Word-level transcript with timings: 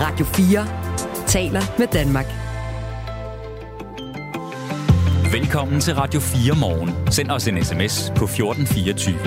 Radio 0.00 0.26
4 0.26 0.66
taler 1.26 1.60
med 1.78 1.86
Danmark. 1.86 2.26
Velkommen 5.32 5.80
til 5.80 5.94
Radio 5.94 6.20
4 6.20 6.54
morgen. 6.60 6.90
Send 7.10 7.30
os 7.30 7.48
en 7.48 7.64
sms 7.64 8.12
på 8.16 8.24
1424. 8.24 9.18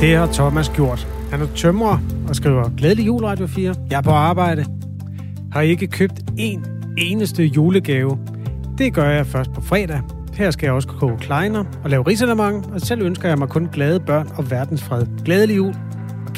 Det 0.00 0.16
har 0.16 0.26
Thomas 0.32 0.68
gjort. 0.68 1.08
Han 1.30 1.40
er 1.40 1.46
tømrer 1.56 1.98
og 2.28 2.36
skriver, 2.36 2.70
glædelig 2.76 3.06
jul 3.06 3.24
Radio 3.24 3.46
4. 3.46 3.74
Jeg 3.90 3.96
er 3.98 4.02
på 4.02 4.10
arbejde. 4.10 4.64
Har 5.52 5.60
ikke 5.60 5.86
købt 5.86 6.20
en 6.38 6.66
eneste 6.98 7.44
julegave. 7.44 8.18
Det 8.78 8.94
gør 8.94 9.08
jeg 9.08 9.26
først 9.26 9.52
på 9.52 9.60
fredag. 9.60 10.00
Her 10.34 10.50
skal 10.50 10.66
jeg 10.66 10.74
også 10.74 10.88
koge 10.88 11.18
kleiner 11.18 11.64
og 11.84 11.90
lave 11.90 12.06
risalemang, 12.06 12.72
og 12.72 12.80
selv 12.80 13.02
ønsker 13.02 13.28
jeg 13.28 13.38
mig 13.38 13.48
kun 13.48 13.68
glade 13.72 14.00
børn 14.00 14.28
og 14.36 14.50
verdensfred. 14.50 15.06
Glædelig 15.24 15.56
jul 15.56 15.74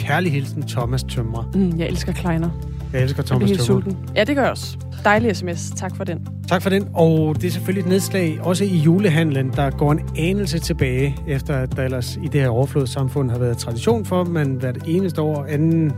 kærlig 0.07 0.33
hilsen 0.33 0.63
Thomas 0.63 1.03
Tømrer. 1.05 1.51
Mm, 1.55 1.79
jeg 1.79 1.87
elsker 1.89 2.13
kleiner. 2.13 2.51
Jeg 2.93 3.03
elsker 3.03 3.23
Jeg 3.23 3.27
Thomas 3.27 3.51
Tømrer. 3.51 3.65
sulten. 3.65 3.97
Ja, 4.17 4.25
det 4.25 4.37
gør 4.37 4.43
jeg 4.43 4.51
også. 4.51 4.77
Dejlig 5.05 5.37
sms. 5.37 5.71
Tak 5.77 5.97
for 5.97 6.05
den. 6.05 6.29
Tak 6.49 6.63
for 6.63 6.71
den. 6.71 6.89
Og 6.95 7.37
det 7.41 7.45
er 7.45 7.51
selvfølgelig 7.51 7.81
et 7.83 7.89
nedslag 7.89 8.39
også 8.43 8.65
i 8.65 8.77
julehandlen, 8.77 9.51
der 9.57 9.71
går 9.71 9.93
en 9.93 10.01
anelse 10.19 10.59
tilbage, 10.59 11.17
efter 11.29 11.55
at 11.55 11.77
der 11.77 11.83
ellers 11.83 12.19
i 12.23 12.27
det 12.29 12.41
her 12.41 12.49
overflodssamfund 12.49 13.31
har 13.31 13.39
været 13.39 13.59
tradition 13.59 14.05
for, 14.05 14.21
at 14.21 14.29
man 14.29 14.47
hvert 14.61 14.79
eneste 14.87 15.23
år, 15.23 15.47
anden 15.49 15.93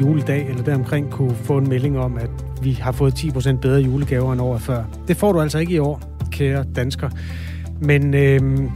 juledag 0.00 0.48
eller 0.48 0.62
deromkring, 0.64 1.10
kunne 1.10 1.34
få 1.34 1.58
en 1.58 1.68
melding 1.68 1.98
om, 1.98 2.16
at 2.18 2.30
vi 2.62 2.72
har 2.72 2.92
fået 2.92 3.12
10% 3.24 3.56
bedre 3.56 3.80
julegaver 3.80 4.32
end 4.32 4.40
året 4.40 4.60
før. 4.62 4.84
Det 5.08 5.16
får 5.16 5.32
du 5.32 5.40
altså 5.40 5.58
ikke 5.58 5.74
i 5.74 5.78
år, 5.78 6.00
kære 6.30 6.64
dansker. 6.76 7.10
Men 7.80 8.14
øhm, 8.14 8.70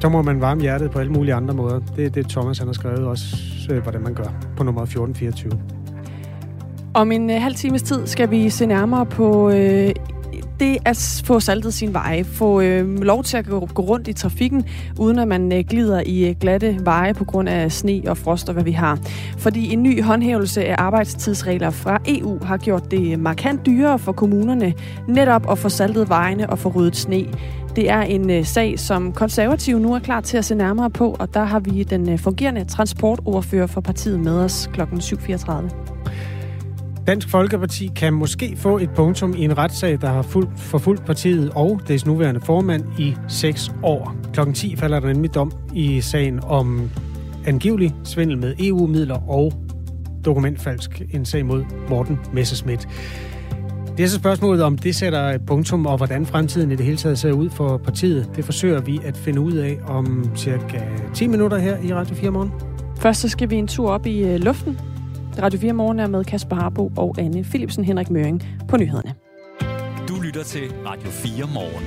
så 0.00 0.08
må 0.08 0.22
man 0.22 0.40
varme 0.40 0.60
hjertet 0.60 0.90
på 0.90 0.98
alle 0.98 1.12
mulige 1.12 1.34
andre 1.34 1.54
måder. 1.54 1.80
Det 1.96 2.06
er 2.06 2.10
det, 2.10 2.28
Thomas 2.28 2.58
han 2.58 2.68
har 2.68 2.72
skrevet 2.74 2.98
også, 2.98 3.36
øh, 3.68 3.82
hvordan 3.82 4.02
man 4.02 4.14
gør 4.14 4.28
på 4.56 4.64
nummer 4.64 4.82
1424. 4.82 5.52
Om 6.94 7.12
en 7.12 7.30
øh, 7.30 7.42
halv 7.42 7.54
times 7.54 7.82
tid 7.82 8.06
skal 8.06 8.30
vi 8.30 8.50
se 8.50 8.66
nærmere 8.66 9.06
på 9.06 9.50
øh, 9.50 9.90
det 10.62 10.78
at 10.84 11.22
få 11.24 11.40
saltet 11.40 11.74
sin 11.74 11.94
veje. 11.94 12.24
Få 12.24 12.60
øh, 12.60 12.98
lov 13.02 13.24
til 13.24 13.36
at 13.36 13.46
gå, 13.46 13.68
gå 13.74 13.82
rundt 13.82 14.08
i 14.08 14.12
trafikken, 14.12 14.64
uden 14.98 15.18
at 15.18 15.28
man 15.28 15.52
øh, 15.52 15.64
glider 15.70 16.02
i 16.06 16.28
øh, 16.28 16.34
glatte 16.40 16.78
veje 16.80 17.14
på 17.14 17.24
grund 17.24 17.48
af 17.48 17.72
sne 17.72 18.02
og 18.06 18.16
frost 18.16 18.48
og 18.48 18.52
hvad 18.52 18.64
vi 18.64 18.72
har. 18.72 18.98
Fordi 19.38 19.72
en 19.72 19.82
ny 19.82 20.02
håndhævelse 20.02 20.64
af 20.64 20.74
arbejdstidsregler 20.78 21.70
fra 21.70 22.00
EU 22.08 22.44
har 22.44 22.56
gjort 22.56 22.90
det 22.90 23.18
markant 23.18 23.66
dyrere 23.66 23.98
for 23.98 24.12
kommunerne 24.12 24.74
netop 25.08 25.50
at 25.50 25.58
få 25.58 25.68
saltet 25.68 26.08
vejene 26.08 26.50
og 26.50 26.58
få 26.58 26.68
ryddet 26.68 26.96
sne. 26.96 27.26
Det 27.76 27.90
er 27.90 28.00
en 28.00 28.30
øh, 28.30 28.44
sag, 28.44 28.78
som 28.78 29.12
konservative 29.12 29.80
nu 29.80 29.94
er 29.94 29.98
klar 29.98 30.20
til 30.20 30.36
at 30.36 30.44
se 30.44 30.54
nærmere 30.54 30.90
på, 30.90 31.16
og 31.18 31.34
der 31.34 31.44
har 31.44 31.60
vi 31.60 31.82
den 31.82 32.08
øh, 32.10 32.18
fungerende 32.18 32.64
transportordfører 32.64 33.66
for 33.66 33.80
partiet 33.80 34.20
med 34.20 34.38
os 34.38 34.70
kl. 34.72 34.80
7.34. 34.80 35.92
Dansk 37.06 37.28
Folkeparti 37.28 37.90
kan 37.96 38.12
måske 38.12 38.56
få 38.56 38.78
et 38.78 38.90
punktum 38.90 39.34
i 39.36 39.44
en 39.44 39.58
retssag, 39.58 40.00
der 40.00 40.08
har 40.08 40.22
fulgt, 40.22 40.60
forfulgt 40.60 41.04
partiet 41.04 41.50
og 41.54 41.80
dets 41.88 42.06
nuværende 42.06 42.40
formand 42.40 42.84
i 42.98 43.16
seks 43.28 43.72
år. 43.82 44.14
Klokken 44.32 44.54
10 44.54 44.76
falder 44.76 45.00
der 45.00 45.12
nemlig 45.12 45.34
dom 45.34 45.52
i 45.74 46.00
sagen 46.00 46.40
om 46.44 46.90
angivelig 47.46 47.94
svindel 48.04 48.38
med 48.38 48.54
EU-midler 48.58 49.30
og 49.30 49.52
dokumentfalsk. 50.24 51.02
En 51.12 51.24
sag 51.24 51.46
mod 51.46 51.64
Morten 51.88 52.18
Messerschmidt. 52.32 52.88
Det 53.96 54.04
er 54.04 54.08
så 54.08 54.18
spørgsmålet, 54.18 54.62
om 54.62 54.78
det 54.78 54.94
sætter 54.94 55.20
et 55.20 55.46
punktum, 55.46 55.86
og 55.86 55.96
hvordan 55.96 56.26
fremtiden 56.26 56.70
i 56.70 56.76
det 56.76 56.84
hele 56.84 56.96
taget 56.96 57.18
ser 57.18 57.32
ud 57.32 57.50
for 57.50 57.76
partiet. 57.76 58.30
Det 58.36 58.44
forsøger 58.44 58.80
vi 58.80 59.00
at 59.04 59.16
finde 59.16 59.40
ud 59.40 59.52
af 59.52 59.78
om 59.86 60.30
cirka 60.36 60.80
10 61.14 61.26
minutter 61.26 61.58
her 61.58 61.78
i 61.82 61.94
Radio 61.94 62.14
4 62.14 62.30
morgen. 62.30 62.52
Først 62.98 63.20
så 63.20 63.28
skal 63.28 63.50
vi 63.50 63.56
en 63.56 63.66
tur 63.66 63.90
op 63.90 64.06
i 64.06 64.22
øh, 64.22 64.40
luften. 64.40 64.78
Radio 65.42 65.60
4 65.60 65.72
Morgen 65.72 66.00
er 66.00 66.06
med 66.06 66.24
Kasper 66.24 66.56
Harbo 66.56 66.92
og 66.96 67.14
Anne 67.18 67.44
Philipsen 67.44 67.84
Henrik 67.84 68.10
Møring 68.10 68.42
på 68.68 68.76
nyhederne. 68.76 69.14
Du 70.08 70.20
lytter 70.22 70.44
til 70.44 70.62
Radio 70.86 71.10
4 71.10 71.48
morgen. 71.54 71.84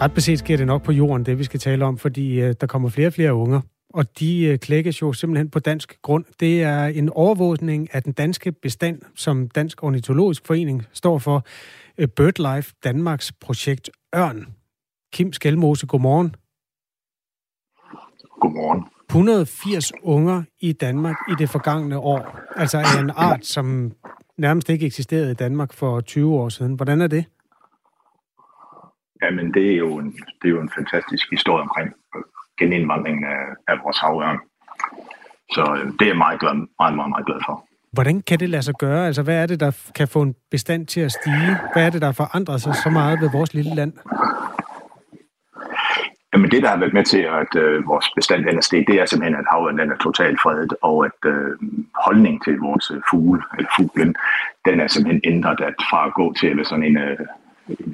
Ret 0.00 0.12
beset 0.12 0.38
sker 0.38 0.56
det 0.56 0.66
nok 0.66 0.82
på 0.82 0.92
jorden, 0.92 1.26
det 1.26 1.38
vi 1.38 1.44
skal 1.44 1.60
tale 1.60 1.84
om, 1.84 1.98
fordi 1.98 2.40
øh, 2.40 2.54
der 2.60 2.66
kommer 2.66 2.88
flere 2.88 3.06
og 3.06 3.12
flere 3.12 3.34
unger, 3.34 3.60
og 3.94 4.18
de 4.18 4.44
øh, 4.44 4.58
klækkes 4.58 5.02
jo 5.02 5.12
simpelthen 5.12 5.50
på 5.50 5.58
dansk 5.58 6.02
grund. 6.02 6.24
Det 6.40 6.62
er 6.62 6.84
en 6.84 7.08
overvågning 7.08 7.94
af 7.94 8.02
den 8.02 8.12
danske 8.12 8.52
bestand, 8.52 9.02
som 9.14 9.48
Dansk 9.48 9.82
Ornitologisk 9.82 10.46
Forening 10.46 10.86
står 10.92 11.18
for. 11.18 11.44
Øh, 11.98 12.08
BirdLife 12.08 12.74
Danmarks 12.84 13.32
projekt 13.32 13.90
Ørn. 14.16 14.46
Kim 15.12 15.32
Skelmose, 15.32 15.86
godmorgen. 15.86 16.36
Godmorgen. 18.40 18.84
180 19.10 19.92
unger 20.02 20.42
i 20.60 20.72
Danmark 20.72 21.16
i 21.28 21.32
det 21.38 21.48
forgangne 21.48 21.98
år. 21.98 22.40
Altså 22.56 22.78
en 23.00 23.10
art, 23.16 23.46
som 23.46 23.92
nærmest 24.38 24.68
ikke 24.68 24.86
eksisterede 24.86 25.30
i 25.30 25.34
Danmark 25.34 25.72
for 25.72 26.00
20 26.00 26.34
år 26.34 26.48
siden. 26.48 26.74
Hvordan 26.74 27.00
er 27.00 27.06
det? 27.06 27.24
Jamen, 29.22 29.54
det 29.54 29.72
er 29.72 29.76
jo 29.76 29.98
en, 29.98 30.12
det 30.12 30.44
er 30.44 30.48
jo 30.48 30.60
en 30.60 30.70
fantastisk 30.76 31.30
historie 31.30 31.62
omkring 31.62 31.92
genindvandringen 32.58 33.24
af, 33.24 33.42
af 33.68 33.76
vores 33.84 33.98
havørn. 33.98 34.38
Så 35.50 35.62
øh, 35.76 35.86
det 35.98 36.02
er 36.02 36.06
jeg 36.06 36.16
meget, 36.16 36.40
glad, 36.40 36.54
meget, 36.80 36.94
meget, 36.96 37.10
meget 37.10 37.26
glad 37.26 37.40
for. 37.46 37.64
Hvordan 37.92 38.20
kan 38.20 38.40
det 38.40 38.50
lade 38.50 38.62
sig 38.62 38.74
gøre? 38.74 39.06
Altså, 39.06 39.22
hvad 39.22 39.42
er 39.42 39.46
det, 39.46 39.60
der 39.60 39.70
kan 39.94 40.08
få 40.08 40.22
en 40.22 40.34
bestand 40.50 40.86
til 40.86 41.00
at 41.00 41.12
stige? 41.12 41.56
Hvad 41.72 41.86
er 41.86 41.90
det, 41.90 42.02
der 42.02 42.12
forandrer 42.12 42.56
sig 42.56 42.74
så 42.74 42.90
meget 42.90 43.20
ved 43.20 43.30
vores 43.30 43.54
lille 43.54 43.74
land? 43.74 43.92
Jamen, 46.34 46.50
det, 46.50 46.62
der 46.62 46.68
har 46.68 46.76
været 46.76 46.92
med 46.92 47.04
til, 47.04 47.22
at 47.42 47.56
øh, 47.56 47.86
vores 47.86 48.06
bestand 48.16 48.44
den 48.44 48.56
er 48.56 48.60
steget, 48.60 48.88
det 48.88 49.00
er 49.00 49.06
simpelthen, 49.06 49.40
at 49.40 49.44
havørn 49.50 49.78
den 49.78 49.90
er 49.90 49.96
totalt 49.96 50.40
fredet, 50.40 50.74
og 50.82 51.04
at 51.04 51.20
øh, 51.26 51.58
holdning 52.04 52.44
til 52.44 52.58
vores 52.58 52.90
øh, 52.90 53.00
fugle, 53.10 53.42
eller 53.56 53.70
fuglen, 53.76 54.14
den 54.64 54.80
er 54.80 54.86
simpelthen 54.86 55.20
ændret, 55.24 55.60
at 55.60 55.74
fra 55.90 56.06
at 56.06 56.14
gå 56.14 56.32
til 56.32 56.46
at 56.46 56.56
være 56.56 56.64
sådan 56.64 56.84
en, 56.84 56.96
øh, 56.96 57.18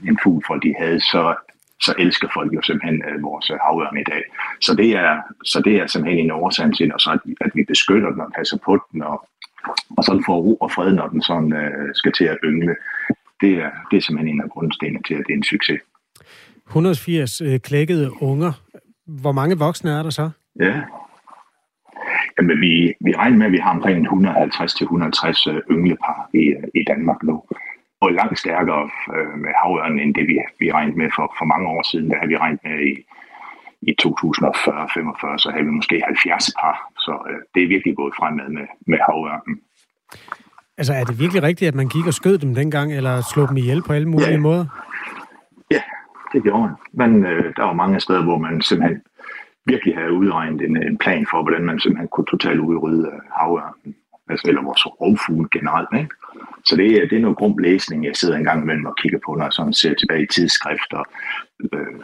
en 0.08 0.18
fugl, 0.22 0.44
folk 0.46 0.62
de 0.62 0.74
havde, 0.78 1.00
så 1.00 1.34
så 1.80 1.94
elsker 1.98 2.28
folk 2.34 2.54
jo 2.54 2.62
simpelthen 2.62 3.02
øh, 3.08 3.22
vores 3.22 3.50
øh, 3.50 3.58
havørn 3.66 3.98
i 3.98 4.08
dag. 4.12 4.22
Så 4.60 4.74
det 4.74 4.90
er, 4.90 5.12
så 5.44 5.62
det 5.64 5.74
er 5.76 5.86
simpelthen 5.86 6.24
en 6.24 6.30
årsag 6.30 6.74
til, 6.76 6.94
og 6.94 7.00
så 7.00 7.10
at, 7.10 7.20
vi, 7.24 7.36
at 7.40 7.50
vi 7.54 7.64
beskytter 7.64 8.10
den 8.10 8.20
og 8.20 8.32
passer 8.36 8.58
på 8.64 8.78
den, 8.92 9.02
og, 9.02 9.28
og 9.96 10.04
sådan 10.04 10.24
får 10.26 10.38
ro 10.46 10.54
og 10.54 10.70
fred, 10.72 10.92
når 10.92 11.08
den 11.08 11.22
sådan 11.22 11.52
øh, 11.52 11.94
skal 11.94 12.12
til 12.12 12.24
at 12.24 12.38
yngle. 12.44 12.76
Det 13.40 13.52
er, 13.64 13.70
det 13.90 13.96
er 13.96 14.00
simpelthen 14.00 14.34
en 14.34 14.40
af 14.40 14.50
grundstenene 14.50 15.02
til, 15.06 15.14
at 15.14 15.24
det 15.26 15.32
er 15.32 15.36
en 15.36 15.50
succes. 15.54 15.80
180 16.66 17.40
øh, 17.40 17.60
klækkede 17.60 18.22
unger. 18.22 18.52
Hvor 19.06 19.32
mange 19.32 19.58
voksne 19.58 19.90
er 19.90 20.02
der 20.02 20.10
så? 20.10 20.30
Ja. 20.60 20.82
Jamen, 22.38 22.60
vi, 22.60 22.94
vi 23.00 23.12
regner 23.12 23.36
med, 23.36 23.46
at 23.46 23.52
vi 23.52 23.58
har 23.58 23.70
omkring 23.70 24.06
150-160 24.06 25.50
øh, 25.50 25.62
ynglepar 25.70 26.30
i, 26.34 26.38
øh, 26.38 26.68
i 26.74 26.84
Danmark 26.88 27.22
nu 27.22 27.42
og 28.00 28.12
langt 28.12 28.38
stærkere 28.38 28.90
øh, 29.14 29.38
med 29.44 29.52
havørnen, 29.62 29.98
end 30.00 30.14
det 30.14 30.28
vi, 30.28 30.38
vi 30.60 30.72
regnede 30.72 30.98
med 30.98 31.10
for, 31.16 31.34
for 31.38 31.44
mange 31.44 31.68
år 31.68 31.82
siden. 31.90 32.10
Der 32.10 32.18
har 32.18 32.26
vi 32.26 32.36
regnet 32.36 32.60
med 32.64 32.78
i, 32.90 32.92
i 33.90 33.92
2040-45, 34.02 35.38
så 35.38 35.50
havde 35.52 35.64
vi 35.64 35.70
måske 35.70 36.02
70 36.04 36.50
par. 36.60 36.76
Så 36.98 37.12
øh, 37.30 37.38
det 37.54 37.62
er 37.62 37.68
virkelig 37.68 37.96
gået 37.96 38.14
fremad 38.18 38.48
med, 38.48 38.66
med 38.86 38.98
havørnen. 39.08 39.60
Altså, 40.78 40.92
er 40.92 41.04
det 41.04 41.18
virkelig 41.20 41.42
rigtigt, 41.42 41.68
at 41.68 41.74
man 41.74 41.88
gik 41.88 42.06
og 42.06 42.14
skød 42.14 42.38
dem 42.38 42.54
dengang, 42.54 42.92
eller 42.92 43.20
slog 43.32 43.48
dem 43.48 43.56
ihjel 43.56 43.82
på 43.82 43.92
alle 43.92 44.08
mulige 44.08 44.30
Ja. 44.30 44.38
måder? 44.38 44.64
Ja, 45.70 45.82
det 46.32 46.42
gjorde 46.42 46.62
man. 46.62 46.74
Men 46.92 47.24
øh, 47.26 47.52
der 47.56 47.62
var 47.64 47.72
mange 47.72 48.00
steder, 48.00 48.22
hvor 48.24 48.38
man 48.38 48.62
simpelthen 48.62 49.02
virkelig 49.66 49.96
havde 49.96 50.12
udregnet 50.12 50.60
en, 50.62 50.76
en 50.82 50.98
plan 50.98 51.26
for, 51.30 51.42
hvordan 51.42 51.64
man 51.64 51.80
simpelthen 51.80 52.08
kunne 52.08 52.26
totalt 52.30 52.60
udrydde 52.60 53.10
øh, 53.12 53.20
havørnen. 53.40 53.94
Altså, 54.30 54.48
eller 54.48 54.62
vores 54.62 54.86
rovfugle 54.86 55.48
generelt. 55.52 55.88
Ikke? 55.94 56.10
Så 56.64 56.76
det 56.76 56.86
er, 56.92 57.08
det 57.08 57.16
er 57.16 57.20
noget 57.20 57.36
grum 57.38 57.58
læsning, 57.58 58.04
jeg 58.04 58.16
sidder 58.16 58.36
en 58.36 58.44
gang 58.44 58.62
imellem 58.62 58.86
og 58.86 58.96
kigger 59.02 59.18
på, 59.26 59.34
når 59.34 59.44
jeg 59.44 59.52
sådan 59.52 59.72
ser 59.72 59.94
tilbage 59.94 60.22
i 60.22 60.32
tidsskrifter, 60.34 61.02
øh, 61.72 62.00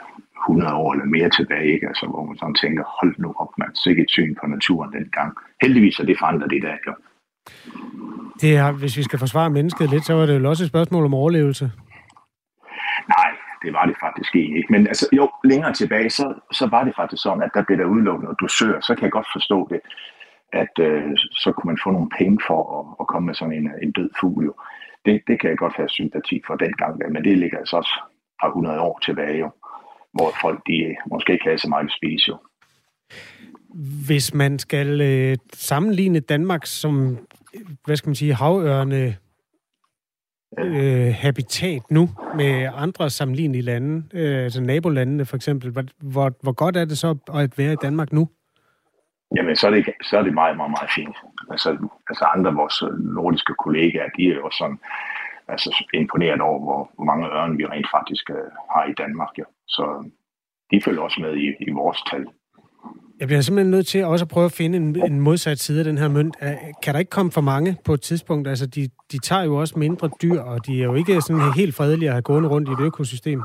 100 0.48 0.74
år 0.74 0.92
eller 0.92 1.04
mere 1.04 1.30
tilbage, 1.30 1.72
ikke? 1.74 1.88
Altså, 1.88 2.06
hvor 2.06 2.24
man 2.24 2.36
sådan 2.38 2.54
tænker, 2.54 2.84
hold 3.00 3.14
nu 3.18 3.34
op, 3.42 3.52
man, 3.58 3.74
så 3.74 3.90
ikke 3.90 4.02
et 4.02 4.10
syn 4.10 4.34
på 4.40 4.46
naturen 4.46 4.92
dengang. 4.92 5.30
Heldigvis 5.62 5.98
er 5.98 6.04
det 6.04 6.16
forandret 6.18 6.52
i 6.52 6.60
dag, 6.60 6.78
jo. 6.86 6.94
Det 8.40 8.56
er, 8.56 8.72
hvis 8.72 8.96
vi 8.96 9.02
skal 9.02 9.18
forsvare 9.18 9.50
mennesket 9.50 9.90
lidt, 9.90 10.04
så 10.04 10.14
var 10.14 10.26
det 10.26 10.40
jo 10.40 10.48
også 10.48 10.64
et 10.64 10.68
spørgsmål 10.68 11.04
om 11.04 11.14
overlevelse. 11.14 11.64
Nej, 13.16 13.30
det 13.62 13.72
var 13.72 13.84
det 13.86 13.96
faktisk 14.00 14.30
egentlig 14.34 14.58
ikke. 14.58 14.72
Men 14.72 14.86
altså, 14.86 15.06
jo, 15.12 15.30
længere 15.44 15.72
tilbage, 15.72 16.10
så, 16.10 16.34
så 16.52 16.66
var 16.66 16.84
det 16.84 16.94
faktisk 16.96 17.22
sådan, 17.22 17.42
at 17.42 17.50
der 17.54 17.62
blev 17.62 17.78
der 17.78 17.84
udelukket 17.84 18.24
noget 18.24 18.40
dusør, 18.40 18.80
så 18.80 18.94
kan 18.94 19.04
jeg 19.04 19.12
godt 19.12 19.28
forstå 19.32 19.68
det, 19.70 19.80
at 20.62 20.74
øh, 20.80 21.16
så 21.42 21.52
kunne 21.52 21.68
man 21.70 21.78
få 21.84 21.90
nogle 21.90 22.10
penge 22.18 22.38
for 22.48 22.60
at, 22.78 22.84
at 23.00 23.06
komme 23.06 23.26
med 23.26 23.34
sådan 23.34 23.54
en, 23.54 23.70
en 23.82 23.92
død 23.92 24.10
fugl. 24.20 24.44
Jo. 24.44 24.54
Det, 25.04 25.22
det 25.28 25.40
kan 25.40 25.50
jeg 25.50 25.58
godt 25.58 25.76
have 25.76 25.88
sympati 25.88 26.42
for 26.46 26.54
dengang, 26.54 27.12
men 27.12 27.24
det 27.24 27.38
ligger 27.38 27.58
altså 27.58 27.76
også 27.76 27.94
fra 28.40 28.48
100 28.48 28.80
år 28.80 28.98
tilbage, 28.98 29.38
jo, 29.38 29.50
hvor 30.12 30.30
folk 30.42 30.60
de 30.66 30.96
måske 31.10 31.32
ikke 31.32 31.44
havde 31.44 31.58
så 31.58 31.68
meget 31.68 31.84
at 31.84 31.96
spise. 31.98 32.28
Jo. 32.28 32.36
Hvis 34.06 34.34
man 34.34 34.58
skal 34.58 35.00
øh, 35.00 35.36
sammenligne 35.52 36.20
Danmark 36.20 36.66
som, 36.66 37.18
hvad 37.84 37.96
skal 37.96 38.08
man 38.08 38.14
sige, 38.14 38.34
havørne 38.34 39.16
øh, 40.58 41.14
habitat 41.14 41.82
nu 41.90 42.10
med 42.36 42.68
andre 42.74 43.10
sammenlignelige 43.10 43.62
lande, 43.62 44.02
øh, 44.12 44.44
altså 44.44 44.60
nabolandene 44.60 45.24
for 45.24 45.36
eksempel, 45.36 45.70
hvor, 45.70 45.84
hvor, 46.00 46.32
hvor 46.42 46.52
godt 46.52 46.76
er 46.76 46.84
det 46.84 46.98
så 46.98 47.16
at 47.34 47.58
være 47.58 47.72
i 47.72 47.76
Danmark 47.82 48.12
nu? 48.12 48.28
Jamen, 49.36 49.56
så 49.56 49.66
er 49.66 49.70
det, 49.70 49.84
så 50.02 50.18
er 50.18 50.22
det 50.22 50.34
meget, 50.34 50.56
meget, 50.56 50.70
meget 50.70 50.90
fint. 50.94 51.16
Altså, 51.50 51.68
altså 52.08 52.24
andre 52.24 52.50
af 52.50 52.56
vores 52.56 52.82
øh, 52.82 52.98
nordiske 53.18 53.54
kollegaer, 53.64 54.08
de 54.16 54.22
er 54.30 54.34
jo 54.34 54.50
sådan 54.50 54.78
altså, 55.48 55.84
imponeret 55.94 56.40
over, 56.40 56.58
hvor, 56.66 56.90
hvor 56.94 57.04
mange 57.04 57.26
ørne 57.26 57.56
vi 57.56 57.66
rent 57.66 57.88
faktisk 57.96 58.30
øh, 58.30 58.50
har 58.74 58.84
i 58.84 58.94
Danmark. 59.02 59.32
Ja. 59.38 59.46
Så 59.66 59.82
øh, 59.96 60.04
de 60.70 60.84
følger 60.84 61.02
også 61.02 61.20
med 61.20 61.36
i, 61.36 61.46
i 61.60 61.70
vores 61.70 61.98
tal. 62.10 62.26
Jeg 63.20 63.28
bliver 63.28 63.40
simpelthen 63.40 63.70
nødt 63.70 63.86
til 63.86 64.04
også 64.04 64.24
at 64.24 64.28
prøve 64.28 64.44
at 64.44 64.52
finde 64.52 64.76
en, 64.78 65.12
en 65.12 65.20
modsat 65.20 65.58
side 65.58 65.78
af 65.78 65.84
den 65.84 65.98
her 65.98 66.08
mønt. 66.08 66.36
Kan 66.82 66.94
der 66.94 66.98
ikke 66.98 67.10
komme 67.10 67.32
for 67.32 67.40
mange 67.40 67.76
på 67.84 67.94
et 67.94 68.00
tidspunkt? 68.00 68.48
Altså, 68.48 68.66
de, 68.66 68.88
de 69.12 69.18
tager 69.18 69.42
jo 69.42 69.54
også 69.56 69.78
mindre 69.78 70.10
dyr, 70.22 70.40
og 70.40 70.66
de 70.66 70.80
er 70.80 70.84
jo 70.84 70.94
ikke 70.94 71.20
sådan 71.20 71.52
helt 71.56 71.74
fredelige 71.74 72.08
at 72.08 72.14
have 72.14 72.22
gående 72.22 72.48
rundt 72.48 72.68
i 72.68 72.72
et 72.72 72.80
økosystem. 72.80 73.42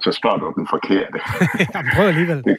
Så 0.00 0.12
spørger 0.12 0.38
du 0.38 0.52
den 0.56 0.66
forkerte. 0.74 1.18
Jamen, 1.74 1.90
prøv 1.96 2.06
alligevel. 2.06 2.44
Det 2.44 2.56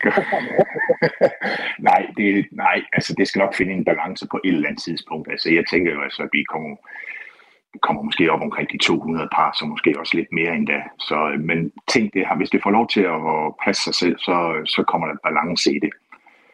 nej, 1.89 2.01
det, 2.17 2.47
nej, 2.51 2.77
altså 2.93 3.15
det 3.17 3.27
skal 3.27 3.39
nok 3.39 3.55
finde 3.55 3.73
en 3.73 3.85
balance 3.85 4.27
på 4.31 4.39
et 4.43 4.53
eller 4.53 4.69
andet 4.69 4.83
tidspunkt. 4.83 5.31
Altså 5.31 5.47
jeg 5.57 5.63
tænker 5.71 5.91
jo 5.93 6.01
altså, 6.01 6.23
at 6.23 6.29
vi 6.33 6.43
kommer 6.43 6.75
kommer 7.81 8.03
måske 8.03 8.31
op 8.31 8.41
omkring 8.41 8.71
de 8.71 8.77
200 8.77 9.29
par, 9.35 9.51
så 9.59 9.65
måske 9.65 9.99
også 9.99 10.17
lidt 10.17 10.31
mere 10.31 10.55
end 10.55 10.67
da. 10.67 10.79
Så, 10.99 11.29
øh, 11.33 11.39
men 11.39 11.71
tænk 11.87 12.13
det 12.13 12.27
her, 12.27 12.35
hvis 12.37 12.49
det 12.49 12.63
får 12.63 12.71
lov 12.71 12.87
til 12.89 13.01
at 13.01 13.19
passe 13.65 13.83
sig 13.83 13.95
selv, 13.95 14.17
så, 14.19 14.35
så 14.65 14.83
kommer 14.83 15.07
der 15.07 15.15
balance 15.23 15.75
i 15.75 15.79
det. 15.79 15.93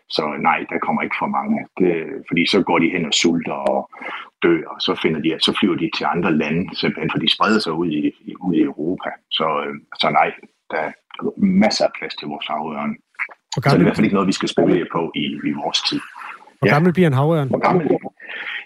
Så 0.09 0.23
nej, 0.39 0.65
der 0.69 0.77
kommer 0.79 1.01
ikke 1.01 1.15
for 1.19 1.27
mange. 1.37 1.57
Det, 1.79 1.93
fordi 2.27 2.45
så 2.45 2.63
går 2.63 2.79
de 2.79 2.89
hen 2.89 3.05
og 3.05 3.13
sulter 3.13 3.53
og 3.53 3.89
dør, 4.43 4.61
og 4.73 4.81
så, 4.81 4.95
finder 5.01 5.19
de, 5.21 5.29
så 5.39 5.51
flyver 5.59 5.75
de 5.75 5.89
til 5.97 6.05
andre 6.05 6.31
lande, 6.31 6.75
simpelthen, 6.75 7.11
for 7.11 7.19
de 7.19 7.33
spreder 7.35 7.59
sig 7.59 7.73
ud 7.73 7.89
i, 7.91 8.01
ud 8.39 8.55
i 8.55 8.61
Europa. 8.61 9.09
Så, 9.31 9.47
øh, 9.65 9.75
så 10.01 10.09
nej, 10.09 10.31
der 10.71 10.77
er 10.77 10.91
masser 11.37 11.85
af 11.85 11.91
plads 11.99 12.15
til 12.15 12.27
vores 12.27 12.47
havørn. 12.47 12.95
Så 13.53 13.61
det 13.63 13.73
er 13.73 13.79
i 13.79 13.83
hvert 13.83 13.95
fald 13.95 14.05
ikke 14.05 14.17
noget, 14.19 14.27
vi 14.27 14.39
skal 14.39 14.49
spekulere 14.49 14.87
på 14.91 15.11
i, 15.15 15.25
i 15.49 15.51
vores 15.63 15.81
tid. 15.89 15.99
Hvor 16.57 16.67
ja. 16.67 16.73
gammel 16.73 16.93
bliver 16.93 17.07
en 17.07 17.13
havørn? 17.13 17.47
Hvor 17.47 17.59
gammel? 17.59 17.85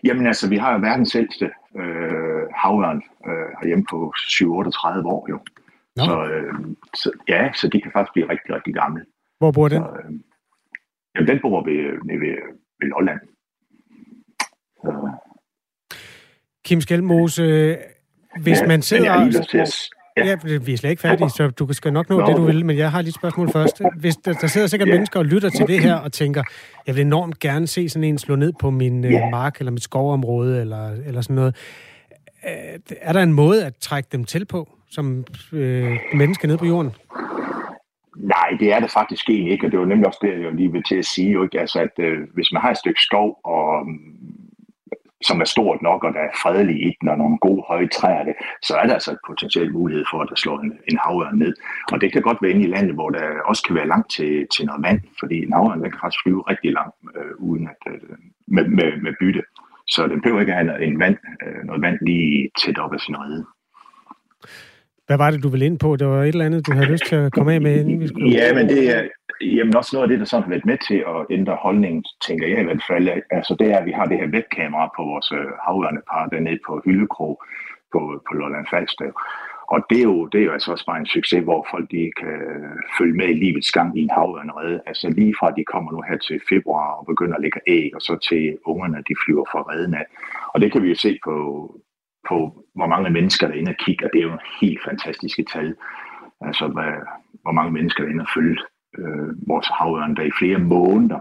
Jamen 0.03 0.27
altså, 0.27 0.49
vi 0.49 0.57
har 0.57 0.77
verdens 0.77 1.15
ældste 1.15 1.45
øh, 1.79 2.43
havørn 2.55 3.01
øh, 3.27 3.49
herhjemme 3.59 3.85
på 3.89 4.13
7-38 4.17 5.07
år 5.15 5.27
jo. 5.29 5.39
Så, 5.97 6.25
øh, 6.25 6.53
så, 6.93 7.11
ja, 7.27 7.51
så 7.53 7.67
de 7.67 7.81
kan 7.81 7.91
faktisk 7.91 8.13
blive 8.13 8.29
rigtig, 8.29 8.55
rigtig 8.55 8.73
gamle. 8.73 9.05
Hvor 9.39 9.51
bor 9.51 9.67
den? 9.67 9.81
Så, 9.83 9.89
øh, 9.89 10.11
jamen, 11.15 11.27
den 11.27 11.39
bor 11.41 11.63
ved, 11.63 11.81
ved, 12.23 12.35
ved 12.79 12.87
Lolland. 12.89 13.19
Så. 14.81 15.11
Kim 16.65 16.81
Skelmose, 16.81 17.77
hvis 18.41 18.61
ja, 18.61 18.67
man 18.67 18.81
sidder... 18.81 19.03
Jeg 19.03 19.13
har 19.13 19.23
lige 19.25 19.43
til 19.43 19.59
Ja. 20.17 20.25
ja, 20.25 20.35
vi 20.57 20.73
er 20.73 20.77
slet 20.77 20.89
ikke 20.89 21.01
færdige, 21.01 21.29
så 21.29 21.49
du 21.49 21.73
skal 21.73 21.93
nok 21.93 22.09
nå 22.09 22.19
Nå. 22.19 22.25
det, 22.25 22.37
du 22.37 22.45
vil, 22.45 22.65
men 22.65 22.77
jeg 22.77 22.91
har 22.91 23.01
lige 23.01 23.09
et 23.09 23.15
spørgsmål 23.15 23.51
først. 23.51 23.81
Hvis 23.99 24.15
der, 24.15 24.33
der 24.33 24.47
sidder 24.47 24.67
sikkert 24.67 24.89
ja. 24.89 24.93
mennesker 24.93 25.19
og 25.19 25.25
lytter 25.25 25.49
til 25.49 25.67
det 25.67 25.79
her 25.79 25.95
og 25.95 26.11
tænker, 26.11 26.43
jeg 26.87 26.95
vil 26.95 27.05
enormt 27.05 27.39
gerne 27.39 27.67
se 27.67 27.89
sådan 27.89 28.03
en 28.03 28.17
slå 28.17 28.35
ned 28.35 28.53
på 28.59 28.69
min 28.69 29.05
øh, 29.05 29.11
ja. 29.11 29.29
mark 29.29 29.59
eller 29.59 29.71
mit 29.71 29.83
skovområde 29.83 30.61
eller, 30.61 30.89
eller 31.05 31.21
sådan 31.21 31.35
noget. 31.35 31.55
Øh, 32.45 32.79
er 33.01 33.13
der 33.13 33.23
en 33.23 33.33
måde 33.33 33.65
at 33.65 33.75
trække 33.75 34.09
dem 34.11 34.23
til 34.23 34.45
på, 34.45 34.69
som 34.89 35.25
øh, 35.53 35.97
mennesker 36.13 36.47
nede 36.47 36.57
på 36.57 36.65
jorden? 36.65 36.91
Nej, 38.17 38.49
det 38.59 38.73
er 38.73 38.79
det 38.79 38.91
faktisk 38.91 39.29
egentlig 39.29 39.51
ikke, 39.51 39.65
og 39.67 39.71
det 39.71 39.79
var 39.79 39.85
nemlig 39.85 40.07
også 40.07 40.19
det, 40.21 40.43
jeg 40.43 40.51
lige 40.51 40.71
vil 40.71 40.83
til 40.83 40.95
at 40.95 41.05
sige. 41.05 41.43
Ikke? 41.43 41.59
Altså, 41.59 41.79
at 41.79 42.05
øh, 42.05 42.17
hvis 42.33 42.51
man 42.53 42.61
har 42.61 42.71
et 42.71 42.77
stykke 42.77 43.01
skov, 43.01 43.39
og 43.43 43.85
som 45.27 45.41
er 45.41 45.45
stort 45.45 45.81
nok, 45.81 46.03
og 46.03 46.13
der 46.13 46.19
er 46.19 46.39
fredeligt 46.43 46.79
i 46.87 46.97
den, 47.01 47.09
og 47.09 47.17
nogle 47.17 47.37
gode 47.37 47.63
høje 47.67 47.87
træer, 47.87 48.23
det, 48.23 48.35
så 48.61 48.73
er 48.75 48.85
der 48.85 48.93
altså 48.93 49.11
et 49.11 49.25
potentielt 49.27 49.73
mulighed 49.73 50.05
for, 50.11 50.19
at 50.21 50.29
der 50.29 50.35
slår 50.35 50.59
en, 50.59 50.73
en 50.91 50.97
havørn 51.05 51.37
ned. 51.37 51.53
Og 51.91 52.01
det 52.01 52.11
kan 52.13 52.21
godt 52.21 52.37
være 52.41 52.51
inde 52.51 52.63
i 52.67 52.73
landet, 52.75 52.93
hvor 52.93 53.09
der 53.09 53.25
også 53.45 53.63
kan 53.63 53.75
være 53.75 53.87
langt 53.87 54.11
til, 54.15 54.47
til 54.55 54.65
noget 54.65 54.83
vand, 54.87 55.01
fordi 55.19 55.37
en 55.45 55.53
havørn 55.53 55.81
kan 55.81 56.01
faktisk 56.03 56.23
flyve 56.23 56.41
rigtig 56.51 56.71
langt 56.79 56.95
øh, 57.17 57.33
uden 57.37 57.69
at, 57.73 57.81
øh, 57.93 57.99
med, 58.47 58.65
med, 58.77 58.89
med 59.05 59.13
bytte. 59.19 59.43
Så 59.87 60.07
den 60.07 60.21
behøver 60.21 60.41
ikke 60.41 60.53
at 60.53 60.65
have 60.65 60.83
en 60.83 60.99
vand, 60.99 61.17
øh, 61.43 61.63
noget 61.67 61.81
vand 61.81 61.97
lige 62.01 62.49
tæt 62.61 62.77
op 62.77 62.93
af 62.93 62.99
sin 62.99 63.17
rede. 63.17 63.45
Hvad 65.07 65.17
var 65.17 65.31
det, 65.31 65.43
du 65.43 65.49
ville 65.49 65.65
ind 65.65 65.79
på? 65.79 65.95
Det 65.95 66.07
var 66.07 66.23
et 66.23 66.27
eller 66.27 66.45
andet, 66.45 66.67
du 66.67 66.71
havde 66.73 66.91
lyst 66.91 67.05
til 67.05 67.15
at 67.15 67.31
komme 67.31 67.53
af 67.53 67.61
med, 67.61 67.79
inden 67.79 67.99
vi 67.99 68.07
skulle... 68.07 68.31
Ja, 68.31 68.53
men 68.53 68.69
det 68.69 68.97
er, 68.97 69.01
jamen 69.41 69.75
også 69.75 69.95
noget 69.95 70.03
af 70.03 70.09
det, 70.09 70.19
der 70.19 70.25
sådan 70.25 70.43
har 70.43 70.49
været 70.49 70.65
med 70.65 70.77
til 70.87 71.03
at 71.13 71.25
ændre 71.29 71.55
holdningen, 71.55 72.05
tænker 72.27 72.47
jeg 72.47 72.61
i 72.61 72.63
hvert 72.63 72.83
fald. 72.87 73.07
Altså 73.31 73.55
det 73.59 73.67
er, 73.71 73.77
at 73.77 73.85
vi 73.85 73.91
har 73.91 74.05
det 74.05 74.17
her 74.17 74.27
webkamera 74.27 74.93
på 74.97 75.03
vores 75.03 75.31
øh, 75.31 75.45
der 76.07 76.27
dernede 76.31 76.59
på 76.67 76.81
Hyldekrog 76.85 77.43
på, 77.91 77.99
på 78.27 78.33
Lolland 78.33 78.67
Falster. 78.69 79.11
Og 79.73 79.85
det 79.89 79.99
er, 79.99 80.03
jo, 80.03 80.25
det 80.25 80.41
er 80.41 80.45
jo 80.45 80.51
altså 80.51 80.71
også 80.71 80.85
bare 80.85 80.99
en 80.99 81.05
succes, 81.05 81.43
hvor 81.43 81.67
folk 81.71 81.91
de 81.91 82.11
kan 82.19 82.37
følge 82.97 83.13
med 83.13 83.29
i 83.29 83.33
livets 83.43 83.71
gang 83.71 83.99
i 83.99 84.01
en 84.01 84.09
havørnerede. 84.09 84.81
Altså 84.85 85.09
lige 85.09 85.35
fra 85.39 85.51
de 85.51 85.63
kommer 85.63 85.91
nu 85.91 86.01
her 86.09 86.17
til 86.17 86.41
februar 86.49 86.91
og 86.91 87.05
begynder 87.05 87.35
at 87.35 87.41
lægge 87.41 87.59
æg, 87.67 87.91
og 87.95 88.01
så 88.01 88.17
til 88.29 88.57
ungerne, 88.65 88.97
de 89.09 89.15
flyver 89.25 89.45
fra 89.51 89.61
redden 89.61 89.93
af. 89.93 90.05
Og 90.53 90.61
det 90.61 90.71
kan 90.71 90.83
vi 90.83 90.89
jo 90.89 90.95
se 90.95 91.19
på, 91.23 91.35
på 92.29 92.35
hvor 92.75 92.87
mange 92.87 93.09
mennesker 93.09 93.47
der 93.47 93.53
er 93.53 93.59
inde 93.59 93.69
og 93.75 93.83
kigger. 93.85 94.07
Det 94.07 94.19
er 94.19 94.27
jo 94.31 94.37
helt 94.61 94.79
fantastiske 94.89 95.43
tal. 95.53 95.75
Altså, 96.41 96.67
hvad, 96.67 96.93
hvor 97.41 97.51
mange 97.51 97.71
mennesker 97.71 98.03
der 98.03 98.07
er 98.07 98.13
inde 98.13 98.27
og 98.27 98.33
følge 98.35 98.57
øh, 98.97 99.47
vores 99.47 99.67
havørn 99.67 100.15
der 100.15 100.23
i 100.23 100.37
flere 100.39 100.59
måneder. 100.59 101.19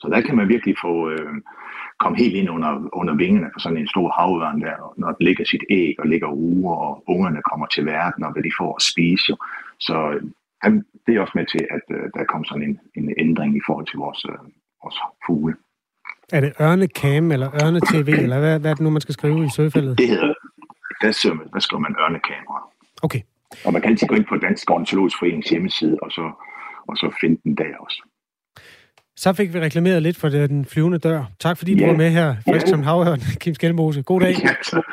Så 0.00 0.08
der 0.08 0.20
kan 0.20 0.36
man 0.36 0.48
virkelig 0.48 0.76
få 0.80 1.10
øh, 1.10 1.34
komme 1.98 2.18
helt 2.18 2.34
ind 2.34 2.50
under, 2.50 2.88
under 2.92 3.14
vingene 3.14 3.50
på 3.54 3.58
sådan 3.58 3.78
en 3.78 3.88
stor 3.88 4.08
havørn 4.18 4.60
der, 4.60 4.94
når 4.96 5.10
den 5.12 5.26
ligger 5.26 5.44
sit 5.44 5.64
æg 5.70 5.94
og 5.98 6.06
ligger 6.06 6.28
uger, 6.32 6.74
og 6.74 7.04
ungerne 7.06 7.42
kommer 7.50 7.66
til 7.66 7.86
verden, 7.86 8.24
og 8.24 8.32
hvad 8.32 8.42
de 8.42 8.52
får 8.58 8.74
at 8.76 8.82
spise. 8.82 9.24
Jo. 9.30 9.36
Så 9.80 9.96
øh, 10.64 10.72
det 11.06 11.16
er 11.16 11.20
også 11.20 11.32
med 11.34 11.46
til, 11.46 11.66
at 11.76 11.84
øh, 11.96 12.04
der 12.14 12.24
kommer 12.24 12.46
sådan 12.48 12.62
en, 12.68 12.80
en 12.94 13.14
ændring 13.18 13.56
i 13.56 13.60
forhold 13.66 13.86
til 13.86 13.98
vores, 13.98 14.24
øh, 14.30 14.38
vores 14.82 14.98
fugle. 15.26 15.54
Er 16.32 16.40
det 16.40 16.52
ørnekam 16.60 17.32
eller 17.32 17.48
ørnetv, 17.62 18.08
eller 18.08 18.38
hvad, 18.38 18.60
hvad 18.60 18.70
er 18.70 18.74
det 18.74 18.84
nu, 18.84 18.90
man 18.90 19.00
skal 19.00 19.12
skrive 19.12 19.44
i 19.44 19.48
søgefeltet? 19.56 19.98
Det 19.98 20.08
hedder, 20.08 20.34
der, 21.02 21.10
siger 21.12 21.34
man, 21.34 21.46
der 21.54 21.58
skriver 21.58 21.80
man 21.80 21.96
ørnekamera. 22.00 22.62
Okay. 23.02 23.20
Og 23.66 23.72
man 23.72 23.82
kan 23.82 23.90
altid 23.90 24.06
gå 24.06 24.14
ind 24.14 24.24
på 24.24 24.36
Dansk 24.36 24.70
Ornitologisk 24.70 25.18
Forenings 25.18 25.50
hjemmeside, 25.50 25.96
og 26.02 26.10
så, 26.10 26.24
og 26.88 26.96
så 26.96 27.16
finde 27.20 27.40
den 27.44 27.56
der 27.56 27.76
også. 27.80 28.02
Så 29.16 29.32
fik 29.32 29.54
vi 29.54 29.60
reklameret 29.60 30.02
lidt 30.02 30.16
for 30.16 30.28
den 30.28 30.64
flyvende 30.64 30.98
dør. 30.98 31.24
Tak 31.40 31.58
fordi 31.58 31.74
du 31.74 31.86
var 31.86 31.96
med 31.96 32.10
her, 32.10 32.36
frisk 32.48 32.66
som 32.68 32.82
havhøren, 32.82 33.20
Kim 33.40 33.54
Skelmose. 33.54 34.02
God 34.02 34.20
dag. 34.20 34.32
Ja, 34.32 34.48
tak. 34.70 34.84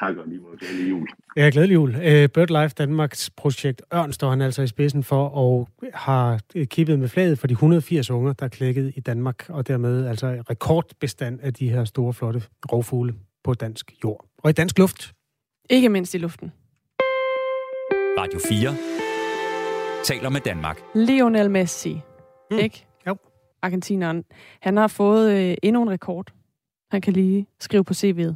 tak 0.00 0.16
og 0.16 0.24
lige 0.26 0.40
måde. 0.40 0.56
Glædelig 0.58 0.90
jul. 0.90 1.08
Ja, 1.36 1.50
glædelig 1.52 1.74
jul. 1.74 1.90
Uh, 1.90 2.02
BirdLife 2.34 2.74
Danmarks 2.78 3.30
projekt 3.30 3.82
Ørn 3.94 4.12
står 4.12 4.30
han 4.30 4.40
altså 4.40 4.62
i 4.62 4.66
spidsen 4.66 5.04
for, 5.04 5.28
og 5.28 5.68
har 5.94 6.40
kippet 6.64 6.98
med 6.98 7.08
flaget 7.08 7.38
for 7.38 7.46
de 7.46 7.52
180 7.52 8.10
unger, 8.10 8.32
der 8.32 8.44
er 8.44 8.48
klækket 8.48 8.92
i 8.96 9.00
Danmark, 9.00 9.46
og 9.48 9.68
dermed 9.68 10.06
altså 10.06 10.42
rekordbestand 10.50 11.40
af 11.42 11.54
de 11.54 11.70
her 11.70 11.84
store, 11.84 12.12
flotte 12.12 12.42
rovfugle 12.72 13.14
på 13.44 13.54
dansk 13.54 13.92
jord. 14.04 14.24
Og 14.38 14.50
i 14.50 14.52
dansk 14.52 14.78
luft. 14.78 15.12
Ikke 15.70 15.88
mindst 15.88 16.14
i 16.14 16.18
luften. 16.18 16.52
Radio 18.18 18.40
4 18.48 19.09
taler 20.04 20.28
med 20.28 20.40
Danmark. 20.40 20.80
Lionel 20.94 21.50
Messi, 21.50 22.00
mm. 22.50 22.58
ikke? 22.58 22.86
Jo. 23.06 23.16
Argentineren. 23.62 24.24
Han 24.60 24.76
har 24.76 24.86
fået 24.86 25.32
øh, 25.32 25.56
endnu 25.62 25.82
en 25.82 25.90
rekord. 25.90 26.32
Han 26.90 27.00
kan 27.00 27.12
lige 27.12 27.46
skrive 27.60 27.84
på 27.84 27.94
CV'et. 27.96 28.34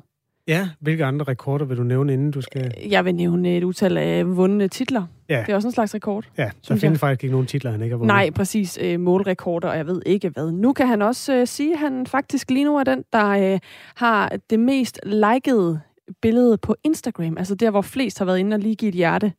Ja, 0.48 0.68
hvilke 0.80 1.04
andre 1.04 1.24
rekorder 1.24 1.64
vil 1.64 1.76
du 1.76 1.82
nævne, 1.82 2.12
inden 2.12 2.30
du 2.30 2.40
skal... 2.40 2.74
Jeg 2.90 3.04
vil 3.04 3.14
nævne 3.14 3.56
et 3.56 3.64
utal 3.64 3.96
af 3.96 4.36
vundne 4.36 4.68
titler. 4.68 5.06
Ja. 5.28 5.42
Det 5.46 5.52
er 5.52 5.56
også 5.56 5.68
en 5.68 5.72
slags 5.72 5.94
rekord. 5.94 6.24
Ja, 6.38 6.50
der 6.68 6.76
findes 6.76 7.00
faktisk 7.00 7.24
ikke 7.24 7.32
nogen 7.32 7.46
titler, 7.46 7.70
han 7.70 7.82
ikke 7.82 7.92
har 7.92 7.98
vundet. 7.98 8.14
Nej, 8.14 8.30
præcis. 8.30 8.78
Øh, 8.82 9.00
målrekorder, 9.00 9.68
og 9.68 9.76
jeg 9.76 9.86
ved 9.86 10.02
ikke 10.06 10.28
hvad. 10.28 10.52
Nu 10.52 10.72
kan 10.72 10.86
han 10.86 11.02
også 11.02 11.34
øh, 11.34 11.46
sige, 11.46 11.72
at 11.72 11.78
han 11.78 12.06
faktisk 12.06 12.50
lige 12.50 12.64
nu 12.64 12.76
er 12.76 12.84
den, 12.84 13.04
der 13.12 13.28
øh, 13.28 13.60
har 13.94 14.32
det 14.50 14.60
mest 14.60 15.00
likede 15.02 15.80
billede 16.22 16.58
på 16.58 16.76
Instagram. 16.84 17.38
Altså 17.38 17.54
der, 17.54 17.70
hvor 17.70 17.82
flest 17.82 18.18
har 18.18 18.24
været 18.24 18.38
inde 18.38 18.54
og 18.54 18.60
lige 18.60 18.76
give 18.76 18.88
et 18.88 18.94
hjerte. 18.94 19.32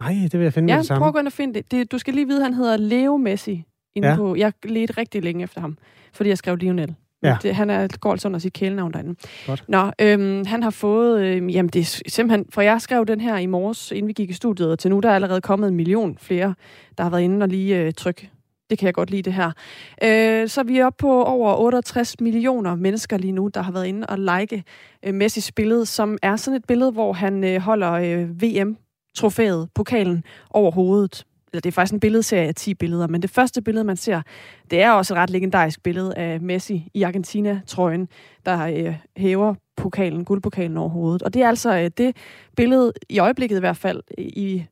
Nej, 0.00 0.14
det 0.22 0.32
vil 0.32 0.40
jeg 0.40 0.52
finde 0.52 0.72
ja, 0.72 0.76
med 0.76 0.78
det 0.78 0.86
samme. 0.86 1.00
prøv 1.00 1.08
at 1.08 1.14
gå 1.14 1.18
ind 1.18 1.26
og 1.26 1.32
finde 1.32 1.54
det. 1.54 1.70
det. 1.70 1.92
Du 1.92 1.98
skal 1.98 2.14
lige 2.14 2.26
vide, 2.26 2.38
at 2.38 2.44
han 2.44 2.54
hedder 2.54 2.76
Leo 2.76 3.16
Messi. 3.16 3.64
Inde 3.94 4.08
ja. 4.08 4.16
på, 4.16 4.36
jeg 4.36 4.52
ledte 4.64 4.94
rigtig 4.98 5.22
længe 5.22 5.44
efter 5.44 5.60
ham, 5.60 5.78
fordi 6.12 6.28
jeg 6.30 6.38
skrev 6.38 6.56
Lionel. 6.56 6.94
Ja. 7.22 7.36
Det, 7.42 7.54
han 7.54 7.70
er, 7.70 7.88
går 8.00 8.10
altså 8.10 8.28
under 8.28 8.38
sit 8.38 8.52
kælenavn 8.52 8.92
derinde. 8.92 9.14
Godt. 9.46 9.64
Nå, 9.68 9.90
øhm, 9.98 10.46
han 10.46 10.62
har 10.62 10.70
fået, 10.70 11.20
øhm, 11.22 11.48
jamen 11.48 11.68
det 11.68 11.80
er 11.80 12.02
simpelthen, 12.08 12.46
for 12.50 12.60
jeg 12.60 12.80
skrev 12.80 13.06
den 13.06 13.20
her 13.20 13.38
i 13.38 13.46
morges, 13.46 13.92
inden 13.92 14.08
vi 14.08 14.12
gik 14.12 14.30
i 14.30 14.32
studiet, 14.32 14.72
og 14.72 14.78
til 14.78 14.90
nu 14.90 15.00
der 15.00 15.10
er 15.10 15.14
allerede 15.14 15.40
kommet 15.40 15.68
en 15.68 15.76
million 15.76 16.18
flere, 16.18 16.54
der 16.98 17.04
har 17.04 17.10
været 17.10 17.22
inde 17.22 17.44
og 17.44 17.48
lige 17.48 17.78
øh, 17.78 17.92
trykke. 17.92 18.30
Det 18.70 18.78
kan 18.78 18.86
jeg 18.86 18.94
godt 18.94 19.10
lide, 19.10 19.22
det 19.22 19.32
her. 19.32 19.52
Øh, 20.04 20.48
så 20.48 20.62
vi 20.62 20.78
er 20.78 20.86
oppe 20.86 20.96
på 21.00 21.24
over 21.24 21.56
68 21.56 22.20
millioner 22.20 22.74
mennesker 22.74 23.18
lige 23.18 23.32
nu, 23.32 23.50
der 23.54 23.62
har 23.62 23.72
været 23.72 23.86
inde 23.86 24.06
og 24.06 24.18
like 24.18 24.64
øh, 25.02 25.14
Messis 25.14 25.52
billede, 25.52 25.86
som 25.86 26.18
er 26.22 26.36
sådan 26.36 26.56
et 26.56 26.64
billede, 26.64 26.92
hvor 26.92 27.12
han 27.12 27.44
øh, 27.44 27.60
holder 27.60 27.92
øh, 27.92 28.42
VM 28.42 28.76
trofæet, 29.14 29.68
pokalen, 29.74 30.24
over 30.50 30.70
hovedet. 30.70 31.24
Eller 31.52 31.60
det 31.60 31.68
er 31.70 31.72
faktisk 31.72 31.92
en 31.92 32.00
billedserie 32.00 32.48
af 32.48 32.54
10 32.54 32.74
billeder, 32.74 33.06
men 33.06 33.22
det 33.22 33.30
første 33.30 33.62
billede, 33.62 33.84
man 33.84 33.96
ser, 33.96 34.22
det 34.70 34.82
er 34.82 34.90
også 34.90 35.14
et 35.14 35.18
ret 35.18 35.30
legendarisk 35.30 35.82
billede 35.82 36.14
af 36.14 36.40
Messi 36.40 36.88
i 36.94 37.02
Argentina-trøjen, 37.02 38.08
der 38.46 38.66
øh, 38.66 38.94
hæver 39.16 39.54
pokalen, 39.76 40.24
guldpokalen 40.24 40.76
over 40.76 40.88
hovedet. 40.88 41.22
Og 41.22 41.34
det 41.34 41.42
er 41.42 41.48
altså 41.48 41.78
øh, 41.78 41.90
det 41.98 42.16
billede, 42.56 42.92
i 43.08 43.18
øjeblikket 43.18 43.56
i 43.56 43.60
hvert 43.60 43.76
fald, 43.76 44.02
i 44.18 44.64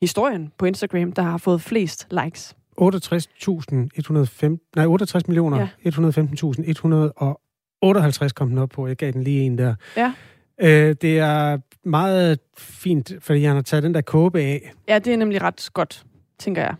historien 0.00 0.52
på 0.58 0.66
Instagram, 0.66 1.12
der 1.12 1.22
har 1.22 1.38
fået 1.38 1.60
flest 1.60 2.06
likes. 2.10 2.56
68.105, 2.80 4.72
nej, 4.76 4.86
68 4.86 5.28
millioner, 5.28 5.68
ja. 5.84 5.90
115.100 5.90 7.12
og 7.16 7.40
58 7.82 8.32
kom 8.32 8.48
den 8.48 8.58
op 8.58 8.68
på. 8.68 8.86
Jeg 8.86 8.96
gav 8.96 9.12
den 9.12 9.22
lige 9.24 9.42
en 9.42 9.58
der. 9.58 9.74
Ja. 9.96 10.12
Øh, 10.60 10.96
det 11.02 11.18
er 11.18 11.58
meget 11.86 12.38
fint, 12.56 13.12
fordi 13.20 13.44
han 13.44 13.54
har 13.54 13.62
taget 13.62 13.82
den 13.82 13.94
der 13.94 14.00
kåbe 14.00 14.40
af. 14.40 14.72
Ja, 14.88 14.98
det 14.98 15.12
er 15.12 15.16
nemlig 15.16 15.42
ret 15.42 15.70
godt, 15.72 16.04
tænker 16.38 16.62
jeg. 16.62 16.74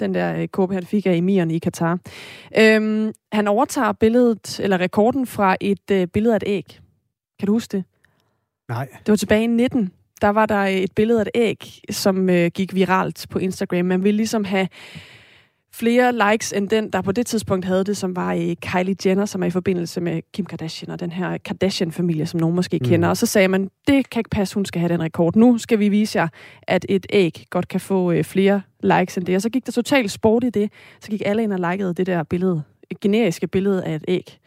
Den 0.00 0.14
der 0.14 0.36
øh, 0.36 0.48
kåbe, 0.48 0.74
han 0.74 0.86
fik 0.86 1.06
af 1.06 1.14
emiren 1.14 1.50
i 1.50 1.58
Katar. 1.58 1.98
Øhm, 2.58 3.12
han 3.32 3.48
overtager 3.48 3.92
billedet, 3.92 4.60
eller 4.60 4.80
rekorden 4.80 5.26
fra 5.26 5.56
et 5.60 5.90
øh, 5.90 6.06
billede 6.06 6.34
af 6.34 6.36
et 6.36 6.44
æg. 6.46 6.78
Kan 7.38 7.46
du 7.46 7.52
huske 7.52 7.76
det? 7.76 7.84
Nej. 8.68 8.88
Det 9.06 9.12
var 9.12 9.16
tilbage 9.16 9.44
i 9.44 9.46
19. 9.46 9.92
Der 10.20 10.28
var 10.28 10.46
der 10.46 10.64
et 10.64 10.92
billede 10.96 11.20
af 11.20 11.22
et 11.22 11.30
æg, 11.34 11.80
som 11.90 12.30
øh, 12.30 12.50
gik 12.54 12.74
viralt 12.74 13.26
på 13.30 13.38
Instagram. 13.38 13.84
Man 13.84 14.04
ville 14.04 14.16
ligesom 14.16 14.44
have 14.44 14.68
flere 15.72 16.30
likes 16.32 16.52
end 16.52 16.68
den, 16.68 16.90
der 16.90 17.02
på 17.02 17.12
det 17.12 17.26
tidspunkt 17.26 17.64
havde 17.64 17.84
det, 17.84 17.96
som 17.96 18.16
var 18.16 18.54
Kylie 18.62 18.96
Jenner, 19.06 19.26
som 19.26 19.42
er 19.42 19.46
i 19.46 19.50
forbindelse 19.50 20.00
med 20.00 20.22
Kim 20.32 20.46
Kardashian 20.46 20.90
og 20.90 21.00
den 21.00 21.12
her 21.12 21.38
Kardashian-familie, 21.38 22.26
som 22.26 22.40
nogen 22.40 22.56
måske 22.56 22.78
mm. 22.82 22.88
kender. 22.88 23.08
Og 23.08 23.16
så 23.16 23.26
sagde 23.26 23.48
man, 23.48 23.70
det 23.86 24.10
kan 24.10 24.20
ikke 24.20 24.30
passe, 24.30 24.54
hun 24.54 24.64
skal 24.64 24.80
have 24.80 24.92
den 24.92 25.02
rekord. 25.02 25.36
Nu 25.36 25.58
skal 25.58 25.78
vi 25.78 25.88
vise 25.88 26.18
jer, 26.18 26.28
at 26.62 26.86
et 26.88 27.06
æg 27.10 27.44
godt 27.50 27.68
kan 27.68 27.80
få 27.80 28.12
øh, 28.12 28.24
flere 28.24 28.62
likes 28.82 29.16
end 29.16 29.26
det. 29.26 29.34
Og 29.36 29.42
så 29.42 29.50
gik 29.50 29.66
der 29.66 29.72
totalt 29.72 30.10
sport 30.10 30.44
i 30.44 30.50
det. 30.50 30.72
Så 31.00 31.10
gik 31.10 31.22
alle 31.24 31.42
ind 31.42 31.52
og 31.52 31.70
likede 31.70 31.94
det 31.94 32.06
der 32.06 32.22
billede, 32.22 32.62
et 32.90 33.00
generiske 33.00 33.46
billede 33.46 33.84
af 33.84 33.94
et 33.94 34.04
æg. 34.08 34.38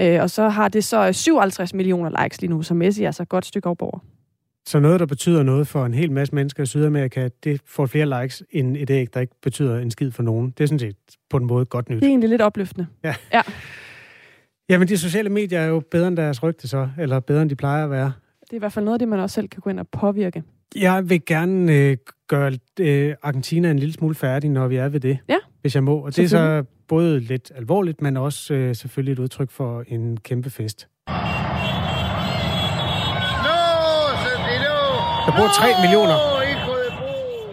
Øh, 0.00 0.22
og 0.22 0.30
så 0.30 0.48
har 0.48 0.68
det 0.68 0.84
så 0.84 1.12
57 1.12 1.74
millioner 1.74 2.22
likes 2.22 2.40
lige 2.40 2.50
nu, 2.50 2.62
så 2.62 2.74
Messi 2.74 3.02
er 3.02 3.08
altså 3.08 3.22
et 3.22 3.28
godt 3.28 3.46
stykke 3.46 3.68
over. 3.68 3.98
Så 4.66 4.80
noget, 4.80 5.00
der 5.00 5.06
betyder 5.06 5.42
noget 5.42 5.66
for 5.66 5.86
en 5.86 5.94
hel 5.94 6.12
masse 6.12 6.34
mennesker 6.34 6.62
i 6.62 6.66
Sydamerika, 6.66 7.28
det 7.44 7.60
får 7.66 7.86
flere 7.86 8.22
likes 8.22 8.42
end 8.50 8.76
et 8.76 8.90
æg, 8.90 9.14
der 9.14 9.20
ikke 9.20 9.34
betyder 9.42 9.78
en 9.78 9.90
skid 9.90 10.10
for 10.10 10.22
nogen. 10.22 10.50
Det 10.50 10.64
er 10.64 10.68
sådan 10.68 10.78
set 10.78 10.96
på 11.30 11.36
en 11.36 11.44
måde 11.44 11.64
godt 11.64 11.90
nyt. 11.90 11.96
Det 11.96 12.06
er 12.06 12.08
egentlig 12.08 12.30
lidt 12.30 12.42
opløftende. 12.42 12.86
Ja. 13.04 13.14
ja. 13.32 13.42
Jamen, 14.68 14.88
de 14.88 14.98
sociale 14.98 15.28
medier 15.28 15.60
er 15.60 15.66
jo 15.66 15.82
bedre 15.90 16.08
end 16.08 16.16
deres 16.16 16.42
rygte 16.42 16.68
så, 16.68 16.88
eller 16.98 17.20
bedre 17.20 17.42
end 17.42 17.50
de 17.50 17.56
plejer 17.56 17.84
at 17.84 17.90
være. 17.90 18.12
Det 18.40 18.50
er 18.50 18.56
i 18.56 18.58
hvert 18.58 18.72
fald 18.72 18.84
noget 18.84 18.94
af 18.94 18.98
det, 18.98 19.08
man 19.08 19.18
også 19.18 19.34
selv 19.34 19.48
kan 19.48 19.60
gå 19.60 19.70
ind 19.70 19.80
og 19.80 19.88
påvirke. 19.88 20.42
Jeg 20.76 21.10
vil 21.10 21.24
gerne 21.24 21.76
øh, 21.76 21.96
gøre 22.28 22.58
øh, 22.80 23.14
Argentina 23.22 23.70
en 23.70 23.78
lille 23.78 23.92
smule 23.92 24.14
færdig, 24.14 24.50
når 24.50 24.68
vi 24.68 24.76
er 24.76 24.88
ved 24.88 25.00
det, 25.00 25.18
ja. 25.28 25.36
hvis 25.60 25.74
jeg 25.74 25.84
må. 25.84 25.96
Og 25.96 26.16
det 26.16 26.24
er 26.24 26.28
så 26.28 26.64
både 26.88 27.20
lidt 27.20 27.52
alvorligt, 27.54 28.02
men 28.02 28.16
også 28.16 28.54
øh, 28.54 28.74
selvfølgelig 28.74 29.12
et 29.12 29.18
udtryk 29.18 29.50
for 29.50 29.84
en 29.88 30.16
kæmpe 30.16 30.50
fest. 30.50 30.88
Der 35.30 35.36
bor 35.36 35.48
3 35.48 35.66
millioner. 35.80 36.16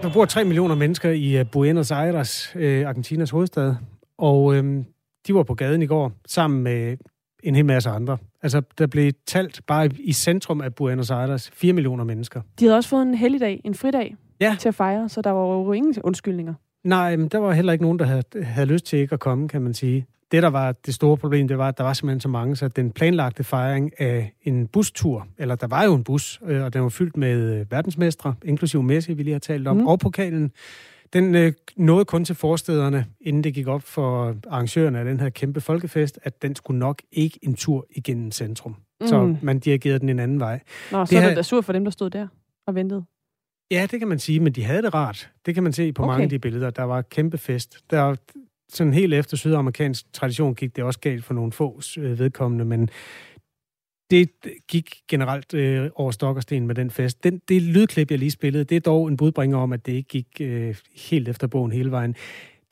Der 0.02 0.14
bor 0.14 0.26
3 0.26 0.44
millioner 0.44 0.76
mennesker 0.76 1.12
i 1.12 1.44
Buenos 1.44 1.92
Aires, 1.92 2.54
øh, 2.56 2.88
Argentinas 2.88 3.30
hovedstad. 3.30 3.76
Og 4.18 4.56
øh, 4.56 4.84
de 5.28 5.34
var 5.34 5.44
på 5.44 5.54
gaden 5.54 5.82
i 5.82 5.86
går 5.86 6.12
sammen 6.28 6.64
med 6.64 6.98
en 7.44 7.56
hel 7.56 7.66
masse 7.66 7.90
andre. 7.90 8.18
Altså, 8.44 8.62
der 8.78 8.88
blev 8.88 9.12
talt 9.28 9.62
bare 9.68 9.90
i 10.00 10.14
centrum 10.14 10.62
af 10.62 10.76
Buenos 10.76 11.12
Aires 11.12 11.50
4 11.54 11.74
millioner 11.74 12.04
mennesker. 12.04 12.42
De 12.60 12.66
havde 12.66 12.78
også 12.78 12.90
fået 12.90 13.02
en 13.02 13.14
helligdag, 13.14 13.62
en 13.66 13.76
fridag 13.76 14.16
ja. 14.40 14.56
til 14.60 14.68
at 14.70 14.76
fejre, 14.76 15.10
så 15.10 15.22
der 15.22 15.32
var 15.32 15.54
jo 15.54 15.72
ingen 15.72 15.96
undskyldninger. 16.04 16.54
Nej, 16.84 17.16
men 17.16 17.28
der 17.28 17.38
var 17.38 17.52
heller 17.52 17.74
ikke 17.74 17.84
nogen, 17.84 18.00
der 18.00 18.06
havde, 18.06 18.24
havde 18.42 18.68
lyst 18.68 18.86
til 18.86 19.00
ikke 19.00 19.14
at 19.14 19.20
komme, 19.20 19.48
kan 19.48 19.62
man 19.62 19.74
sige. 19.74 20.06
Det, 20.32 20.44
der 20.44 20.50
var 20.50 20.72
det 20.72 20.94
store 20.94 21.18
problem, 21.18 21.48
det 21.48 21.58
var, 21.58 21.68
at 21.68 21.78
der 21.78 21.84
var 21.84 21.94
simpelthen 21.94 22.20
så 22.20 22.30
mange, 22.30 22.56
så 22.56 22.68
den 22.68 22.92
planlagte 22.92 23.44
fejring 23.44 24.02
af 24.02 24.34
en 24.42 24.68
bustur, 24.68 25.28
eller 25.38 25.56
der 25.56 25.68
var 25.68 25.84
jo 25.84 25.96
en 25.96 26.04
bus, 26.04 26.42
øh, 26.46 26.64
og 26.64 26.74
den 26.74 26.82
var 26.82 26.90
fyldt 26.90 27.18
med 27.18 27.60
øh, 27.60 27.72
verdensmestre, 27.72 28.36
inklusive 28.46 28.84
Messi, 28.84 29.14
vi 29.14 29.24
lige 29.24 29.34
har 29.34 29.40
talt 29.40 29.68
om, 29.68 29.78
mm. 29.78 29.88
og 29.88 30.00
pokalen, 30.00 30.52
den 31.14 31.36
øh, 31.36 31.54
nåede 31.76 32.06
kun 32.06 32.26
til 32.26 32.36
forstederne, 32.36 33.06
inden 33.22 33.44
det 33.44 33.54
gik 33.54 33.68
op 33.68 33.82
for 33.82 34.36
arrangørerne 34.50 35.00
af 35.00 35.06
den 35.06 35.20
her 35.20 35.30
kæmpe 35.30 35.62
folkefest, 35.62 36.20
at 36.24 36.42
den 36.42 36.56
skulle 36.56 36.80
nok 36.80 37.02
ikke 37.12 37.40
en 37.42 37.56
tur 37.56 37.86
igennem 37.90 38.32
centrum. 38.32 38.76
Mm. 39.02 39.08
Så 39.08 39.36
man 39.42 39.60
dirigerede 39.60 40.00
den 40.00 40.10
en 40.10 40.20
anden 40.20 40.40
vej. 40.40 40.60
Nå, 40.92 41.00
det 41.00 41.10
så 41.10 41.18
er 41.18 41.28
det 41.28 41.38
da 41.38 41.42
sur 41.42 41.62
for 41.62 41.74
dem, 41.74 41.84
der 41.84 41.92
stod 41.92 42.10
der 42.10 42.28
og 42.68 42.76
ventede. 42.76 43.04
Ja, 43.72 43.88
det 43.92 44.00
kan 44.00 44.08
man 44.08 44.20
sige, 44.20 44.40
men 44.40 44.54
de 44.54 44.64
havde 44.64 44.82
det 44.82 44.94
rart. 44.94 45.30
Det 45.46 45.54
kan 45.54 45.64
man 45.64 45.74
se 45.74 45.94
på 45.94 46.04
okay. 46.04 46.12
mange 46.12 46.24
af 46.24 46.30
de 46.30 46.40
billeder. 46.40 46.70
Der 46.70 46.84
var 46.84 47.02
kæmpe 47.02 47.38
fest. 47.38 47.78
Der, 47.90 48.16
sådan 48.70 48.94
helt 48.94 49.14
efter 49.14 49.38
sydamerikansk 49.38 50.14
tradition 50.14 50.56
gik 50.56 50.76
det 50.76 50.84
også 50.84 51.00
galt 51.00 51.26
for 51.26 51.34
nogle 51.34 51.52
få 51.52 51.82
øh, 51.98 52.20
vedkommende, 52.20 52.66
men 52.66 52.90
det 54.12 54.30
gik 54.68 55.02
generelt 55.08 55.54
øh, 55.54 55.90
over 55.96 56.12
stok 56.12 56.36
og 56.36 56.42
sten 56.42 56.68
med 56.68 56.76
den 56.76 56.92
fest. 56.92 57.24
Den, 57.24 57.42
det 57.48 57.62
lydklip, 57.62 58.12
jeg 58.12 58.20
lige 58.20 58.32
spillede, 58.32 58.64
det 58.64 58.76
er 58.76 58.80
dog 58.80 59.08
en 59.08 59.18
budbringer 59.18 59.58
om, 59.58 59.74
at 59.74 59.86
det 59.86 59.92
ikke 59.92 60.10
gik 60.10 60.28
øh, 60.42 60.76
helt 60.96 61.28
efter 61.28 61.48
bogen 61.48 61.72
hele 61.72 61.92
vejen. 61.92 62.16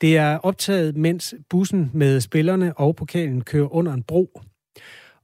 Det 0.00 0.16
er 0.16 0.38
optaget, 0.38 0.96
mens 0.96 1.34
bussen 1.50 1.90
med 1.94 2.20
spillerne 2.20 2.78
og 2.78 2.96
pokalen 2.96 3.44
kører 3.44 3.74
under 3.74 3.92
en 3.92 4.02
bro. 4.02 4.40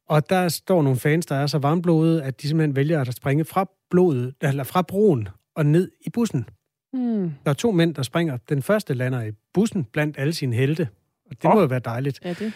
Og 0.08 0.30
der 0.30 0.48
står 0.48 0.82
nogle 0.82 0.98
fans, 0.98 1.26
der 1.26 1.34
er 1.34 1.46
så 1.46 1.58
varmblodede, 1.58 2.24
at 2.24 2.42
de 2.42 2.48
simpelthen 2.48 2.76
vælger 2.76 3.00
at 3.00 3.14
springe 3.14 3.44
fra, 3.44 3.70
blodet, 3.90 4.34
eller 4.42 4.64
fra 4.64 4.82
broen 4.82 5.28
og 5.54 5.66
ned 5.66 5.90
i 6.00 6.10
bussen. 6.10 6.46
Mm. 6.92 7.34
Der 7.44 7.50
er 7.50 7.54
to 7.54 7.70
mænd, 7.70 7.94
der 7.94 8.02
springer. 8.02 8.38
Den 8.48 8.62
første 8.62 8.94
lander 8.94 9.22
i 9.22 9.32
bussen 9.54 9.84
blandt 9.84 10.18
alle 10.18 10.32
sine 10.32 10.56
helte. 10.56 10.88
Og 11.30 11.36
det 11.42 11.44
oh. 11.44 11.54
må 11.54 11.60
jo 11.60 11.66
være 11.66 11.80
dejligt. 11.84 12.20
Ja, 12.24 12.32
det. 12.32 12.52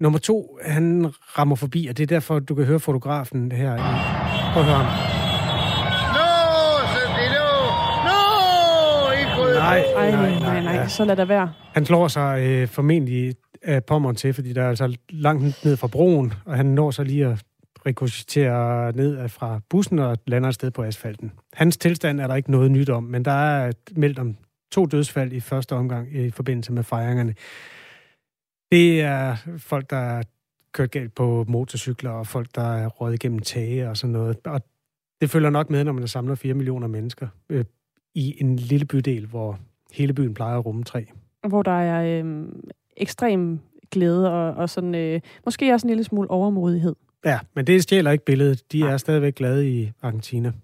Nummer 0.00 0.18
to, 0.18 0.58
han 0.64 1.12
rammer 1.38 1.56
forbi, 1.56 1.86
og 1.86 1.96
det 1.96 2.02
er 2.02 2.06
derfor, 2.06 2.38
du 2.38 2.54
kan 2.54 2.64
høre 2.64 2.80
fotografen 2.80 3.52
her. 3.52 3.76
Prøv 4.52 4.62
at 4.62 4.68
høre 4.68 4.76
ham. 4.76 5.12
Nej, 9.54 9.84
nej, 9.94 10.10
nej, 10.10 10.40
nej, 10.40 10.62
nej. 10.62 10.74
Ja. 10.74 10.88
så 10.88 11.04
lad 11.04 11.16
det 11.16 11.28
være. 11.28 11.52
Han 11.74 11.86
slår 11.86 12.08
sig 12.08 12.40
øh, 12.40 12.68
formentlig 12.68 13.34
af 13.62 13.84
pommeren 13.84 14.16
til, 14.16 14.34
fordi 14.34 14.52
der 14.52 14.62
er 14.62 14.68
altså 14.68 14.96
langt 15.10 15.64
ned 15.64 15.76
fra 15.76 15.86
broen, 15.86 16.32
og 16.44 16.56
han 16.56 16.66
når 16.66 16.90
så 16.90 17.02
lige 17.02 17.26
at 17.26 17.42
rekogiterer 17.86 18.92
ned 18.92 19.28
fra 19.28 19.60
bussen 19.68 19.98
og 19.98 20.18
lander 20.26 20.48
et 20.48 20.54
sted 20.54 20.70
på 20.70 20.82
asfalten. 20.82 21.32
Hans 21.52 21.76
tilstand 21.76 22.20
er 22.20 22.26
der 22.26 22.34
ikke 22.34 22.50
noget 22.50 22.70
nyt 22.70 22.90
om, 22.90 23.02
men 23.02 23.24
der 23.24 23.32
er 23.32 23.72
meldt 23.96 24.18
om 24.18 24.36
to 24.72 24.86
dødsfald 24.86 25.32
i 25.32 25.40
første 25.40 25.72
omgang 25.72 26.16
i 26.16 26.30
forbindelse 26.30 26.72
med 26.72 26.82
fejringerne. 26.82 27.34
Det 28.72 29.00
er 29.00 29.36
folk, 29.58 29.90
der 29.90 29.96
er 29.96 30.22
kørt 30.72 30.90
galt 30.90 31.14
på 31.14 31.44
motorcykler, 31.48 32.10
og 32.10 32.26
folk, 32.26 32.48
der 32.54 32.74
er 32.74 32.88
røget 32.88 33.14
igennem 33.14 33.38
tage 33.38 33.88
og 33.88 33.96
sådan 33.96 34.12
noget. 34.12 34.36
Og 34.44 34.60
det 35.20 35.30
følger 35.30 35.50
nok 35.50 35.70
med, 35.70 35.84
når 35.84 35.92
man 35.92 36.08
samler 36.08 36.34
4 36.34 36.54
millioner 36.54 36.86
mennesker 36.86 37.28
øh, 37.48 37.64
i 38.14 38.36
en 38.40 38.56
lille 38.56 38.86
bydel, 38.86 39.26
hvor 39.26 39.58
hele 39.92 40.12
byen 40.12 40.34
plejer 40.34 40.58
at 40.58 40.66
rumme 40.66 40.84
tre. 40.84 41.06
Hvor 41.48 41.62
der 41.62 41.80
er 41.80 42.22
øh, 42.24 42.48
ekstrem 42.96 43.60
glæde 43.90 44.32
og, 44.32 44.54
og 44.54 44.70
sådan, 44.70 44.94
øh, 44.94 45.20
måske 45.44 45.72
også 45.72 45.86
en 45.86 45.90
lille 45.90 46.04
smule 46.04 46.30
overmodighed. 46.30 46.94
Ja, 47.24 47.38
men 47.54 47.66
det 47.66 47.82
stjæler 47.82 48.10
ikke 48.10 48.24
billedet. 48.24 48.72
De 48.72 48.82
er 48.82 48.96
stadigvæk 48.96 49.34
glade 49.34 49.70
i 49.70 49.90
Argentina. 50.02 50.48
Klokken, 50.48 50.58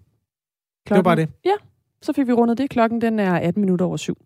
det 0.85 0.95
var 0.95 1.01
bare 1.01 1.15
det. 1.15 1.29
Ja, 1.45 1.55
så 2.01 2.13
fik 2.13 2.27
vi 2.27 2.33
rundet 2.33 2.57
det. 2.57 2.69
Klokken 2.69 3.01
den 3.01 3.19
er 3.19 3.33
18 3.33 3.61
minutter 3.61 3.85
over 3.85 3.97
syv. 3.97 4.17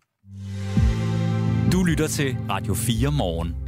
Du 1.72 1.84
lytter 1.84 2.08
til 2.08 2.38
Radio 2.50 2.74
4 2.74 3.12
morgen. 3.12 3.63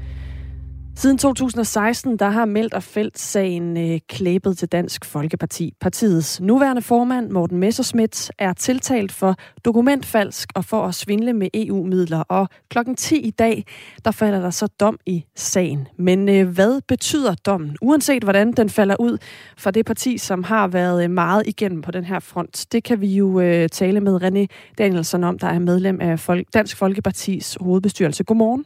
Siden 0.97 1.17
2016, 1.17 2.17
der 2.17 2.29
har 2.29 2.45
Meldt 2.45 2.73
og 2.73 2.83
Felt 2.83 3.19
sagen 3.19 3.77
øh, 3.77 3.99
klæbet 4.09 4.57
til 4.57 4.67
Dansk 4.67 5.05
Folkeparti. 5.05 5.73
Partiets 5.81 6.41
nuværende 6.41 6.81
formand, 6.81 7.29
Morten 7.29 7.57
Messerschmidt, 7.57 8.31
er 8.39 8.53
tiltalt 8.53 9.11
for 9.11 9.35
dokumentfalsk 9.65 10.49
og 10.55 10.65
for 10.65 10.85
at 10.85 10.95
svindle 10.95 11.33
med 11.33 11.47
EU-midler. 11.53 12.19
Og 12.19 12.49
klokken 12.69 12.95
10 12.95 13.19
i 13.19 13.31
dag, 13.31 13.65
der 14.05 14.11
falder 14.11 14.39
der 14.39 14.49
så 14.49 14.67
dom 14.67 14.97
i 15.05 15.25
sagen. 15.35 15.87
Men 15.97 16.29
øh, 16.29 16.47
hvad 16.47 16.81
betyder 16.87 17.35
dommen, 17.35 17.77
uanset 17.81 18.23
hvordan 18.23 18.51
den 18.51 18.69
falder 18.69 18.95
ud 18.99 19.17
for 19.57 19.71
det 19.71 19.85
parti, 19.85 20.17
som 20.17 20.43
har 20.43 20.67
været 20.67 21.03
øh, 21.03 21.09
meget 21.09 21.47
igennem 21.47 21.81
på 21.81 21.91
den 21.91 22.03
her 22.03 22.19
front? 22.19 22.65
Det 22.71 22.83
kan 22.83 23.01
vi 23.01 23.07
jo 23.07 23.39
øh, 23.39 23.69
tale 23.69 23.99
med 23.99 24.23
René 24.23 24.73
Danielsen 24.77 25.23
om, 25.23 25.39
der 25.39 25.47
er 25.47 25.59
medlem 25.59 26.01
af 26.01 26.19
Folk- 26.19 26.47
Dansk 26.53 26.77
Folkepartis 26.77 27.57
hovedbestyrelse. 27.61 28.23
Godmorgen. 28.23 28.65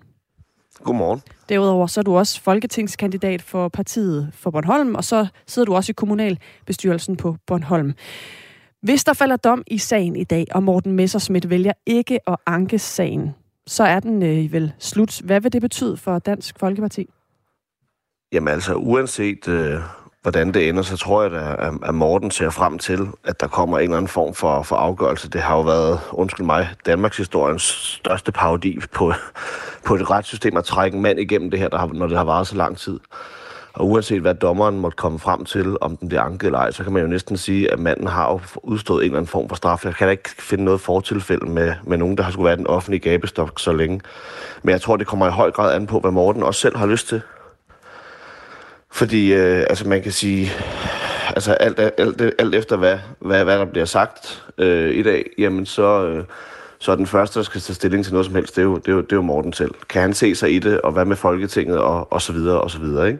Godmorgen. 0.83 1.21
Derudover 1.49 1.87
så 1.87 1.99
er 1.99 2.03
du 2.03 2.17
også 2.17 2.41
folketingskandidat 2.41 3.41
for 3.41 3.67
partiet 3.67 4.29
for 4.33 4.51
Bornholm, 4.51 4.95
og 4.95 5.03
så 5.03 5.27
sidder 5.47 5.65
du 5.65 5.75
også 5.75 5.91
i 5.91 5.93
kommunalbestyrelsen 5.93 7.17
på 7.17 7.35
Bornholm. 7.47 7.93
Hvis 8.81 9.03
der 9.03 9.13
falder 9.13 9.35
dom 9.35 9.63
i 9.67 9.77
sagen 9.77 10.15
i 10.15 10.23
dag, 10.23 10.45
og 10.51 10.63
Morten 10.63 10.91
Messerschmidt 10.91 11.49
vælger 11.49 11.73
ikke 11.85 12.29
at 12.29 12.35
anke 12.45 12.79
sagen, 12.79 13.35
så 13.67 13.83
er 13.83 13.99
den 13.99 14.23
øh, 14.23 14.51
vel 14.51 14.73
slut. 14.79 15.21
Hvad 15.23 15.41
vil 15.41 15.53
det 15.53 15.61
betyde 15.61 15.97
for 15.97 16.19
Dansk 16.19 16.59
Folkeparti? 16.59 17.09
Jamen 18.31 18.53
altså, 18.53 18.75
uanset 18.75 19.47
øh, 19.47 19.79
hvordan 20.21 20.53
det 20.53 20.69
ender, 20.69 20.83
så 20.83 20.97
tror 20.97 21.23
jeg, 21.23 21.73
at 21.85 21.95
Morten 21.95 22.31
ser 22.31 22.49
frem 22.49 22.79
til, 22.79 23.07
at 23.23 23.41
der 23.41 23.47
kommer 23.47 23.77
en 23.77 23.83
eller 23.83 23.97
anden 23.97 24.09
form 24.09 24.33
for, 24.33 24.63
for 24.63 24.75
afgørelse. 24.75 25.29
Det 25.29 25.41
har 25.41 25.55
jo 25.55 25.61
været, 25.61 25.99
undskyld 26.11 26.45
mig, 26.45 26.69
Danmarks 26.85 27.17
historiens 27.17 27.63
største 28.01 28.31
parodi 28.31 28.79
på, 28.93 29.13
på 29.85 29.95
et 29.95 30.09
retssystem 30.09 30.57
at 30.57 30.65
trække 30.65 30.95
en 30.95 31.01
mand 31.01 31.19
igennem 31.19 31.51
det 31.51 31.59
her, 31.59 31.67
der 31.67 31.77
har, 31.77 31.87
når 31.87 32.07
det 32.07 32.17
har 32.17 32.23
varet 32.23 32.47
så 32.47 32.55
lang 32.55 32.77
tid. 32.77 32.99
Og 33.73 33.87
uanset 33.87 34.21
hvad 34.21 34.35
dommeren 34.35 34.79
måtte 34.79 34.95
komme 34.95 35.19
frem 35.19 35.45
til, 35.45 35.77
om 35.81 35.97
den 35.97 36.07
bliver 36.07 36.21
anket 36.21 36.45
eller 36.45 36.59
ej, 36.59 36.71
så 36.71 36.83
kan 36.83 36.93
man 36.93 37.01
jo 37.01 37.07
næsten 37.07 37.37
sige, 37.37 37.71
at 37.71 37.79
manden 37.79 38.07
har 38.07 38.31
jo 38.31 38.39
udstået 38.63 39.01
en 39.01 39.05
eller 39.05 39.17
anden 39.17 39.29
form 39.29 39.49
for 39.49 39.55
straf. 39.55 39.85
Jeg 39.85 39.95
kan 39.95 40.07
da 40.07 40.11
ikke 40.11 40.29
finde 40.29 40.63
noget 40.63 40.81
fortilfælde 40.81 41.45
med, 41.45 41.73
med 41.83 41.97
nogen, 41.97 42.17
der 42.17 42.23
har 42.23 42.31
skulle 42.31 42.45
være 42.45 42.55
den 42.55 42.67
offentlige 42.67 42.99
gabestok 42.99 43.59
så 43.59 43.71
længe. 43.71 44.01
Men 44.63 44.71
jeg 44.71 44.81
tror, 44.81 44.97
det 44.97 45.07
kommer 45.07 45.27
i 45.27 45.31
høj 45.31 45.51
grad 45.51 45.75
an 45.75 45.87
på, 45.87 45.99
hvad 45.99 46.11
Morten 46.11 46.43
også 46.43 46.61
selv 46.61 46.77
har 46.77 46.85
lyst 46.85 47.07
til. 47.07 47.21
Fordi 48.91 49.33
øh, 49.33 49.65
altså 49.69 49.87
man 49.87 50.01
kan 50.01 50.11
sige, 50.11 50.51
altså 51.35 51.53
alt, 51.53 51.79
alt, 51.79 52.21
alt 52.39 52.55
efter 52.55 52.77
hvad, 52.77 52.97
hvad, 53.19 53.43
hvad 53.43 53.59
der 53.59 53.65
bliver 53.65 53.85
sagt 53.85 54.43
øh, 54.57 54.95
i 54.95 55.03
dag, 55.03 55.29
jamen 55.37 55.65
så, 55.65 56.07
øh, 56.07 56.23
så 56.79 56.91
er 56.91 56.95
den 56.95 57.07
første, 57.07 57.39
der 57.39 57.43
skal 57.43 57.61
tage 57.61 57.75
stilling 57.75 58.03
til 58.03 58.13
noget 58.13 58.25
som 58.25 58.35
helst, 58.35 58.55
det 58.55 58.61
er, 58.61 58.65
jo, 58.65 58.77
det, 58.77 58.87
er 58.87 58.91
jo, 58.91 59.01
det 59.01 59.11
er 59.11 59.15
jo 59.15 59.21
Morten 59.21 59.53
selv. 59.53 59.71
Kan 59.89 60.01
han 60.01 60.13
se 60.13 60.35
sig 60.35 60.55
i 60.55 60.59
det, 60.59 60.81
og 60.81 60.91
hvad 60.91 61.05
med 61.05 61.15
Folketinget, 61.15 61.77
og, 61.77 62.13
og 62.13 62.21
så 62.21 62.33
videre, 62.33 62.61
og 62.61 62.71
så 62.71 62.79
videre, 62.79 63.07
ikke? 63.07 63.19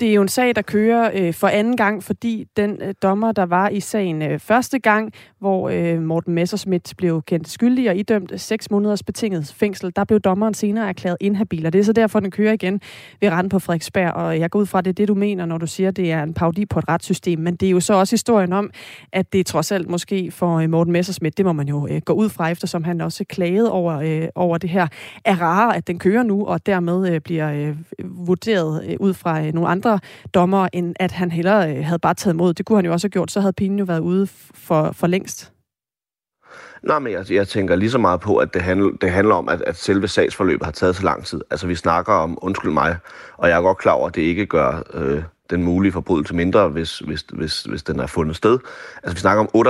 Det 0.00 0.10
er 0.10 0.14
jo 0.14 0.22
en 0.22 0.28
sag, 0.28 0.56
der 0.56 0.62
kører 0.62 1.10
øh, 1.14 1.34
for 1.34 1.48
anden 1.48 1.76
gang, 1.76 2.04
fordi 2.04 2.46
den 2.56 2.82
øh, 2.82 2.94
dommer, 3.02 3.32
der 3.32 3.46
var 3.46 3.68
i 3.68 3.80
sagen 3.80 4.22
øh, 4.22 4.38
første 4.38 4.78
gang, 4.78 5.12
hvor 5.38 5.68
øh, 5.68 6.02
Morten 6.02 6.34
Messerschmidt 6.34 6.94
blev 6.96 7.22
kendt 7.22 7.48
skyldig 7.48 7.90
og 7.90 7.96
idømt 7.96 8.40
6 8.40 8.70
måneders 8.70 9.02
betinget 9.02 9.54
fængsel, 9.56 9.92
der 9.96 10.04
blev 10.04 10.20
dommeren 10.20 10.54
senere 10.54 10.88
erklæret 10.88 11.16
inhabil, 11.20 11.66
og 11.66 11.72
det 11.72 11.78
er 11.78 11.82
så 11.82 11.92
derfor, 11.92 12.20
den 12.20 12.30
kører 12.30 12.52
igen 12.52 12.80
ved 13.20 13.30
retten 13.30 13.48
på 13.48 13.58
Frederiksberg, 13.58 14.12
og 14.12 14.40
jeg 14.40 14.50
går 14.50 14.58
ud 14.58 14.66
fra, 14.66 14.78
at 14.78 14.84
det 14.84 14.90
er 14.90 14.94
det, 14.94 15.08
du 15.08 15.14
mener, 15.14 15.46
når 15.46 15.58
du 15.58 15.66
siger, 15.66 15.88
at 15.88 15.96
det 15.96 16.12
er 16.12 16.22
en 16.22 16.34
parodi 16.34 16.66
på 16.66 16.78
et 16.78 16.88
retssystem, 16.88 17.38
men 17.38 17.56
det 17.56 17.66
er 17.66 17.70
jo 17.70 17.80
så 17.80 17.94
også 17.94 18.12
historien 18.12 18.52
om, 18.52 18.70
at 19.12 19.32
det 19.32 19.46
trods 19.46 19.72
alt 19.72 19.88
måske 19.88 20.30
for 20.30 20.58
øh, 20.58 20.70
Morten 20.70 20.92
Messerschmidt, 20.92 21.36
det 21.36 21.44
må 21.44 21.52
man 21.52 21.68
jo 21.68 21.86
øh, 21.90 22.00
gå 22.04 22.12
ud 22.12 22.28
fra, 22.28 22.48
eftersom 22.48 22.84
han 22.84 23.00
også 23.00 23.24
klagede 23.24 23.72
over, 23.72 23.94
øh, 23.94 24.28
over 24.34 24.58
det 24.58 24.70
her, 24.70 24.86
er 25.24 25.42
rare, 25.42 25.76
at 25.76 25.86
den 25.86 25.98
kører 25.98 26.22
nu, 26.22 26.46
og 26.46 26.66
dermed 26.66 27.14
øh, 27.14 27.20
bliver 27.20 27.52
øh, 27.52 27.76
vurderet 28.04 28.84
øh, 28.88 28.96
ud 29.00 29.14
fra 29.14 29.44
øh, 29.44 29.52
nogle 29.52 29.68
andre 29.68 29.87
andre 29.88 30.00
dommer, 30.34 30.68
end 30.72 30.94
at 31.00 31.12
han 31.12 31.30
hellere 31.30 31.76
øh, 31.76 31.84
havde 31.84 31.98
bare 31.98 32.14
taget 32.14 32.34
imod. 32.34 32.54
Det 32.54 32.66
kunne 32.66 32.78
han 32.78 32.84
jo 32.84 32.92
også 32.92 33.04
have 33.04 33.10
gjort, 33.10 33.30
så 33.30 33.40
havde 33.40 33.52
pinen 33.52 33.78
jo 33.78 33.84
været 33.84 34.00
ude 34.00 34.26
for, 34.54 34.92
for 34.92 35.06
længst. 35.06 35.52
Nej, 36.82 36.98
men 36.98 37.12
jeg, 37.12 37.30
jeg 37.30 37.48
tænker 37.48 37.76
lige 37.76 37.90
så 37.90 37.98
meget 37.98 38.20
på, 38.20 38.36
at 38.36 38.54
det 38.54 38.62
handler, 38.62 38.90
det 39.00 39.10
handler 39.10 39.34
om, 39.34 39.48
at, 39.48 39.62
at 39.62 39.76
selve 39.76 40.08
sagsforløbet 40.08 40.64
har 40.64 40.72
taget 40.72 40.96
så 40.96 41.02
lang 41.02 41.24
tid. 41.24 41.40
Altså, 41.50 41.66
vi 41.66 41.74
snakker 41.74 42.12
om, 42.12 42.38
undskyld 42.42 42.72
mig, 42.72 42.96
og 43.36 43.48
jeg 43.48 43.56
er 43.56 43.62
godt 43.62 43.78
klar 43.78 43.92
over, 43.92 44.08
at 44.08 44.14
det 44.14 44.22
ikke 44.22 44.46
gør 44.46 44.82
øh, 44.94 45.22
den 45.50 45.64
mulige 45.64 45.92
forbrydelse 45.92 46.34
mindre, 46.34 46.68
hvis, 46.68 46.98
hvis, 46.98 47.24
hvis, 47.32 47.62
hvis 47.62 47.82
den 47.82 48.00
er 48.00 48.06
fundet 48.06 48.36
sted. 48.36 48.58
Altså, 49.02 49.14
vi 49.14 49.20
snakker 49.20 49.40
om 49.40 49.66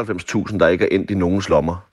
98.000, 0.49 0.59
der 0.59 0.69
ikke 0.69 0.85
er 0.85 0.97
endt 0.97 1.11
i 1.11 1.15
nogens 1.15 1.49
lommer. 1.49 1.88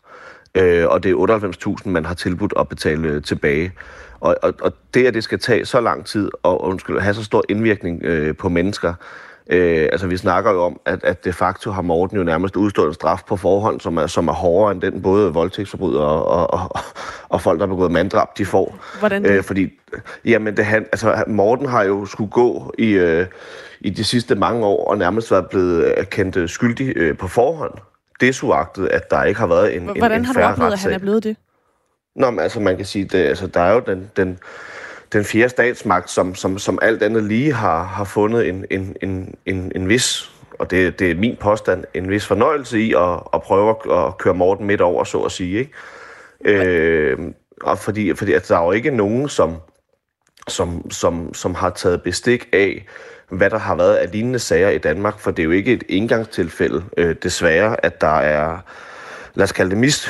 Øh, 0.56 0.88
og 0.88 1.04
det 1.04 1.12
er 1.12 1.80
98.000, 1.80 1.90
man 1.90 2.06
har 2.06 2.14
tilbudt 2.14 2.54
at 2.60 2.70
betale 2.70 3.22
tilbage. 3.22 3.72
Og, 4.20 4.36
og, 4.42 4.54
og 4.62 4.74
det, 4.94 5.08
at 5.08 5.14
det 5.14 5.24
skal 5.24 5.40
tage 5.40 5.66
så 5.66 5.82
lang 5.82 6.06
tid 6.06 6.32
og 6.44 6.64
undskyld, 6.64 7.00
have 7.00 7.14
så 7.14 7.24
stor 7.24 7.44
indvirkning 7.50 8.04
øh, 8.04 8.36
på 8.36 8.50
mennesker, 8.50 8.94
øh, 9.50 9.90
altså 9.92 10.08
vi 10.08 10.18
snakker 10.18 10.52
jo 10.52 10.64
om, 10.64 10.80
at, 10.86 11.04
at 11.04 11.26
de 11.26 11.34
facto 11.34 11.72
har 11.72 11.82
Morten 11.82 12.18
jo 12.18 12.24
nærmest 12.24 12.56
udstået 12.56 12.88
en 12.88 12.94
straf 12.94 13.22
på 13.28 13.38
forhånd, 13.38 13.80
som 13.80 13.98
er, 13.98 14.08
som 14.08 14.28
er 14.28 14.34
hårdere 14.34 14.72
end 14.72 14.82
den 14.82 15.02
både 15.02 15.34
voldtægtsforbrydere 15.34 16.06
og, 16.06 16.50
og, 16.54 16.70
og, 16.72 16.82
og 17.30 17.42
folk, 17.42 17.60
der 17.60 17.68
har 17.68 17.74
begået 17.74 17.92
manddrab, 17.92 18.28
de 18.38 18.46
får. 18.46 18.78
Hvordan 19.00 19.24
det? 19.24 19.32
Øh, 19.32 19.44
fordi, 19.44 19.70
jamen, 20.26 20.58
det, 20.58 20.66
han, 20.66 20.86
altså, 20.92 21.24
Morten 21.28 21.66
har 21.66 21.84
jo 21.84 22.06
skulle 22.06 22.32
gå 22.32 22.74
i, 22.78 22.92
øh, 22.92 23.26
i 23.82 23.90
de 23.90 24.04
sidste 24.04 24.36
mange 24.36 24.66
år 24.66 24.90
og 24.90 24.98
nærmest 24.98 25.32
været 25.32 25.50
blevet 25.50 26.10
kendt 26.10 26.50
skyldig 26.50 26.98
øh, 26.98 27.18
på 27.18 27.28
forhånd. 27.28 27.74
Desuagtet, 28.22 28.88
at 28.88 29.12
der 29.12 29.24
ikke 29.24 29.40
har 29.40 29.48
været 29.48 29.76
en, 29.76 29.84
Hvordan 29.84 30.12
en, 30.12 30.20
en 30.20 30.26
har 30.26 30.34
du 30.34 30.40
oplevet, 30.40 30.74
at 30.74 30.80
han 30.80 30.94
er 30.94 30.98
blevet 30.98 31.24
det? 31.24 31.38
Nå, 32.16 32.30
men 32.30 32.40
altså 32.40 32.60
man 32.60 32.78
kan 32.78 32.86
sige, 32.86 33.06
det, 33.06 33.18
altså, 33.18 33.48
der 33.48 33.62
er 33.62 33.74
jo 33.74 33.80
den, 33.80 34.12
den, 34.18 34.40
den 35.14 35.26
fjerde 35.26 35.50
statsmagt, 35.50 36.10
som, 36.10 36.36
som, 36.36 36.58
som 36.58 36.80
alt 36.82 37.04
andet 37.04 37.24
lige 37.24 37.54
har, 37.54 37.84
har 37.84 38.04
fundet 38.04 38.50
en, 38.50 38.66
en, 38.70 38.96
en, 39.02 39.36
en, 39.46 39.72
en 39.76 39.90
vis, 39.90 40.32
og 40.60 40.72
det, 40.72 41.00
det 41.00 41.12
er 41.12 41.16
min 41.16 41.38
påstand, 41.40 41.84
en 41.94 42.10
vis 42.10 42.26
fornøjelse 42.26 42.80
i 42.80 42.94
at, 42.94 43.20
at 43.34 43.42
prøve 43.42 43.70
at 43.70 44.18
køre 44.18 44.34
Morten 44.34 44.68
midt 44.68 44.82
over, 44.82 45.04
så 45.04 45.22
at 45.22 45.32
sige. 45.32 45.60
Ikke? 45.60 45.72
Øh, 46.46 47.18
og 47.62 47.78
fordi, 47.78 48.16
fordi 48.16 48.34
at 48.34 48.48
der 48.48 48.58
er 48.58 48.66
jo 48.66 48.72
ikke 48.72 48.92
nogen, 48.92 49.30
som, 49.30 49.56
som, 50.48 50.92
som, 50.92 51.34
som 51.34 51.56
har 51.56 51.70
taget 51.70 52.04
bestik 52.04 52.50
af, 52.54 52.86
hvad 53.30 53.50
der 53.50 53.58
har 53.60 53.76
været 53.76 53.96
af 53.96 54.12
lignende 54.12 54.40
sager 54.40 54.70
i 54.70 54.78
Danmark, 54.78 55.20
for 55.20 55.32
det 55.32 55.44
er 55.44 55.46
jo 55.46 55.52
ikke 55.52 55.74
et 55.74 55.84
indgangstilfælde, 55.90 56.84
øh, 56.98 57.16
desværre, 57.24 57.86
at 57.86 58.02
der 58.02 58.18
er 58.18 58.58
lad 59.36 59.44
os 59.44 59.52
kalde 59.52 59.70
det 59.70 59.78
mis, 59.78 60.10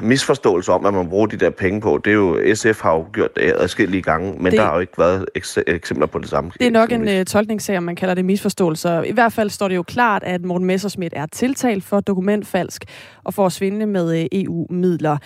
misforståelse 0.00 0.72
om, 0.72 0.86
at 0.86 0.94
man 0.94 1.08
bruger 1.08 1.26
de 1.26 1.36
der 1.36 1.50
penge 1.50 1.80
på. 1.80 2.00
Det 2.04 2.10
er 2.10 2.14
jo, 2.14 2.54
SF 2.54 2.80
har 2.80 2.92
jo 2.92 3.06
gjort 3.12 3.36
det 3.36 3.54
adskillige 3.56 4.02
gange, 4.02 4.32
men 4.32 4.44
det, 4.44 4.52
der 4.52 4.64
har 4.64 4.74
jo 4.74 4.80
ikke 4.80 4.98
været 4.98 5.26
eks- 5.38 5.62
eksempler 5.66 6.06
på 6.06 6.18
det 6.18 6.28
samme. 6.28 6.50
Det 6.58 6.66
er 6.66 6.70
nok 6.70 6.92
en 6.92 7.08
uh, 7.08 7.24
tolkningssag, 7.24 7.76
om 7.76 7.82
man 7.82 7.96
kalder 7.96 8.14
det 8.14 8.24
misforståelser. 8.24 9.02
I 9.02 9.12
hvert 9.12 9.32
fald 9.32 9.50
står 9.50 9.68
det 9.68 9.76
jo 9.76 9.82
klart, 9.82 10.22
at 10.22 10.44
Morten 10.44 10.66
Messerschmidt 10.66 11.12
er 11.16 11.26
tiltalt 11.26 11.84
for 11.84 12.00
dokumentfalsk 12.00 12.84
og 13.24 13.34
for 13.34 13.46
at 13.46 13.52
svindle 13.52 13.86
med 13.86 14.04
uh, 14.04 14.18
øh, 14.18 14.26
EU-midler. 14.32 15.16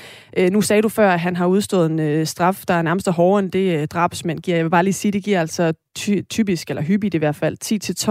Uh, 0.40 0.46
nu 0.46 0.60
sagde 0.60 0.82
du 0.82 0.88
før, 0.88 1.10
at 1.10 1.20
han 1.20 1.36
har 1.36 1.46
udstået 1.46 1.90
en 1.90 2.20
uh, 2.20 2.26
straf, 2.26 2.62
der 2.68 2.74
er 2.74 2.82
nærmest 2.82 3.08
hårdere 3.08 3.38
end 3.38 3.52
det 3.52 3.78
uh, 3.78 3.84
drabsmænd 3.84 4.38
giver. 4.38 4.56
Jeg 4.56 4.64
vil 4.64 4.70
bare 4.70 4.84
lige 4.84 4.94
sige, 4.94 5.12
det 5.12 5.24
giver 5.24 5.40
altså 5.40 5.72
ty- 5.96 6.22
typisk, 6.30 6.70
eller 6.70 6.82
hyppigt 6.82 7.14
i 7.14 7.18
hvert 7.18 7.36
fald, 7.36 7.56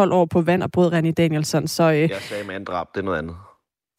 10-12 0.09 0.13
år 0.13 0.25
på 0.25 0.41
vand 0.41 0.63
og 0.63 0.71
brød 0.71 0.93
René 0.93 1.11
Danielsen. 1.11 1.67
Så, 1.67 1.89
uh, 1.89 1.99
jeg 1.99 2.09
sagde 2.19 2.43
manddrab, 2.47 2.87
det 2.93 2.99
er 2.99 3.05
noget 3.05 3.17
andet. 3.17 3.35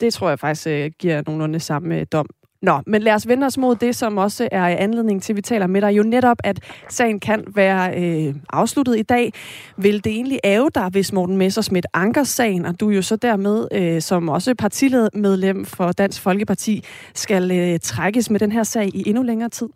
Det 0.00 0.14
tror 0.14 0.28
jeg 0.28 0.38
faktisk 0.38 0.66
øh, 0.66 0.90
giver 0.98 1.22
nogenlunde 1.26 1.60
samme 1.60 2.00
øh, 2.00 2.06
dom. 2.12 2.26
Nå, 2.62 2.80
men 2.86 3.02
lad 3.02 3.14
os 3.14 3.28
vende 3.28 3.46
os 3.46 3.58
mod 3.58 3.76
det, 3.76 3.96
som 3.96 4.18
også 4.18 4.48
er 4.52 4.66
anledning 4.66 5.22
til, 5.22 5.32
at 5.32 5.36
vi 5.36 5.42
taler 5.42 5.66
med 5.66 5.80
dig. 5.80 5.96
Jo 5.96 6.02
netop, 6.02 6.36
at 6.44 6.60
sagen 6.88 7.20
kan 7.20 7.44
være 7.54 7.98
øh, 7.98 8.34
afsluttet 8.50 8.98
i 8.98 9.02
dag. 9.02 9.32
Vil 9.76 10.04
det 10.04 10.12
egentlig 10.12 10.40
æve 10.44 10.70
dig, 10.74 10.88
hvis 10.88 11.12
Morten 11.12 11.36
Messersmith 11.36 11.86
anker 11.94 12.24
sagen, 12.24 12.66
og 12.66 12.80
du 12.80 12.88
jo 12.88 13.02
så 13.02 13.16
dermed, 13.16 13.68
øh, 13.72 14.02
som 14.02 14.28
også 14.28 14.54
partimedlem 14.54 15.64
for 15.64 15.92
Dansk 15.92 16.22
Folkeparti, 16.22 16.84
skal 17.14 17.50
øh, 17.50 17.80
trækkes 17.80 18.30
med 18.30 18.40
den 18.40 18.52
her 18.52 18.62
sag 18.62 18.86
i 18.94 19.08
endnu 19.08 19.22
længere 19.22 19.48
tid? 19.48 19.68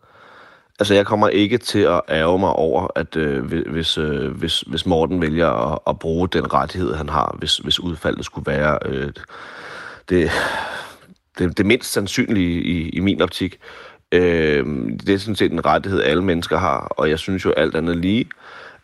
Altså, 0.79 0.95
jeg 0.95 1.07
kommer 1.07 1.29
ikke 1.29 1.59
til 1.59 1.79
at 1.79 2.01
ærge 2.09 2.39
mig 2.39 2.51
over, 2.51 2.87
at 2.97 3.17
øh, 3.17 3.45
hvis, 3.73 3.99
øh, 3.99 4.31
hvis, 4.31 4.61
hvis 4.61 4.87
Morten 4.87 5.21
vælger 5.21 5.73
at, 5.73 5.79
at 5.87 5.99
bruge 5.99 6.29
den 6.29 6.55
rettighed, 6.55 6.95
han 6.95 7.09
har, 7.09 7.37
hvis, 7.39 7.57
hvis 7.57 7.81
udfaldet 7.81 8.25
skulle 8.25 8.53
være... 8.53 8.79
Øh, 8.85 9.13
det, 10.13 10.31
det, 11.39 11.59
det 11.59 11.67
mindst 11.67 11.93
sandsynlige 11.93 12.63
i, 12.63 12.89
i 12.89 13.01
min 13.01 13.23
optik. 13.23 13.59
Øh, 14.13 14.67
det 15.07 15.09
er 15.09 15.19
sådan 15.19 15.37
set 15.37 15.53
en 15.53 15.67
rettighed, 15.67 16.03
alle 16.03 16.25
mennesker 16.25 16.59
har, 16.59 16.79
og 16.81 17.11
jeg 17.11 17.19
synes 17.19 17.45
jo 17.45 17.51
alt 17.51 17.77
andet 17.77 17.97
lige, 17.97 18.27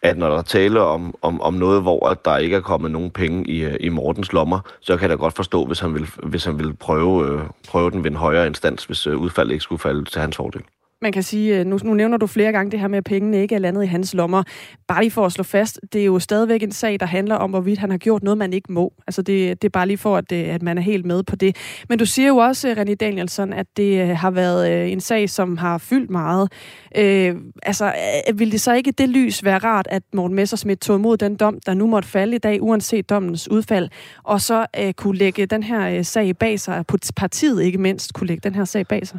at 0.02 0.18
når 0.18 0.34
der 0.34 0.42
taler 0.42 0.80
om, 0.80 1.14
om, 1.22 1.40
om 1.40 1.54
noget, 1.54 1.82
hvor 1.82 2.20
der 2.24 2.36
ikke 2.36 2.56
er 2.56 2.60
kommet 2.60 2.90
nogen 2.90 3.10
penge 3.10 3.50
i, 3.50 3.64
øh, 3.64 3.76
i 3.80 3.88
Mortens 3.88 4.32
lommer, 4.32 4.60
så 4.80 4.96
kan 4.96 5.02
jeg 5.02 5.18
da 5.18 5.22
godt 5.22 5.36
forstå, 5.36 5.64
hvis 5.64 5.80
han 5.80 5.94
vil, 5.94 6.06
hvis 6.22 6.44
han 6.44 6.58
vil 6.58 6.76
prøve, 6.76 7.26
øh, 7.28 7.40
prøve 7.68 7.90
den 7.90 8.04
ved 8.04 8.10
en 8.10 8.16
højere 8.16 8.46
instans, 8.46 8.84
hvis 8.84 9.06
øh, 9.06 9.16
udfaldet 9.16 9.52
ikke 9.52 9.62
skulle 9.62 9.80
falde 9.80 10.04
til 10.04 10.20
hans 10.20 10.36
fordel 10.36 10.62
man 11.02 11.12
kan 11.12 11.22
sige, 11.22 11.58
øh, 11.58 11.66
nu, 11.66 11.78
nu 11.84 11.94
nævner 11.94 12.16
du 12.16 12.26
flere 12.26 12.52
gange 12.52 12.70
det 12.70 12.80
her 12.80 12.88
med, 12.88 12.98
at 12.98 13.04
pengene 13.04 13.42
ikke 13.42 13.54
er 13.54 13.58
landet 13.58 13.84
i 13.84 13.86
hans 13.86 14.14
lommer. 14.14 14.42
Bare 14.88 15.02
lige 15.02 15.10
for 15.10 15.26
at 15.26 15.32
slå 15.32 15.44
fast, 15.44 15.80
det 15.92 16.00
er 16.00 16.04
jo 16.04 16.18
stadigvæk 16.18 16.62
en 16.62 16.72
sag, 16.72 17.00
der 17.00 17.06
handler 17.06 17.34
om, 17.34 17.50
hvorvidt 17.50 17.78
han 17.78 17.90
har 17.90 17.98
gjort 17.98 18.22
noget, 18.22 18.38
man 18.38 18.52
ikke 18.52 18.72
må. 18.72 18.92
Altså 19.06 19.22
det, 19.22 19.62
det 19.62 19.68
er 19.68 19.72
bare 19.72 19.86
lige 19.86 19.98
for, 19.98 20.16
at, 20.16 20.32
øh, 20.32 20.54
at 20.54 20.62
man 20.62 20.78
er 20.78 20.82
helt 20.82 21.06
med 21.06 21.22
på 21.22 21.36
det. 21.36 21.56
Men 21.88 21.98
du 21.98 22.06
siger 22.06 22.28
jo 22.28 22.36
også, 22.36 22.72
René 22.72 22.94
Danielsen, 22.94 23.52
at 23.52 23.66
det 23.76 24.02
øh, 24.02 24.16
har 24.16 24.30
været 24.30 24.92
en 24.92 25.00
sag, 25.00 25.30
som 25.30 25.56
har 25.56 25.78
fyldt 25.78 26.10
meget. 26.10 26.52
Øh, 26.96 27.36
altså, 27.62 27.92
vil 28.34 28.52
det 28.52 28.60
så 28.60 28.74
ikke 28.74 28.92
det 28.92 29.08
lys 29.08 29.44
være 29.44 29.58
rart, 29.58 29.86
at 29.90 30.02
Morten 30.12 30.36
Messersmith 30.36 30.78
tog 30.78 30.96
imod 30.96 31.16
den 31.16 31.36
dom, 31.36 31.58
der 31.66 31.74
nu 31.74 31.86
måtte 31.86 32.08
falde 32.08 32.36
i 32.36 32.38
dag, 32.38 32.62
uanset 32.62 33.10
dommens 33.10 33.50
udfald, 33.50 33.88
og 34.22 34.40
så 34.40 34.66
øh, 34.80 34.92
kunne 34.92 35.18
lægge 35.18 35.46
den 35.46 35.62
her 35.62 36.02
sag 36.02 36.36
bag 36.36 36.60
sig, 36.60 36.86
på 36.86 36.96
partiet 37.16 37.62
ikke 37.62 37.78
mindst, 37.78 38.12
kunne 38.12 38.26
lægge 38.26 38.40
den 38.40 38.54
her 38.54 38.64
sag 38.64 38.86
bag 38.86 39.06
sig? 39.06 39.18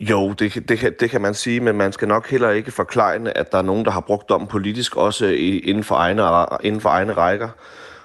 Jo, 0.00 0.32
det, 0.32 0.68
det, 0.68 0.78
kan, 0.78 0.94
det 1.00 1.10
kan 1.10 1.20
man 1.20 1.34
sige, 1.34 1.60
men 1.60 1.76
man 1.76 1.92
skal 1.92 2.08
nok 2.08 2.30
heller 2.30 2.50
ikke 2.50 2.70
forklare, 2.70 3.28
at 3.36 3.52
der 3.52 3.58
er 3.58 3.62
nogen, 3.62 3.84
der 3.84 3.90
har 3.90 4.00
brugt 4.00 4.28
dommen 4.28 4.48
politisk, 4.48 4.96
også 4.96 5.26
i, 5.26 5.58
inden, 5.58 5.84
for 5.84 5.94
egne, 5.94 6.46
inden 6.62 6.80
for 6.80 6.88
egne 6.88 7.12
rækker. 7.12 7.48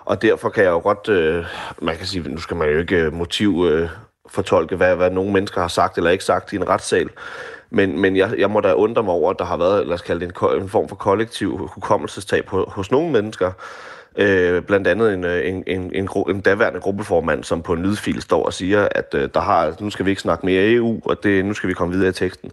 Og 0.05 0.21
derfor 0.21 0.49
kan 0.49 0.63
jeg 0.63 0.69
jo 0.69 0.79
godt, 0.79 1.09
øh, 1.09 1.45
man 1.81 1.97
kan 1.97 2.05
sige, 2.05 2.29
nu 2.29 2.37
skal 2.37 2.57
man 2.57 2.69
jo 2.69 2.77
ikke 2.77 2.95
øh, 2.95 3.13
motiv 3.13 3.65
øh, 3.69 3.89
fortolke, 4.29 4.75
hvad, 4.75 4.95
hvad 4.95 5.11
nogle 5.11 5.33
mennesker 5.33 5.61
har 5.61 5.67
sagt 5.67 5.97
eller 5.97 6.11
ikke 6.11 6.23
sagt 6.23 6.53
i 6.53 6.55
en 6.55 6.69
retssal. 6.69 7.09
Men, 7.69 7.99
men 7.99 8.15
jeg, 8.15 8.33
jeg 8.37 8.49
må 8.51 8.59
da 8.61 8.73
undre 8.73 9.03
mig 9.03 9.13
over, 9.13 9.31
at 9.31 9.39
der 9.39 9.45
har 9.45 9.57
været, 9.57 9.87
lad 9.87 9.93
os 9.93 10.01
kalde 10.01 10.25
det 10.25 10.35
en, 10.41 10.61
en 10.61 10.69
form 10.69 10.89
for 10.89 10.95
kollektiv 10.95 11.57
hukommelsestab 11.57 12.49
hos 12.49 12.91
nogle 12.91 13.11
mennesker, 13.11 13.51
Øh, 14.17 14.61
blandt 14.61 14.87
andet 14.87 15.13
en, 15.13 15.23
øh, 15.23 15.47
en, 15.47 15.63
en, 15.67 15.91
en, 15.95 16.09
en 16.29 16.41
daværende 16.41 16.79
gruppeformand, 16.79 17.43
som 17.43 17.61
på 17.61 17.73
en 17.73 17.83
lydfil 17.83 18.21
står 18.21 18.45
og 18.45 18.53
siger, 18.53 18.87
at 18.91 19.13
øh, 19.13 19.29
der 19.33 19.39
har, 19.39 19.75
nu 19.79 19.89
skal 19.89 20.05
vi 20.05 20.09
ikke 20.09 20.21
snakke 20.21 20.45
mere 20.45 20.71
EU, 20.71 21.01
og 21.05 21.23
det, 21.23 21.45
nu 21.45 21.53
skal 21.53 21.69
vi 21.69 21.73
komme 21.73 21.93
videre 21.93 22.09
i 22.09 22.13
teksten. 22.13 22.51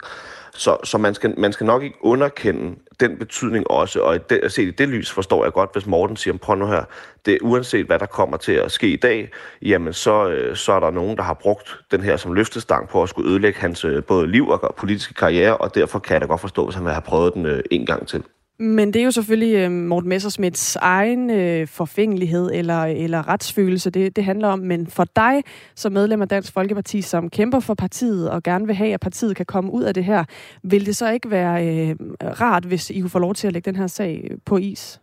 Så, 0.55 0.77
så 0.85 0.99
man, 0.99 1.15
skal, 1.15 1.35
man 1.39 1.53
skal 1.53 1.67
nok 1.67 1.83
ikke 1.83 1.97
underkende 2.01 2.75
den 3.01 3.19
betydning 3.19 3.71
også, 3.71 4.01
og 4.01 4.31
det, 4.31 4.41
set 4.43 4.53
se 4.53 4.63
i 4.63 4.71
det 4.71 4.89
lys 4.89 5.11
forstår 5.11 5.45
jeg 5.45 5.53
godt, 5.53 5.73
hvis 5.73 5.87
Morten 5.87 6.17
siger, 6.17 6.37
prøv 6.39 6.57
nu 6.57 6.67
her, 6.67 6.85
det, 7.27 7.39
uanset 7.43 7.87
hvad 7.87 7.99
der 7.99 8.07
kommer 8.07 8.37
til 8.37 8.53
at 8.53 8.73
ske 8.73 8.89
i 8.89 8.97
dag, 8.97 9.31
jamen 9.63 9.93
så, 9.93 10.29
øh, 10.29 10.57
så 10.57 10.73
er 10.73 10.81
der 10.81 10.91
nogen, 10.91 11.17
der 11.17 11.23
har 11.23 11.35
brugt 11.35 11.79
den 11.91 12.01
her 12.01 12.17
som 12.17 12.33
løftestang 12.33 12.89
på 12.89 13.03
at 13.03 13.09
skulle 13.09 13.31
ødelægge 13.31 13.61
hans 13.61 13.85
øh, 13.85 14.05
både 14.05 14.27
liv 14.27 14.49
og 14.49 14.75
politiske 14.79 15.15
karriere, 15.15 15.57
og 15.57 15.75
derfor 15.75 15.99
kan 15.99 16.15
jeg 16.15 16.21
da 16.21 16.27
godt 16.27 16.41
forstå, 16.41 16.65
hvis 16.65 16.75
han 16.75 16.85
vil 16.85 16.93
have 16.93 17.03
prøvet 17.03 17.35
den 17.35 17.63
en 17.71 17.87
gang 17.87 18.09
til. 18.09 18.25
Men 18.59 18.93
det 18.93 19.01
er 19.01 19.05
jo 19.05 19.11
selvfølgelig 19.11 19.55
øh, 19.55 19.71
Morten 19.71 20.09
Messersmiths 20.09 20.77
egen 20.77 21.31
øh, 21.31 21.67
forfængelighed 21.67 22.51
eller, 22.53 22.83
eller 22.83 23.29
retsfølelse, 23.29 23.91
det, 23.91 24.17
det 24.17 24.25
handler 24.25 24.49
om. 24.49 24.59
Men 24.59 24.87
for 24.87 25.05
dig 25.17 25.43
som 25.75 25.93
medlem 25.93 26.23
af 26.23 26.29
Dansk 26.29 26.53
Folkeparti, 26.53 27.03
som 27.03 27.31
kæmper 27.31 27.61
for 27.61 27.75
partiet 27.75 28.31
og 28.31 28.43
gerne 28.43 28.67
vil 28.67 28.75
have, 28.75 28.95
at 28.95 29.01
partiet 29.01 29.37
kan 29.37 29.47
komme 29.47 29.73
ud 29.73 29.83
af 29.83 29.95
det 29.95 30.05
her, 30.05 30.25
vil 30.63 30.87
det 30.87 30.97
så 30.97 31.11
ikke 31.11 31.31
være 31.31 31.67
øh, 31.67 31.97
rart, 32.23 32.65
hvis 32.65 32.91
I 32.91 33.01
kunne 33.01 33.11
få 33.11 33.19
lov 33.19 33.35
til 33.35 33.47
at 33.47 33.53
lægge 33.53 33.71
den 33.71 33.81
her 33.81 33.87
sag 33.87 34.31
på 34.47 34.57
is? 34.57 35.01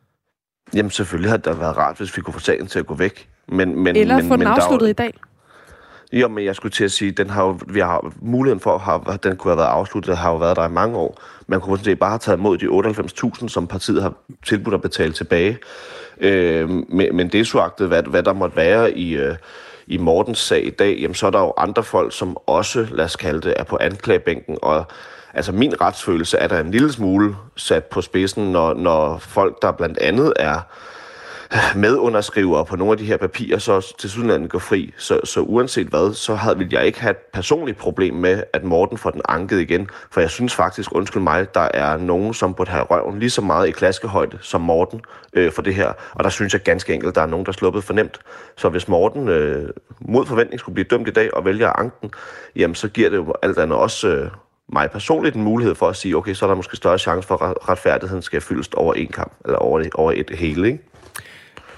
Jamen 0.74 0.92
selvfølgelig 0.92 1.32
har 1.32 1.38
det 1.38 1.60
været 1.60 1.78
rart, 1.78 1.98
hvis 1.98 2.18
vi 2.18 2.22
kunne 2.22 2.34
få 2.34 2.40
sagen 2.40 2.68
til 2.68 2.80
at 2.80 2.86
gå 2.86 2.94
væk. 2.94 3.30
Men, 3.48 3.80
men, 3.84 3.96
Eller 3.96 4.16
men, 4.16 4.28
få 4.28 4.34
den 4.34 4.40
men 4.40 4.48
der 4.48 4.54
afsluttet 4.54 4.90
i 4.90 4.94
dag. 4.94 5.14
Jo, 6.12 6.28
men 6.28 6.46
jeg 6.46 6.56
skulle 6.56 6.72
til 6.72 6.84
at 6.84 6.92
sige, 6.92 7.12
den 7.12 7.30
har 7.30 7.46
jo, 7.46 7.60
vi 7.68 7.80
har 7.80 8.14
muligheden 8.22 8.60
for, 8.60 9.10
at 9.10 9.24
den 9.24 9.38
kunne 9.38 9.52
have 9.52 9.58
været 9.58 9.70
afsluttet, 9.70 10.18
har 10.18 10.32
jo 10.32 10.38
været 10.38 10.58
der 10.58 10.68
i 10.68 10.72
mange 10.72 10.98
år. 10.98 11.22
Man 11.48 11.62
kunne 11.62 11.78
sådan 11.78 11.98
bare 11.98 12.10
have 12.10 12.20
taget 12.20 12.38
imod 12.38 12.58
de 12.58 12.66
98.000, 12.66 13.48
som 13.48 13.68
partiet 13.68 14.02
har 14.02 14.14
tilbudt 14.46 14.76
at 14.76 14.82
betale 14.82 15.14
tilbage. 15.14 15.58
Øh, 16.20 16.70
men, 16.70 17.16
men 17.16 17.30
det 17.30 17.40
er 17.40 17.44
suagtet, 17.44 17.88
hvad, 17.88 18.04
hvad 18.04 18.24
der 18.24 18.34
måtte 18.34 18.58
være 18.58 18.98
i, 18.98 19.18
øh, 19.18 19.36
i 19.88 19.98
Mortens 19.98 20.40
sag 20.40 20.66
i 20.66 20.70
dag, 20.70 20.98
jamen 21.02 21.16
så 21.16 21.28
er 21.28 21.32
der 21.32 21.40
jo 21.40 21.54
andre 21.58 21.84
folk, 21.84 22.14
som 22.14 22.38
også, 22.46 22.88
lad 22.92 23.06
os 23.06 23.16
kalde 23.16 23.42
det, 23.42 23.54
er 23.58 23.64
på 23.64 23.78
anklagebænken, 23.82 24.58
og 24.62 24.86
altså 25.34 25.52
min 25.52 25.82
retsfølelse 25.82 26.38
er 26.38 26.48
der 26.48 26.60
en 26.60 26.72
lille 26.72 26.92
smule 26.92 27.36
sat 27.56 27.84
på 27.84 28.02
spidsen, 28.02 28.52
når, 28.52 28.74
når 28.74 29.18
folk, 29.18 29.62
der 29.62 29.72
blandt 29.72 29.98
andet 29.98 30.34
er 30.36 30.60
medunderskrivere 31.76 32.66
på 32.66 32.76
nogle 32.76 32.92
af 32.92 32.98
de 32.98 33.06
her 33.06 33.18
papirer, 33.18 33.58
så 33.58 33.96
til 34.00 34.10
sydlandet 34.10 34.50
går 34.50 34.60
fri. 34.60 34.94
Så, 34.98 35.20
så 35.24 35.40
uanset 35.40 35.88
hvad, 35.88 36.14
så 36.14 36.36
havde, 36.36 36.58
ville 36.58 36.78
jeg 36.78 36.86
ikke 36.86 37.02
have 37.02 37.12
et 37.12 37.18
personligt 37.18 37.78
problem 37.78 38.14
med, 38.14 38.44
at 38.54 38.64
Morten 38.64 38.98
får 38.98 39.10
den 39.10 39.22
anket 39.30 39.60
igen. 39.60 39.88
For 40.12 40.22
jeg 40.22 40.30
synes 40.30 40.56
faktisk, 40.56 40.96
undskyld 40.96 41.24
mig, 41.24 41.54
der 41.54 41.68
er 41.74 41.98
nogen, 41.98 42.34
som 42.34 42.54
burde 42.54 42.72
have 42.72 42.84
røven 42.84 43.20
lige 43.20 43.30
så 43.30 43.42
meget 43.42 43.68
i 43.68 43.72
klaskehøjde 43.72 44.38
som 44.42 44.62
Morten 44.62 45.02
øh, 45.34 45.52
for 45.52 45.62
det 45.62 45.76
her. 45.76 45.94
Og 46.12 46.24
der 46.24 46.30
synes 46.30 46.54
jeg 46.54 46.62
ganske 46.62 46.94
enkelt, 46.94 47.16
der 47.16 47.22
er 47.22 47.28
nogen, 47.28 47.46
der 47.46 47.52
er 47.52 47.54
sluppet 47.54 47.84
for 47.84 47.94
nemt. 47.94 48.20
Så 48.58 48.70
hvis 48.70 48.88
Morten 48.88 49.28
øh, 49.28 49.70
mod 50.02 50.26
forventning 50.26 50.60
skulle 50.60 50.74
blive 50.74 50.88
dømt 50.90 51.08
i 51.08 51.12
dag 51.12 51.34
og 51.34 51.46
vælger 51.46 51.68
at 51.68 51.80
anke 51.80 51.96
den, 52.02 52.12
jamen 52.56 52.76
så 52.76 52.88
giver 52.88 53.10
det 53.10 53.18
jo 53.18 53.34
alt 53.42 53.58
andet 53.58 53.78
også... 53.78 54.08
Øh, 54.08 54.30
mig 54.74 54.92
personligt 54.92 55.36
en 55.36 55.44
mulighed 55.44 55.76
for 55.76 55.88
at 55.88 55.96
sige, 55.96 56.18
okay, 56.18 56.34
så 56.34 56.46
er 56.46 56.48
der 56.48 56.56
måske 56.56 56.78
større 56.78 57.00
chance 57.00 57.28
for, 57.28 57.44
at 57.44 57.70
retfærdigheden 57.70 58.22
skal 58.22 58.42
fyldes 58.42 58.70
over 58.74 58.94
en 58.94 59.08
kamp, 59.08 59.34
eller 59.46 59.58
over, 59.58 59.84
over 59.94 60.12
et 60.16 60.30
hele, 60.30 60.68
ikke? 60.68 60.89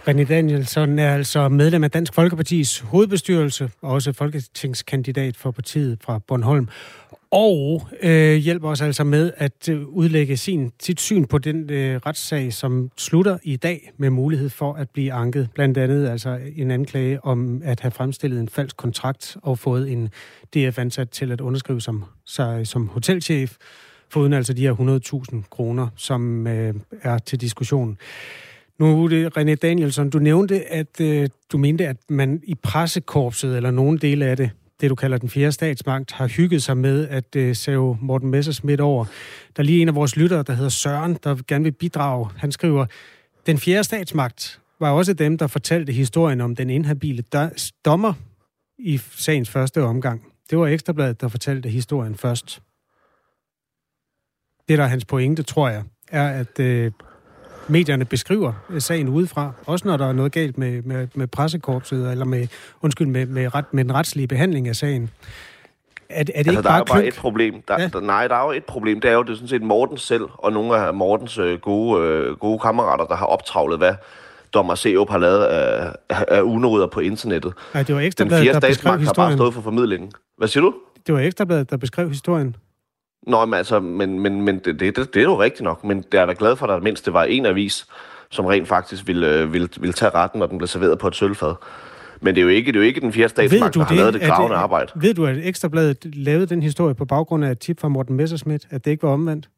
René 0.08 0.24
Danielsson 0.24 1.00
er 1.00 1.14
altså 1.14 1.50
medlem 1.50 1.84
af 1.84 1.92
Dansk 1.92 2.14
Folkepartis 2.14 2.80
hovedbestyrelse, 2.80 3.70
og 3.82 3.92
også 3.92 4.14
folketingskandidat 4.14 5.38
for 5.38 5.52
partiet 5.52 5.98
fra 6.04 6.20
Bornholm. 6.28 6.68
Og 7.32 7.88
øh, 8.02 8.36
hjælper 8.36 8.70
os 8.70 8.82
altså 8.82 9.04
med 9.04 9.32
at 9.38 9.70
øh, 9.70 9.88
udlægge 9.88 10.38
sin, 10.38 10.72
sit 10.80 11.02
syn 11.02 11.26
på 11.26 11.38
den 11.38 11.70
øh, 11.70 11.98
retssag, 12.06 12.54
som 12.54 12.92
slutter 12.98 13.38
i 13.44 13.56
dag 13.56 13.92
med 13.98 14.10
mulighed 14.10 14.50
for 14.50 14.74
at 14.74 14.90
blive 14.90 15.14
anket. 15.14 15.50
Blandt 15.54 15.78
andet 15.78 16.08
altså 16.10 16.40
en 16.56 16.72
anklage 16.72 17.26
om 17.26 17.62
at 17.64 17.80
have 17.80 17.92
fremstillet 17.92 18.40
en 18.40 18.50
falsk 18.50 18.78
kontrakt 18.78 19.38
og 19.44 19.60
fået 19.60 19.92
en 19.92 20.10
DF-ansat 20.56 21.10
til 21.10 21.32
at 21.32 21.42
underskrive 21.42 21.82
som, 21.82 22.06
sig 22.26 22.68
som 22.68 22.88
hotelchef, 22.88 23.56
foruden 24.10 24.34
altså 24.34 24.54
de 24.54 24.62
her 24.62 25.02
100.000 25.34 25.42
kroner, 25.50 25.88
som 25.96 26.48
øh, 26.48 26.74
er 27.02 27.18
til 27.18 27.42
diskussion. 27.42 27.98
Nu, 28.82 29.04
er 29.04 29.08
det 29.08 29.38
René 29.38 29.56
Danielsson, 29.56 30.10
du 30.10 30.20
nævnte, 30.20 30.72
at 30.72 31.02
øh, 31.02 31.30
du 31.52 31.58
mente, 31.58 31.88
at 31.88 31.98
man 32.10 32.42
i 32.44 32.56
pressekorpset, 32.56 33.58
eller 33.58 33.72
nogle 33.72 34.00
dele 34.00 34.26
af 34.26 34.38
det, 34.38 34.52
det 34.82 34.90
du 34.90 34.96
kalder 34.96 35.18
den 35.18 35.30
fjerde 35.30 35.52
statsmagt, 35.52 36.12
har 36.12 36.28
hygget 36.28 36.64
sig 36.64 36.78
med 36.78 37.08
at 37.08 37.36
øh, 37.36 37.56
save 37.56 37.98
Morten 38.02 38.30
Messersmith 38.30 38.84
over. 38.84 39.06
Der 39.56 39.64
er 39.64 39.64
lige 39.64 39.82
en 39.82 39.88
af 39.88 39.96
vores 39.96 40.16
lyttere, 40.16 40.44
der 40.44 40.54
hedder 40.54 40.70
Søren, 40.70 41.18
der 41.24 41.38
gerne 41.48 41.64
vil 41.64 41.72
bidrage. 41.72 42.30
Han 42.38 42.52
skriver, 42.52 42.86
den 43.46 43.58
fjerde 43.58 43.84
statsmagt 43.84 44.62
var 44.80 44.92
også 44.92 45.14
dem, 45.14 45.38
der 45.38 45.48
fortalte 45.48 45.94
historien 45.94 46.42
om 46.42 46.56
den 46.56 46.70
inhabile 46.70 47.24
dommer 47.86 48.14
i 48.78 48.98
sagens 48.98 49.50
første 49.50 49.84
omgang. 49.84 50.22
Det 50.50 50.58
var 50.58 50.68
Ekstrabladet, 50.68 51.22
der 51.22 51.28
fortalte 51.28 51.70
historien 51.70 52.16
først. 52.16 52.62
Det, 54.68 54.78
der 54.78 54.84
er 54.84 54.88
hans 54.88 55.06
pointe, 55.06 55.44
tror 55.44 55.70
jeg, 55.70 55.84
er, 56.12 56.30
at 56.30 56.60
øh, 56.60 56.92
medierne 57.68 58.06
beskriver 58.06 58.54
øh, 58.70 58.82
sagen 58.82 59.08
udefra, 59.10 59.52
også 59.66 59.88
når 59.88 59.98
der 59.98 60.08
er 60.08 60.14
noget 60.14 60.32
galt 60.32 60.58
med, 60.58 60.82
med, 60.82 61.08
med 61.16 61.28
pressekorpset, 61.28 62.12
eller 62.12 62.26
med, 62.26 62.48
undskyld, 62.82 63.08
med, 63.08 63.26
med, 63.26 63.56
ret, 63.56 63.66
med 63.74 63.84
den 63.84 63.94
retslige 63.94 64.28
behandling 64.28 64.68
af 64.68 64.76
sagen. 64.76 65.10
Er, 66.10 66.20
er 66.20 66.24
det 66.24 66.32
Altså, 66.36 66.52
ikke 66.52 66.62
der 66.64 66.70
er 66.70 66.74
bare 66.74 66.78
jo 66.78 66.84
bare 66.94 67.06
et 67.06 67.16
problem. 67.16 67.54
Der, 67.68 67.82
Ja. 67.82 67.88
der, 67.94 68.00
nej, 68.00 68.28
der 68.28 68.36
er 68.36 68.46
jo 68.46 68.52
et 68.52 68.64
problem. 68.66 69.02
Det 69.02 69.10
er 69.12 69.14
jo 69.14 69.24
det 69.24 69.30
er 69.30 69.36
sådan 69.36 69.48
set 69.48 69.62
Morten 69.62 69.98
selv, 69.98 70.24
og 70.34 70.54
nogle 70.54 70.78
af 70.78 70.94
Mortens 70.94 71.38
øh, 71.38 71.60
gode, 71.60 72.04
øh, 72.08 72.36
gode 72.38 72.60
kammerater, 72.60 73.06
der 73.06 73.16
har 73.16 73.26
optravlet, 73.26 73.78
hvad 73.78 73.94
dommer 74.54 74.76
Seup 74.76 75.10
har 75.10 75.18
lavet 75.18 75.44
af, 75.44 75.92
af, 76.10 76.42
unoder 76.42 76.88
på 76.88 77.00
internettet. 77.00 77.54
Nej, 77.74 77.84
det 77.84 77.96
var 77.96 78.00
Den 78.02 78.08
Ekstrabladet, 78.08 78.44
fjerde 78.44 78.62
der 78.62 78.68
beskrev 78.68 78.74
statsmagt 78.74 79.06
har 79.06 79.14
bare 79.14 79.34
stået 79.38 79.54
for 79.54 79.62
formidlingen. 79.62 80.12
Hvad 80.38 80.48
siger 80.48 80.62
du? 80.62 80.74
Det 81.08 81.16
var 81.16 81.22
Ekstrabladet, 81.22 81.70
der 81.70 81.78
beskrev 81.78 82.10
historien. 82.10 82.56
Nå, 83.28 83.46
men 83.46 83.54
altså, 83.54 83.80
men, 83.80 84.20
men, 84.20 84.42
men 84.42 84.60
det, 84.60 84.80
det, 84.80 84.96
det, 84.96 85.14
det 85.14 85.20
er 85.20 85.24
jo 85.24 85.42
rigtigt 85.42 85.64
nok, 85.64 85.84
men 85.84 86.02
det 86.12 86.20
er 86.20 86.26
da 86.26 86.34
glad 86.38 86.56
for, 86.56 86.68
at 86.68 86.70
der 86.70 86.80
mindst 86.80 87.06
det 87.06 87.14
var 87.14 87.24
en 87.24 87.46
avis, 87.46 87.86
som 88.30 88.46
rent 88.46 88.68
faktisk 88.68 89.08
ville, 89.08 89.28
øh, 89.28 89.54
ville, 89.54 89.70
ville 89.80 89.94
tage 89.94 90.10
retten, 90.10 90.40
når 90.40 90.48
den 90.48 90.58
blev 90.58 90.68
serveret 90.68 91.00
på 91.00 91.08
et 91.08 91.16
sølvfad. 91.16 91.56
Men 92.22 92.36
det 92.36 92.42
er 92.42 92.44
jo 92.44 92.50
ikke, 92.50 92.72
det 92.72 92.78
er 92.78 92.82
jo 92.82 92.88
ikke 92.88 93.02
den 93.02 93.14
fjerde 93.14 93.30
statsmagt, 93.30 93.74
der 93.74 93.84
har 93.84 93.96
lavet 93.96 94.14
det 94.14 94.24
Er 94.24 94.28
kravende 94.28 94.58
arbejde. 94.58 94.92
Ved 94.96 95.14
du, 95.14 95.26
at 95.26 95.38
Ekstrabladet 95.44 96.16
lavede 96.16 96.46
den 96.46 96.64
historie 96.64 96.96
på 96.96 97.06
baggrund 97.06 97.46
af 97.46 97.52
et 97.52 97.60
tip 97.60 97.80
fra 97.80 97.88
Morten 97.88 98.16
Messerschmidt, 98.16 98.68
at 98.70 98.86
det 98.86 98.92
ikke 98.92 99.04
var 99.04 99.10
omvendt? 99.10 99.50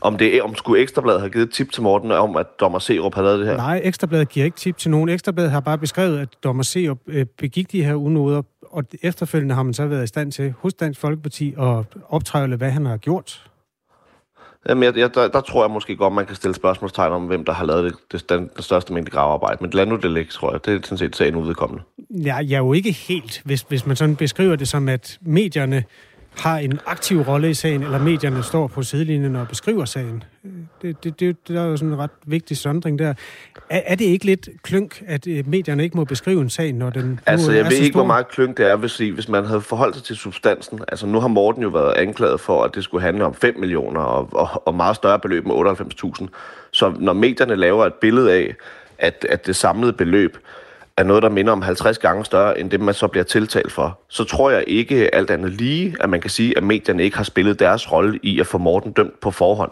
Om, 0.00 0.18
det, 0.18 0.42
om 0.42 0.54
skulle 0.54 0.82
Ekstrabladet 0.82 1.20
have 1.20 1.30
givet 1.30 1.46
et 1.46 1.52
tip 1.52 1.72
til 1.72 1.82
Morten 1.82 2.12
om, 2.12 2.36
at 2.36 2.46
dommer 2.60 2.78
Serup 2.78 3.14
har 3.14 3.22
lavet 3.22 3.38
det 3.38 3.46
her? 3.46 3.56
Nej, 3.56 3.80
Ekstrabladet 3.84 4.28
giver 4.28 4.44
ikke 4.44 4.56
tip 4.56 4.76
til 4.76 4.90
nogen. 4.90 5.08
Ekstrabladet 5.08 5.50
har 5.50 5.60
bare 5.60 5.78
beskrevet, 5.78 6.18
at 6.18 6.28
dommer 6.44 6.62
C 6.62 6.88
øh, 7.06 7.26
begik 7.38 7.72
de 7.72 7.84
her 7.84 7.94
unoder, 7.94 8.42
og 8.70 8.84
efterfølgende 9.02 9.54
har 9.54 9.62
man 9.62 9.74
så 9.74 9.86
været 9.86 10.04
i 10.04 10.06
stand 10.06 10.32
til 10.32 10.54
hos 10.58 10.74
Dansk 10.74 11.00
Folkeparti 11.00 11.54
at 11.58 11.84
optrævle, 12.08 12.56
hvad 12.56 12.70
han 12.70 12.86
har 12.86 12.96
gjort. 12.96 13.48
Jamen, 14.68 14.84
jeg, 14.84 14.96
jeg, 14.96 15.14
der, 15.14 15.28
der 15.28 15.40
tror 15.40 15.64
jeg 15.64 15.70
måske 15.70 15.96
godt, 15.96 16.14
man 16.14 16.26
kan 16.26 16.36
stille 16.36 16.54
spørgsmålstegn 16.54 17.12
om, 17.12 17.26
hvem 17.26 17.44
der 17.44 17.52
har 17.52 17.64
lavet 17.64 17.84
det, 17.84 17.94
det, 18.12 18.30
den, 18.30 18.50
den 18.56 18.62
største 18.62 18.92
mængde 18.92 19.10
gravearbejde. 19.10 19.58
Men 19.60 19.70
lad 19.70 19.86
nu 19.86 19.96
det 19.96 20.10
ligge, 20.10 20.30
tror 20.30 20.52
jeg. 20.52 20.64
Det 20.64 20.74
er 20.74 20.80
sådan 20.82 20.98
set 20.98 21.16
sagen 21.16 21.36
udvedkommende. 21.36 21.82
Ja, 22.10 22.36
jeg 22.36 22.52
er 22.52 22.58
jo 22.58 22.72
ikke 22.72 22.92
helt, 22.92 23.42
hvis, 23.44 23.60
hvis 23.68 23.86
man 23.86 23.96
sådan 23.96 24.16
beskriver 24.16 24.56
det 24.56 24.68
som, 24.68 24.88
at 24.88 25.18
medierne 25.20 25.84
har 26.38 26.58
en 26.58 26.80
aktiv 26.86 27.20
rolle 27.20 27.50
i 27.50 27.54
sagen, 27.54 27.82
eller 27.82 27.98
medierne 27.98 28.42
står 28.42 28.66
på 28.66 28.82
sidelinjen 28.82 29.36
og 29.36 29.48
beskriver 29.48 29.84
sagen. 29.84 30.24
Det, 30.82 31.04
det, 31.04 31.20
det, 31.20 31.48
det 31.48 31.56
er 31.56 31.64
jo 31.64 31.76
sådan 31.76 31.92
en 31.92 31.98
ret 31.98 32.10
vigtig 32.26 32.56
sondring 32.56 32.98
der. 32.98 33.14
Er, 33.70 33.82
er 33.86 33.94
det 33.94 34.04
ikke 34.04 34.24
lidt 34.24 34.48
klønk, 34.62 35.02
at 35.06 35.26
øh, 35.26 35.48
medierne 35.48 35.82
ikke 35.82 35.96
må 35.96 36.04
beskrive 36.04 36.40
en 36.40 36.50
sag, 36.50 36.72
når 36.72 36.90
den 36.90 37.20
Altså, 37.26 37.50
er 37.50 37.56
jeg 37.56 37.64
ved 37.64 37.70
så 37.70 37.76
ikke, 37.76 37.92
stor? 37.92 38.00
hvor 38.00 38.06
meget 38.06 38.28
kløng 38.28 38.56
det 38.56 38.70
er, 38.70 38.76
hvis, 38.76 39.00
I, 39.00 39.08
hvis 39.08 39.28
man 39.28 39.44
havde 39.44 39.60
forholdt 39.60 39.96
sig 39.96 40.04
til 40.04 40.16
substansen. 40.16 40.80
Altså, 40.88 41.06
nu 41.06 41.20
har 41.20 41.28
Morten 41.28 41.62
jo 41.62 41.68
været 41.68 41.92
anklaget 41.94 42.40
for, 42.40 42.64
at 42.64 42.74
det 42.74 42.84
skulle 42.84 43.02
handle 43.02 43.24
om 43.24 43.34
5 43.34 43.58
millioner 43.58 44.00
og, 44.00 44.28
og, 44.32 44.66
og 44.66 44.74
meget 44.74 44.96
større 44.96 45.18
beløb 45.18 45.46
med 45.46 45.54
98.000. 45.54 46.26
Så 46.70 46.92
når 46.98 47.12
medierne 47.12 47.56
laver 47.56 47.86
et 47.86 47.94
billede 47.94 48.32
af, 48.32 48.54
at, 48.98 49.26
at 49.28 49.46
det 49.46 49.56
samlede 49.56 49.92
beløb 49.92 50.36
er 50.98 51.04
noget, 51.04 51.22
der 51.22 51.28
minder 51.28 51.52
om 51.52 51.62
50 51.62 51.98
gange 51.98 52.24
større, 52.24 52.60
end 52.60 52.70
det, 52.70 52.80
man 52.80 52.94
så 52.94 53.06
bliver 53.06 53.24
tiltalt 53.24 53.72
for, 53.72 54.00
så 54.08 54.24
tror 54.24 54.50
jeg 54.50 54.64
ikke 54.66 55.14
alt 55.14 55.30
andet 55.30 55.50
lige, 55.52 55.96
at 56.00 56.10
man 56.10 56.20
kan 56.20 56.30
sige, 56.30 56.56
at 56.56 56.62
medierne 56.62 57.02
ikke 57.04 57.16
har 57.16 57.24
spillet 57.24 57.58
deres 57.58 57.92
rolle 57.92 58.18
i 58.22 58.40
at 58.40 58.46
få 58.46 58.58
Morten 58.58 58.92
dømt 58.92 59.20
på 59.20 59.30
forhånd. 59.30 59.70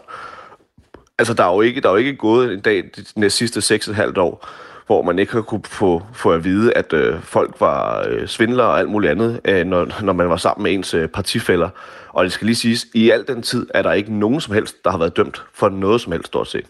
Altså, 1.19 1.33
der 1.33 1.43
er 1.43 1.53
jo 1.53 1.61
ikke, 1.61 1.81
der 1.81 1.87
er 1.87 1.91
jo 1.91 1.97
ikke 1.97 2.15
gået 2.15 2.53
en 2.53 2.59
dag 2.59 2.83
de 2.95 3.03
næste 3.15 3.37
sidste 3.37 3.75
6,5 3.75 4.19
år, 4.19 4.47
hvor 4.85 5.01
man 5.01 5.19
ikke 5.19 5.33
har 5.33 5.41
kunne 5.41 5.61
få, 5.65 6.03
få 6.13 6.31
at 6.31 6.43
vide, 6.43 6.73
at 6.73 6.93
øh, 6.93 7.21
folk 7.21 7.55
var 7.59 8.05
øh, 8.09 8.27
svindlere 8.27 8.67
og 8.67 8.79
alt 8.79 8.89
muligt 8.89 9.11
andet, 9.11 9.39
øh, 9.45 9.65
når, 9.65 10.01
når 10.01 10.13
man 10.13 10.29
var 10.29 10.37
sammen 10.37 10.63
med 10.63 10.73
ens 10.73 10.93
øh, 10.93 11.07
partifælder. 11.07 11.69
Og 12.09 12.23
det 12.23 12.31
skal 12.31 12.45
lige 12.45 12.55
siges, 12.55 12.85
i 12.93 13.09
al 13.09 13.27
den 13.27 13.41
tid 13.41 13.67
er 13.73 13.81
der 13.81 13.91
ikke 13.91 14.13
nogen 14.13 14.41
som 14.41 14.53
helst, 14.53 14.75
der 14.83 14.91
har 14.91 14.97
været 14.97 15.17
dømt 15.17 15.43
for 15.53 15.69
noget 15.69 16.01
som 16.01 16.11
helst 16.11 16.27
stort 16.27 16.47
set. 16.47 16.65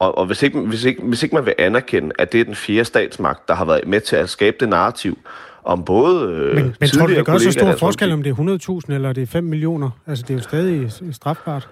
Og, 0.00 0.18
og 0.18 0.26
hvis, 0.26 0.42
ikke, 0.42 0.60
hvis, 0.60 0.84
ikke, 0.84 1.02
hvis 1.02 1.22
ikke 1.22 1.34
man 1.34 1.46
vil 1.46 1.54
anerkende, 1.58 2.12
at 2.18 2.32
det 2.32 2.40
er 2.40 2.44
den 2.44 2.54
fjerde 2.54 2.84
statsmagt, 2.84 3.48
der 3.48 3.54
har 3.54 3.64
været 3.64 3.86
med 3.86 4.00
til 4.00 4.16
at 4.16 4.28
skabe 4.28 4.56
det 4.60 4.68
narrativ 4.68 5.18
om 5.64 5.84
både 5.84 6.32
øh, 6.32 6.54
Men, 6.54 6.76
men 6.80 6.88
tror 6.88 7.06
du, 7.06 7.14
det 7.14 7.26
gør 7.26 7.38
så 7.38 7.52
stor 7.52 7.72
forskel, 7.72 8.12
om 8.12 8.22
det 8.22 8.30
er 8.30 8.80
100.000 8.88 8.94
eller 8.94 9.12
det 9.12 9.22
er 9.22 9.26
5 9.26 9.44
millioner? 9.44 9.90
Altså, 10.06 10.24
det 10.28 10.30
er 10.30 10.34
jo 10.38 10.42
stadig 10.42 10.92
strafbart. 11.12 11.68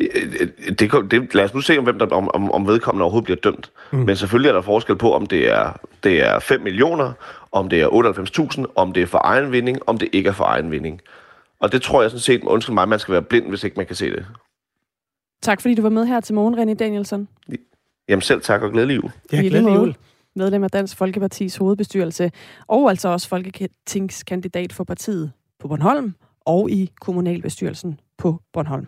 Øh, 0.00 0.48
Det, 0.78 0.92
det, 1.10 1.34
lad 1.34 1.44
os 1.44 1.54
nu 1.54 1.60
se, 1.60 1.78
om, 1.78 1.84
hvem 1.84 1.98
der, 1.98 2.06
om, 2.06 2.30
om, 2.34 2.50
om 2.52 2.66
vedkommende 2.66 3.02
overhovedet 3.02 3.24
bliver 3.24 3.52
dømt. 3.52 3.70
Mm. 3.90 3.98
Men 3.98 4.16
selvfølgelig 4.16 4.48
er 4.48 4.52
der 4.52 4.62
forskel 4.62 4.96
på, 4.96 5.14
om 5.14 5.26
det 5.26 5.50
er, 5.50 5.72
det 6.04 6.26
er 6.26 6.38
5 6.38 6.60
millioner, 6.60 7.12
om 7.52 7.68
det 7.68 7.80
er 7.80 7.88
98.000, 8.58 8.64
om 8.74 8.92
det 8.92 9.02
er 9.02 9.06
for 9.06 9.20
egen 9.24 9.52
vinding, 9.52 9.78
om 9.86 9.98
det 9.98 10.08
ikke 10.12 10.28
er 10.28 10.32
for 10.32 10.44
egen 10.44 10.70
vinding. 10.70 11.00
Og 11.60 11.72
det 11.72 11.82
tror 11.82 12.02
jeg 12.02 12.10
sådan 12.10 12.20
set, 12.20 12.42
undskyld 12.42 12.74
mig, 12.74 12.88
man 12.88 12.98
skal 12.98 13.12
være 13.12 13.22
blind, 13.22 13.48
hvis 13.48 13.64
ikke 13.64 13.76
man 13.76 13.86
kan 13.86 13.96
se 13.96 14.10
det. 14.10 14.26
Tak 15.42 15.60
fordi 15.60 15.74
du 15.74 15.82
var 15.82 15.88
med 15.88 16.06
her 16.06 16.20
til 16.20 16.34
morgen, 16.34 16.54
René 16.58 16.74
Danielsen. 16.74 17.28
Jamen 18.08 18.22
selv 18.22 18.40
tak 18.40 18.62
og 18.62 18.72
glædelig 18.72 18.96
jul. 18.96 19.10
Ja, 19.32 19.40
glædelig 19.40 19.74
jul. 19.74 19.96
Medlem 20.36 20.64
af 20.64 20.70
Dansk 20.70 20.96
Folkepartis 20.96 21.56
hovedbestyrelse, 21.56 22.30
og 22.66 22.90
altså 22.90 23.08
også 23.08 23.28
folketingskandidat 23.28 24.72
for 24.72 24.84
partiet 24.84 25.32
på 25.58 25.68
Bornholm 25.68 26.14
og 26.40 26.70
i 26.70 26.90
kommunalbestyrelsen 27.00 28.00
på 28.18 28.40
Bornholm. 28.52 28.86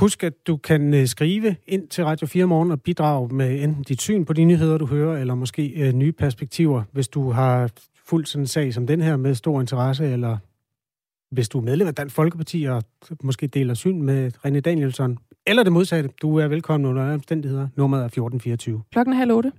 Husk, 0.00 0.24
at 0.24 0.46
du 0.46 0.56
kan 0.56 0.94
øh, 0.94 1.06
skrive 1.06 1.56
ind 1.66 1.88
til 1.88 2.04
Radio 2.04 2.26
4 2.26 2.46
Morgen 2.46 2.70
og 2.70 2.82
bidrage 2.82 3.34
med 3.34 3.62
enten 3.62 3.82
dit 3.82 4.00
syn 4.00 4.24
på 4.24 4.32
de 4.32 4.44
nyheder, 4.44 4.78
du 4.78 4.86
hører, 4.86 5.20
eller 5.20 5.34
måske 5.34 5.68
øh, 5.68 5.92
nye 5.92 6.12
perspektiver, 6.12 6.82
hvis 6.92 7.08
du 7.08 7.30
har 7.30 7.70
fulgt 8.06 8.28
sådan 8.28 8.42
en 8.42 8.46
sag 8.46 8.74
som 8.74 8.86
den 8.86 9.00
her 9.00 9.16
med 9.16 9.34
stor 9.34 9.60
interesse, 9.60 10.04
eller 10.04 10.38
hvis 11.32 11.48
du 11.48 11.58
er 11.58 11.62
medlem 11.62 11.88
af 11.88 11.94
Dansk 11.94 12.14
Folkeparti 12.14 12.64
og 12.64 12.82
måske 13.22 13.46
deler 13.46 13.74
syn 13.74 14.02
med 14.02 14.32
René 14.46 14.60
Danielsson. 14.60 15.18
eller 15.46 15.62
det 15.62 15.72
modsatte. 15.72 16.10
Du 16.22 16.36
er 16.36 16.48
velkommen 16.48 16.90
under 16.90 17.14
omstændigheder. 17.14 17.68
Nummeret 17.76 18.02
er 18.02 18.06
1424. 18.06 18.82
Klokken 18.92 19.12
er 19.12 19.16
halv 19.18 19.32
otte. 19.32 19.52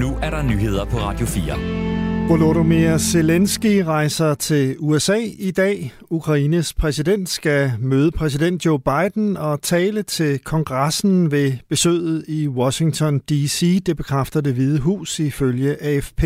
Nu 0.00 0.16
er 0.22 0.30
der 0.30 0.42
nyheder 0.42 0.84
på 0.84 0.96
Radio 0.96 1.26
4. 1.26 1.87
Volodymyr 2.28 2.98
Zelensky 2.98 3.82
rejser 3.84 4.34
til 4.34 4.76
USA 4.78 5.18
i 5.38 5.50
dag. 5.50 5.92
Ukraines 6.10 6.74
præsident 6.74 7.28
skal 7.28 7.72
møde 7.80 8.10
præsident 8.10 8.64
Joe 8.66 8.78
Biden 8.78 9.36
og 9.36 9.62
tale 9.62 10.02
til 10.02 10.38
kongressen 10.38 11.30
ved 11.30 11.52
besøget 11.68 12.24
i 12.28 12.48
Washington 12.48 13.18
D.C. 13.18 13.82
Det 13.86 13.96
bekræfter 13.96 14.40
det 14.40 14.54
hvide 14.54 14.80
hus 14.80 15.18
ifølge 15.18 15.82
AFP. 15.82 16.24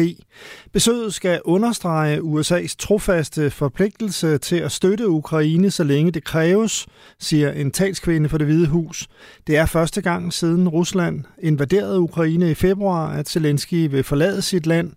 Besøget 0.73 1.15
skal 1.15 1.41
understrege 1.45 2.19
USA's 2.19 2.75
trofaste 2.79 3.51
forpligtelse 3.51 4.39
til 4.39 4.57
at 4.57 4.73
støtte 4.73 5.09
Ukraine, 5.09 5.71
så 5.71 5.85
længe 5.85 6.13
det 6.13 6.25
kræves, 6.25 6.87
siger 7.19 7.53
en 7.53 7.71
talskvinde 7.71 8.29
for 8.29 8.39
det 8.39 8.47
hvide 8.47 8.67
hus. 8.67 9.09
Det 9.47 9.57
er 9.57 9.67
første 9.67 10.01
gang 10.01 10.33
siden 10.33 10.69
Rusland 10.69 11.25
invaderede 11.43 12.01
Ukraine 12.01 12.51
i 12.51 12.55
februar, 12.55 13.13
at 13.13 13.29
Zelensky 13.29 13.91
vil 13.91 14.05
forlade 14.05 14.43
sit 14.43 14.67
land. 14.67 14.93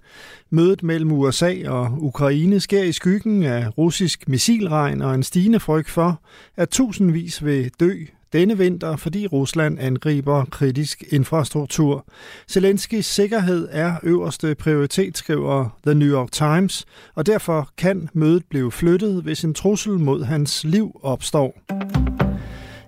Mødet 0.56 0.84
mellem 0.84 1.12
USA 1.12 1.56
og 1.66 1.98
Ukraine 2.00 2.60
sker 2.60 2.84
i 2.84 2.92
skyggen 2.92 3.44
af 3.44 3.78
russisk 3.78 4.30
missilregn 4.30 5.02
og 5.02 5.16
en 5.16 5.24
stigende 5.24 5.60
frygt 5.60 5.90
for, 5.90 6.22
at 6.58 6.70
tusindvis 6.70 7.46
vil 7.46 7.72
dø 7.80 7.94
denne 8.34 8.58
vinter, 8.58 8.96
fordi 8.96 9.28
Rusland 9.28 9.80
angriber 9.80 10.46
kritisk 10.46 11.04
infrastruktur. 11.10 12.06
Zelenskis 12.50 13.06
sikkerhed 13.06 13.68
er 13.72 13.96
øverste 14.04 14.56
prioritet, 14.56 15.18
skriver 15.18 15.80
The 15.86 15.96
New 15.96 16.10
York 16.10 16.32
Times, 16.32 16.86
og 17.16 17.26
derfor 17.26 17.70
kan 17.78 18.10
mødet 18.14 18.44
blive 18.50 18.72
flyttet, 18.72 19.24
hvis 19.24 19.44
en 19.44 19.54
trussel 19.54 19.94
mod 19.94 20.24
hans 20.24 20.64
liv 20.64 21.00
opstår. 21.04 21.62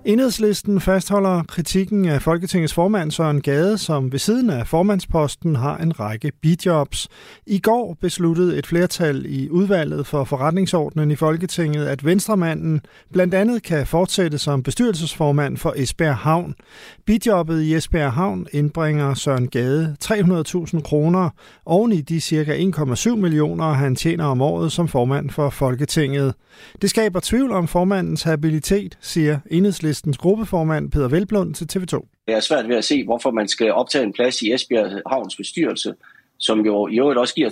Enhedslisten 0.07 0.81
fastholder 0.81 1.43
kritikken 1.43 2.05
af 2.05 2.21
Folketingets 2.21 2.73
formand 2.73 3.11
Søren 3.11 3.41
Gade, 3.41 3.77
som 3.77 4.11
ved 4.11 4.19
siden 4.19 4.49
af 4.49 4.67
formandsposten 4.67 5.55
har 5.55 5.77
en 5.77 5.99
række 5.99 6.31
bidjobs. 6.41 7.07
I 7.47 7.59
går 7.59 7.97
besluttede 8.01 8.57
et 8.57 8.67
flertal 8.67 9.25
i 9.25 9.49
udvalget 9.49 10.07
for 10.07 10.23
forretningsordnen 10.23 11.11
i 11.11 11.15
Folketinget, 11.15 11.85
at 11.87 12.05
Venstremanden 12.05 12.81
blandt 13.13 13.33
andet 13.33 13.63
kan 13.63 13.87
fortsætte 13.87 14.37
som 14.37 14.63
bestyrelsesformand 14.63 15.57
for 15.57 15.73
Esbjerg 15.77 16.15
Havn. 16.15 16.55
Bidjobbet 17.05 17.61
i 17.61 17.75
Esbjerg 17.75 18.13
Havn 18.13 18.47
indbringer 18.51 19.13
Søren 19.13 19.47
Gade 19.47 19.95
300.000 20.03 20.81
kroner 20.81 21.29
oven 21.65 21.91
i 21.91 22.01
de 22.01 22.21
cirka 22.21 22.57
1,7 22.57 23.15
millioner, 23.15 23.73
han 23.73 23.95
tjener 23.95 24.25
om 24.25 24.41
året 24.41 24.71
som 24.71 24.87
formand 24.87 25.29
for 25.29 25.49
Folketinget. 25.49 26.33
Det 26.81 26.89
skaber 26.89 27.19
tvivl 27.23 27.51
om 27.51 27.67
formandens 27.67 28.23
habilitet, 28.23 28.97
siger 29.01 29.39
Enhedslisten 29.51 29.96
Enhedslistens 29.97 30.17
gruppeformand 30.17 30.91
Peter 30.91 31.07
Velblund 31.07 31.53
til 31.53 31.65
TV2. 31.73 32.23
Det 32.27 32.35
er 32.35 32.39
svært 32.39 32.67
ved 32.67 32.75
at 32.75 32.83
se, 32.83 33.03
hvorfor 33.03 33.31
man 33.31 33.47
skal 33.47 33.73
optage 33.73 34.03
en 34.03 34.13
plads 34.13 34.41
i 34.41 34.53
Esbjerg 34.53 35.01
Havns 35.09 35.35
bestyrelse, 35.35 35.93
som 36.37 36.59
jo 36.65 36.87
i 36.87 36.99
øvrigt 36.99 37.19
også 37.19 37.35
giver 37.35 37.49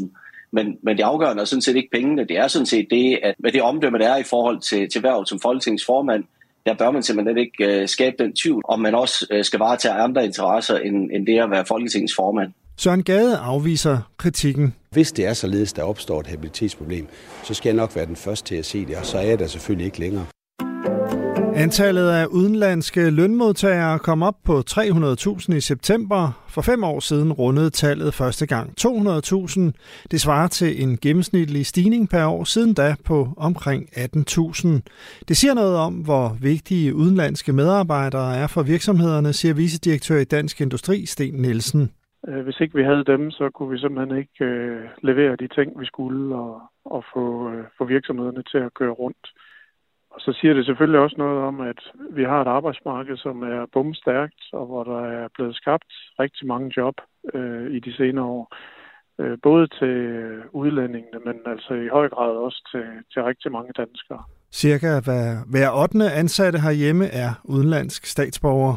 300.000. 0.00 0.48
Men, 0.52 0.76
men 0.82 0.96
det 0.96 1.02
afgørende 1.02 1.40
er 1.40 1.44
sådan 1.44 1.62
set 1.62 1.76
ikke 1.76 1.88
pengene. 1.92 2.24
Det 2.24 2.38
er 2.38 2.48
sådan 2.48 2.66
set 2.66 2.86
det, 2.90 3.18
at 3.22 3.34
med 3.38 3.52
det 3.52 3.62
omdømme, 3.62 3.98
der 3.98 4.08
er 4.08 4.16
i 4.16 4.22
forhold 4.22 4.60
til, 4.60 4.90
til 4.90 5.02
værvet 5.02 5.28
som 5.28 5.40
Folketingets 5.40 5.84
formand, 5.84 6.24
der 6.66 6.74
bør 6.74 6.90
man 6.90 7.02
simpelthen 7.02 7.38
ikke 7.38 7.82
uh, 7.82 7.88
skabe 7.88 8.16
den 8.18 8.32
tvivl, 8.32 8.62
om 8.68 8.80
man 8.80 8.94
også 8.94 9.26
uh, 9.34 9.42
skal 9.42 9.58
varetage 9.58 9.94
andre 9.94 10.24
interesser, 10.24 10.76
end, 10.78 11.10
end 11.12 11.26
det 11.26 11.38
at 11.38 11.50
være 11.50 11.64
Folketingets 11.66 12.14
formand. 12.16 12.52
Søren 12.76 13.02
Gade 13.02 13.36
afviser 13.36 13.98
kritikken. 14.16 14.74
Hvis 14.90 15.12
det 15.12 15.26
er 15.26 15.32
således, 15.32 15.72
der 15.72 15.82
opstår 15.82 16.20
et 16.20 16.26
habilitetsproblem, 16.26 17.06
så 17.44 17.54
skal 17.54 17.68
jeg 17.68 17.76
nok 17.76 17.96
være 17.96 18.06
den 18.06 18.16
første 18.16 18.48
til 18.48 18.56
at 18.56 18.66
se 18.66 18.86
det, 18.86 18.96
og 18.96 19.06
så 19.06 19.18
er 19.18 19.22
jeg 19.22 19.38
der 19.38 19.46
selvfølgelig 19.46 19.86
ikke 19.86 20.00
længere. 20.00 20.26
Antallet 21.64 22.10
af 22.10 22.26
udenlandske 22.26 23.10
lønmodtagere 23.10 23.98
kom 23.98 24.22
op 24.22 24.34
på 24.44 24.58
300.000 24.70 25.56
i 25.56 25.60
september. 25.60 26.20
For 26.54 26.62
fem 26.62 26.84
år 26.84 27.00
siden 27.00 27.32
rundede 27.32 27.70
tallet 27.70 28.14
første 28.14 28.46
gang 28.46 28.66
200.000. 28.80 30.06
Det 30.10 30.20
svarer 30.20 30.48
til 30.48 30.82
en 30.82 30.96
gennemsnitlig 30.96 31.66
stigning 31.66 32.08
per 32.10 32.26
år 32.26 32.44
siden 32.44 32.74
da 32.74 32.94
på 33.06 33.28
omkring 33.36 33.82
18.000. 33.84 34.68
Det 35.28 35.36
siger 35.36 35.54
noget 35.54 35.76
om, 35.76 35.94
hvor 35.94 36.36
vigtige 36.42 36.94
udenlandske 36.94 37.52
medarbejdere 37.52 38.36
er 38.36 38.46
for 38.46 38.62
virksomhederne, 38.62 39.32
siger 39.32 39.54
vicedirektør 39.54 40.18
i 40.18 40.24
Dansk 40.24 40.60
Industri, 40.60 41.06
Sten 41.06 41.34
Nielsen. 41.34 41.92
Øh, 42.28 42.44
hvis 42.44 42.60
ikke 42.60 42.76
vi 42.76 42.82
havde 42.82 43.04
dem, 43.04 43.30
så 43.30 43.50
kunne 43.54 43.70
vi 43.70 43.78
simpelthen 43.78 44.18
ikke 44.18 44.44
øh, 44.44 44.80
levere 45.02 45.36
de 45.36 45.48
ting, 45.48 45.80
vi 45.80 45.86
skulle, 45.86 46.36
og, 46.36 46.60
og 46.84 47.04
få, 47.14 47.50
øh, 47.52 47.64
få 47.78 47.84
virksomhederne 47.84 48.42
til 48.42 48.58
at 48.58 48.74
køre 48.74 48.90
rundt. 49.02 49.26
Og 50.18 50.24
så 50.24 50.38
siger 50.40 50.54
det 50.54 50.66
selvfølgelig 50.66 51.00
også 51.00 51.16
noget 51.18 51.38
om, 51.50 51.60
at 51.60 51.80
vi 52.10 52.24
har 52.24 52.40
et 52.40 52.46
arbejdsmarked, 52.58 53.16
som 53.16 53.42
er 53.42 53.66
bumstærkt, 53.72 54.40
og 54.52 54.66
hvor 54.66 54.84
der 54.84 55.00
er 55.00 55.28
blevet 55.34 55.54
skabt 55.56 55.92
rigtig 56.20 56.46
mange 56.46 56.72
job 56.76 56.94
øh, 57.34 57.66
i 57.76 57.78
de 57.80 57.96
senere 57.96 58.24
år. 58.24 58.54
Øh, 59.20 59.38
både 59.42 59.66
til 59.66 59.96
udlændingene, 60.52 61.18
men 61.26 61.36
altså 61.46 61.74
i 61.74 61.88
høj 61.88 62.08
grad 62.08 62.32
også 62.46 62.60
til, 62.72 62.86
til 63.12 63.22
rigtig 63.22 63.52
mange 63.52 63.72
danskere. 63.76 64.22
Cirka 64.52 65.00
hver, 65.04 65.26
hver 65.52 65.68
8. 65.82 66.10
ansatte 66.20 66.58
herhjemme 66.58 67.06
er 67.06 67.30
udenlandsk 67.44 68.06
statsborger. 68.06 68.74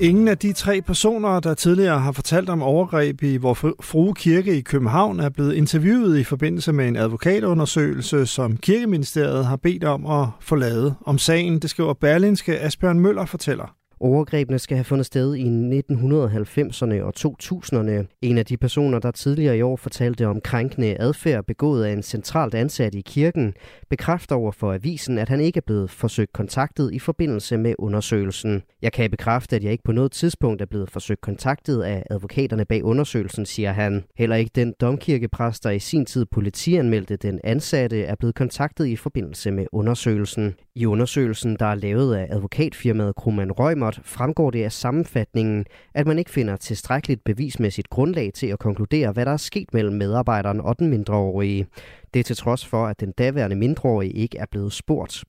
Ingen 0.00 0.28
af 0.28 0.38
de 0.38 0.52
tre 0.52 0.82
personer, 0.82 1.40
der 1.40 1.54
tidligere 1.54 1.98
har 1.98 2.12
fortalt 2.12 2.48
om 2.48 2.62
overgreb 2.62 3.22
i 3.22 3.36
vor 3.36 3.54
frue 3.82 4.14
kirke 4.14 4.56
i 4.56 4.60
København, 4.60 5.20
er 5.20 5.28
blevet 5.28 5.54
interviewet 5.54 6.18
i 6.18 6.24
forbindelse 6.24 6.72
med 6.72 6.88
en 6.88 6.96
advokatundersøgelse, 6.96 8.26
som 8.26 8.56
Kirkeministeriet 8.56 9.46
har 9.46 9.56
bedt 9.56 9.84
om 9.84 10.06
at 10.06 10.28
få 10.40 10.56
lavet 10.56 10.94
om 11.06 11.18
sagen. 11.18 11.58
Det 11.58 11.70
skriver 11.70 11.94
Berlinske 11.94 12.60
Asbjørn 12.60 13.00
Møller 13.00 13.26
fortæller. 13.26 13.83
Overgrebene 14.04 14.58
skal 14.58 14.76
have 14.76 14.84
fundet 14.84 15.06
sted 15.06 15.34
i 15.34 15.44
1990'erne 15.44 17.02
og 17.02 17.12
2000'erne. 17.18 18.18
En 18.22 18.38
af 18.38 18.46
de 18.46 18.56
personer, 18.56 18.98
der 18.98 19.10
tidligere 19.10 19.58
i 19.58 19.62
år 19.62 19.76
fortalte 19.76 20.26
om 20.26 20.40
krænkende 20.40 20.96
adfærd 21.00 21.44
begået 21.44 21.84
af 21.84 21.92
en 21.92 22.02
centralt 22.02 22.54
ansat 22.54 22.94
i 22.94 23.00
kirken, 23.00 23.54
bekræfter 23.90 24.36
over 24.36 24.52
for 24.52 24.72
avisen, 24.72 25.18
at 25.18 25.28
han 25.28 25.40
ikke 25.40 25.56
er 25.56 25.62
blevet 25.66 25.90
forsøgt 25.90 26.32
kontaktet 26.32 26.92
i 26.92 26.98
forbindelse 26.98 27.56
med 27.56 27.74
undersøgelsen. 27.78 28.62
Jeg 28.82 28.92
kan 28.92 29.10
bekræfte, 29.10 29.56
at 29.56 29.64
jeg 29.64 29.72
ikke 29.72 29.84
på 29.84 29.92
noget 29.92 30.12
tidspunkt 30.12 30.62
er 30.62 30.66
blevet 30.66 30.90
forsøgt 30.90 31.20
kontaktet 31.20 31.82
af 31.82 32.02
advokaterne 32.10 32.64
bag 32.64 32.84
undersøgelsen, 32.84 33.46
siger 33.46 33.72
han. 33.72 34.04
Heller 34.16 34.36
ikke 34.36 34.50
den 34.54 34.74
domkirkepræst, 34.80 35.64
der 35.64 35.70
i 35.70 35.78
sin 35.78 36.06
tid 36.06 36.24
politianmeldte 36.24 37.16
den 37.16 37.40
ansatte, 37.44 38.02
er 38.02 38.14
blevet 38.14 38.34
kontaktet 38.34 38.86
i 38.86 38.96
forbindelse 38.96 39.50
med 39.50 39.66
undersøgelsen. 39.72 40.54
I 40.74 40.86
undersøgelsen, 40.86 41.56
der 41.58 41.66
er 41.66 41.74
lavet 41.74 42.14
af 42.14 42.26
advokatfirmaet 42.30 43.16
Kruman 43.16 43.50
Røgmert, 43.94 44.08
fremgår 44.08 44.50
det 44.50 44.64
af 44.64 44.72
sammenfatningen, 44.72 45.64
at 45.94 46.06
man 46.06 46.18
ikke 46.18 46.30
finder 46.30 46.56
tilstrækkeligt 46.56 47.24
bevismæssigt 47.24 47.90
grundlag 47.90 48.32
til 48.34 48.46
at 48.46 48.58
konkludere, 48.58 49.12
hvad 49.12 49.26
der 49.26 49.32
er 49.32 49.36
sket 49.36 49.74
mellem 49.74 49.96
medarbejderen 49.96 50.60
og 50.60 50.78
den 50.78 50.88
mindreårige. 50.88 51.66
Det 52.14 52.20
er 52.20 52.24
til 52.24 52.36
trods 52.36 52.66
for, 52.66 52.86
at 52.86 53.00
den 53.00 53.12
daværende 53.12 53.56
mindreårige 53.56 54.12
ikke 54.12 54.38
er 54.38 54.46
blevet 54.50 54.72
spurgt. 54.72 55.24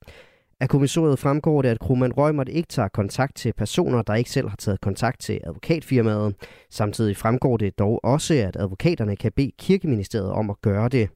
Af 0.60 0.70
kommissoriet 0.70 1.20
fremgår 1.20 1.62
det, 1.62 1.70
at 1.70 1.80
Krumman 1.80 2.14
Røgmert 2.14 2.50
ikke 2.50 2.68
tager 2.68 2.88
kontakt 2.88 3.36
til 3.36 3.54
personer, 3.54 4.02
der 4.02 4.16
ikke 4.16 4.30
selv 4.30 4.50
har 4.50 4.58
taget 4.58 4.82
kontakt 4.82 5.20
til 5.20 5.40
advokatfirmaet. 5.44 6.36
Samtidig 6.70 7.18
fremgår 7.18 7.58
det 7.58 7.80
dog 7.80 8.00
også, 8.04 8.34
at 8.34 8.56
advokaterne 8.60 9.16
kan 9.16 9.32
bede 9.36 9.52
kirkeministeriet 9.60 10.32
om 10.32 10.50
at 10.50 10.56
gøre 10.62 10.90
det. 10.90 11.10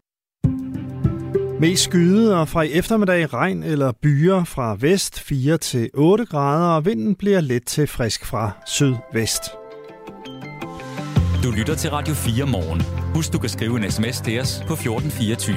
Mest 1.60 1.84
skyde 1.84 2.40
og 2.40 2.48
fra 2.48 2.62
i 2.62 2.72
eftermiddag 2.72 3.34
regn 3.34 3.64
eller 3.64 3.92
byer 4.02 4.44
fra 4.44 4.78
vest 4.80 5.20
4 5.20 5.58
til 5.58 5.90
8 5.94 6.26
grader, 6.26 6.76
og 6.76 6.86
vinden 6.86 7.16
bliver 7.16 7.42
let 7.42 7.66
til 7.66 7.88
frisk 7.88 8.26
fra 8.26 8.52
sydvest. 8.68 9.44
Du 11.44 11.52
lytter 11.58 11.76
til 11.76 11.90
Radio 11.90 12.14
4 12.14 12.46
morgen. 12.46 12.82
Husk, 13.16 13.34
du 13.34 13.38
kan 13.40 13.50
skrive 13.50 13.78
en 13.78 13.92
sms 13.92 14.22
til 14.22 14.40
os 14.40 14.64
på 14.68 14.74
1424. 14.74 15.56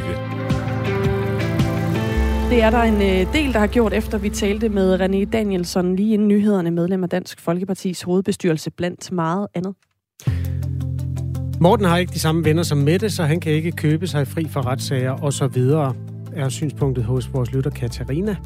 Det 2.50 2.62
er 2.62 2.70
der 2.70 2.82
en 2.82 2.94
øh, 2.94 3.32
del, 3.32 3.52
der 3.52 3.58
har 3.58 3.66
gjort, 3.66 3.92
efter 3.92 4.18
vi 4.18 4.30
talte 4.30 4.68
med 4.68 5.00
René 5.00 5.30
Danielsen 5.30 5.96
lige 5.96 6.14
inden 6.14 6.28
nyhederne, 6.28 6.70
medlem 6.70 7.02
af 7.02 7.08
Dansk 7.10 7.40
Folkepartis 7.40 8.02
hovedbestyrelse, 8.02 8.70
blandt 8.70 9.12
meget 9.12 9.46
andet. 9.54 9.74
Morten 11.62 11.86
har 11.86 11.96
ikke 11.96 12.12
de 12.12 12.18
samme 12.18 12.44
venner 12.44 12.62
som 12.62 12.78
Mette, 12.78 13.10
så 13.10 13.22
han 13.24 13.40
kan 13.40 13.52
ikke 13.52 13.72
købe 13.72 14.06
sig 14.06 14.28
fri 14.28 14.48
for 14.48 14.66
retssager 14.66 15.10
og 15.10 15.32
så 15.32 15.46
videre, 15.46 15.94
er 16.36 16.48
synspunktet 16.48 17.04
hos 17.04 17.34
vores 17.34 17.52
lytter 17.52 17.70
Katarina. 17.70 18.36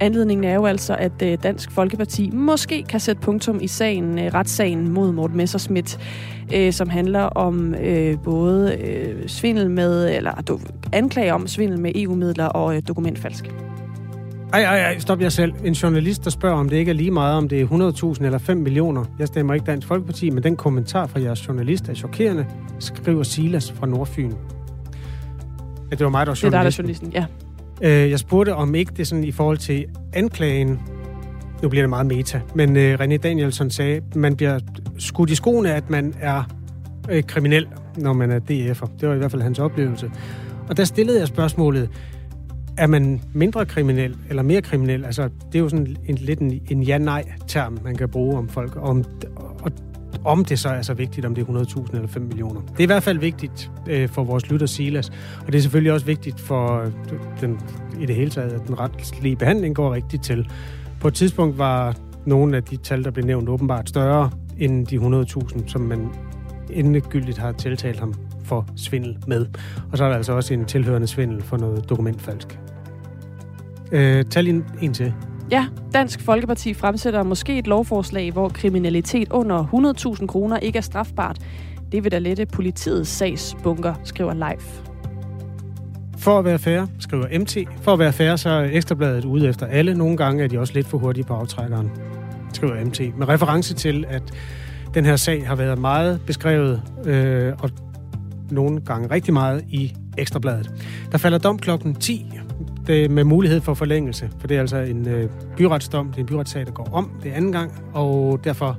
Anledningen 0.00 0.44
er 0.44 0.54
jo 0.54 0.66
altså, 0.66 0.94
at 0.94 1.22
øh, 1.22 1.38
Dansk 1.42 1.70
Folkeparti 1.70 2.30
måske 2.30 2.82
kan 2.82 3.00
sætte 3.00 3.22
punktum 3.22 3.58
i 3.62 3.66
sagen, 3.66 4.18
øh, 4.18 4.34
retssagen 4.34 4.88
mod 4.88 5.12
Morten 5.12 5.36
Messerschmidt, 5.36 5.98
øh, 6.54 6.72
som 6.72 6.88
handler 6.88 7.22
om 7.22 7.74
både 8.24 8.78
svindel 9.26 9.70
med, 9.70 10.16
eller 10.16 10.60
anklager 10.92 11.34
om 11.34 11.46
svindel 11.46 11.80
med 11.80 11.92
EU-midler 11.94 12.46
og 12.46 12.88
dokumentfalsk. 12.88 13.50
Ej, 14.52 14.64
ej, 14.64 14.80
ej, 14.80 14.98
stop 14.98 15.20
jer 15.20 15.28
selv. 15.28 15.52
En 15.64 15.72
journalist, 15.72 16.24
der 16.24 16.30
spørger, 16.30 16.56
om 16.56 16.68
det 16.68 16.76
ikke 16.76 16.90
er 16.90 16.94
lige 16.94 17.10
meget, 17.10 17.36
om 17.36 17.48
det 17.48 17.60
er 17.60 18.14
100.000 18.16 18.24
eller 18.24 18.38
5 18.38 18.56
millioner. 18.56 19.04
Jeg 19.18 19.26
stemmer 19.26 19.54
ikke 19.54 19.66
Dansk 19.66 19.86
Folkeparti, 19.86 20.30
men 20.30 20.42
den 20.42 20.56
kommentar 20.56 21.06
fra 21.06 21.20
jeres 21.20 21.48
journalist 21.48 21.88
er 21.88 21.94
chokerende, 21.94 22.46
skriver 22.78 23.22
Silas 23.22 23.72
fra 23.72 23.86
Nordfyn. 23.86 24.32
Ja, 25.90 25.96
det 25.96 26.04
var 26.04 26.10
mig, 26.10 26.26
der 26.26 26.32
var 26.32 26.40
journalisten. 26.42 26.50
Det 26.52 26.56
er 26.56 26.62
der, 26.62 26.70
journalisten, 26.78 27.12
ja. 27.82 28.04
Øh, 28.04 28.10
jeg 28.10 28.18
spurgte, 28.18 28.54
om 28.54 28.74
ikke 28.74 28.92
det 28.96 29.06
sådan 29.06 29.24
i 29.24 29.32
forhold 29.32 29.58
til 29.58 29.84
anklagen 30.12 30.80
nu 31.62 31.68
bliver 31.68 31.82
det 31.82 31.90
meget 31.90 32.06
meta, 32.06 32.40
men 32.54 32.76
øh, 32.76 32.98
René 33.00 33.16
Danielsen 33.16 33.70
sagde, 33.70 34.00
man 34.14 34.36
bliver 34.36 34.58
skudt 34.98 35.30
i 35.30 35.34
skoene, 35.34 35.74
at 35.74 35.90
man 35.90 36.14
er 36.20 36.42
øh, 37.10 37.22
kriminel, 37.22 37.66
når 37.96 38.12
man 38.12 38.30
er 38.30 38.38
DF'er. 38.38 38.90
Det 39.00 39.08
var 39.08 39.14
i 39.14 39.18
hvert 39.18 39.30
fald 39.30 39.42
hans 39.42 39.58
oplevelse. 39.58 40.10
Og 40.68 40.76
der 40.76 40.84
stillede 40.84 41.18
jeg 41.18 41.28
spørgsmålet, 41.28 41.90
er 42.78 42.86
man 42.86 43.20
mindre 43.32 43.66
kriminel 43.66 44.16
eller 44.28 44.42
mere 44.42 44.62
kriminel? 44.62 45.04
Altså, 45.04 45.22
det 45.22 45.58
er 45.58 45.62
jo 45.62 45.68
sådan 45.68 45.96
en, 46.06 46.14
lidt 46.14 46.40
en, 46.40 46.60
en 46.70 46.82
ja-nej-term, 46.82 47.78
man 47.84 47.96
kan 47.96 48.08
bruge 48.08 48.38
om 48.38 48.48
folk. 48.48 48.72
Om, 48.76 49.04
og 49.62 49.72
om 50.24 50.44
det 50.44 50.58
så 50.58 50.68
er 50.68 50.82
så 50.82 50.94
vigtigt, 50.94 51.26
om 51.26 51.34
det 51.34 51.48
er 51.48 51.52
100.000 51.52 51.94
eller 51.94 52.08
5 52.08 52.22
millioner. 52.22 52.60
Det 52.60 52.78
er 52.78 52.82
i 52.82 52.86
hvert 52.86 53.02
fald 53.02 53.18
vigtigt 53.18 53.70
øh, 53.88 54.08
for 54.08 54.24
vores 54.24 54.50
lytter 54.50 54.66
Silas, 54.66 55.10
og 55.40 55.46
det 55.46 55.54
er 55.54 55.62
selvfølgelig 55.62 55.92
også 55.92 56.06
vigtigt 56.06 56.40
for 56.40 56.80
øh, 56.82 56.92
den, 57.40 57.60
i 58.00 58.06
det 58.06 58.16
hele 58.16 58.30
taget, 58.30 58.52
at 58.52 58.66
den 58.66 58.78
retlige 58.78 59.36
behandling 59.36 59.74
går 59.74 59.94
rigtigt 59.94 60.24
til. 60.24 60.50
På 61.00 61.08
et 61.08 61.14
tidspunkt 61.14 61.58
var 61.58 61.96
nogle 62.26 62.56
af 62.56 62.62
de 62.62 62.76
tal, 62.76 63.04
der 63.04 63.10
blev 63.10 63.24
nævnt, 63.26 63.48
åbenbart 63.48 63.88
større 63.88 64.30
end 64.58 64.86
de 64.86 64.96
100.000, 64.96 65.68
som 65.68 65.80
man 65.80 66.08
endegyldigt 66.70 67.38
har 67.38 67.52
tiltalt 67.52 68.00
ham 68.00 68.14
for 68.44 68.66
svindel 68.76 69.18
med. 69.26 69.46
Og 69.92 69.98
så 69.98 70.04
er 70.04 70.08
der 70.08 70.16
altså 70.16 70.32
også 70.32 70.54
en 70.54 70.64
tilhørende 70.64 71.06
svindel 71.06 71.42
for 71.42 71.56
noget 71.56 71.88
dokumentfalsk. 71.88 72.58
Øh, 73.92 74.24
tal 74.24 74.48
en, 74.48 74.64
en 74.82 74.94
til. 74.94 75.14
Ja, 75.50 75.66
Dansk 75.92 76.20
Folkeparti 76.20 76.74
fremsætter 76.74 77.22
måske 77.22 77.58
et 77.58 77.66
lovforslag, 77.66 78.32
hvor 78.32 78.48
kriminalitet 78.48 79.28
under 79.30 79.64
100.000 80.20 80.26
kroner 80.26 80.58
ikke 80.58 80.76
er 80.76 80.82
strafbart. 80.82 81.38
Det 81.92 82.04
vil 82.04 82.12
da 82.12 82.18
lette 82.18 82.46
politiets 82.46 83.10
sagsbunker, 83.10 83.94
skriver 84.04 84.34
Live. 84.34 84.88
For 86.18 86.38
at 86.38 86.44
være 86.44 86.58
færre, 86.58 86.88
skriver 86.98 87.38
MT. 87.38 87.56
For 87.82 87.92
at 87.92 87.98
være 87.98 88.12
færre, 88.12 88.38
så 88.38 88.50
er 88.50 88.68
Ekstrabladet 88.72 89.24
ude 89.24 89.48
efter 89.48 89.66
alle. 89.66 89.94
Nogle 89.94 90.16
gange 90.16 90.44
er 90.44 90.48
de 90.48 90.58
også 90.58 90.74
lidt 90.74 90.86
for 90.86 90.98
hurtige 90.98 91.24
på 91.24 91.34
aftrækkeren, 91.34 91.90
skriver 92.52 92.84
MT. 92.84 93.00
Med 93.18 93.28
reference 93.28 93.74
til, 93.74 94.04
at 94.08 94.22
den 94.94 95.04
her 95.04 95.16
sag 95.16 95.46
har 95.46 95.54
været 95.54 95.78
meget 95.78 96.20
beskrevet, 96.26 96.82
øh, 97.04 97.52
og 97.58 97.70
nogle 98.50 98.80
gange 98.80 99.10
rigtig 99.10 99.34
meget 99.34 99.64
i 99.68 99.94
Ekstrabladet. 100.18 100.70
Der 101.12 101.18
falder 101.18 101.38
dom 101.38 101.58
klokken 101.58 101.94
10 101.94 102.37
det 102.88 103.10
med 103.10 103.24
mulighed 103.24 103.60
for 103.60 103.74
forlængelse, 103.74 104.30
for 104.38 104.46
det 104.46 104.56
er 104.56 104.60
altså 104.60 104.76
en 104.76 105.08
øh, 105.08 105.30
byretsdom, 105.56 106.08
det 106.08 106.16
er 106.16 106.20
en 106.20 106.26
byretssag, 106.26 106.66
der 106.66 106.72
går 106.72 106.88
om, 106.92 107.10
det 107.22 107.30
anden 107.30 107.52
gang, 107.52 107.72
og 107.94 108.40
derfor 108.44 108.78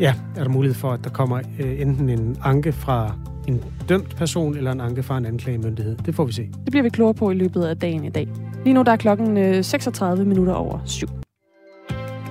ja, 0.00 0.14
er 0.36 0.42
der 0.42 0.50
mulighed 0.50 0.74
for, 0.74 0.92
at 0.92 1.04
der 1.04 1.10
kommer 1.10 1.40
øh, 1.60 1.80
enten 1.80 2.08
en 2.08 2.36
anke 2.44 2.72
fra 2.72 3.14
en 3.48 3.64
dømt 3.88 4.16
person 4.16 4.56
eller 4.56 4.72
en 4.72 4.80
anke 4.80 5.02
fra 5.02 5.18
en 5.18 5.26
anklagemyndighed. 5.26 5.96
Det 5.96 6.14
får 6.14 6.24
vi 6.24 6.32
se. 6.32 6.42
Det 6.64 6.70
bliver 6.70 6.82
vi 6.82 6.88
klogere 6.88 7.14
på 7.14 7.30
i 7.30 7.34
løbet 7.34 7.64
af 7.64 7.76
dagen 7.76 8.04
i 8.04 8.10
dag. 8.10 8.28
Lige 8.64 8.74
nu 8.74 8.82
der 8.82 8.92
er 8.92 8.96
klokken 8.96 9.36
øh, 9.36 9.64
36 9.64 10.24
minutter 10.24 10.52
over 10.52 10.78
syv. 10.84 11.08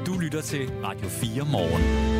Du 0.05 0.19
lytter 0.21 0.41
til 0.41 0.59
Radio 0.83 1.07
4 1.07 1.45
morgen. 1.51 2.16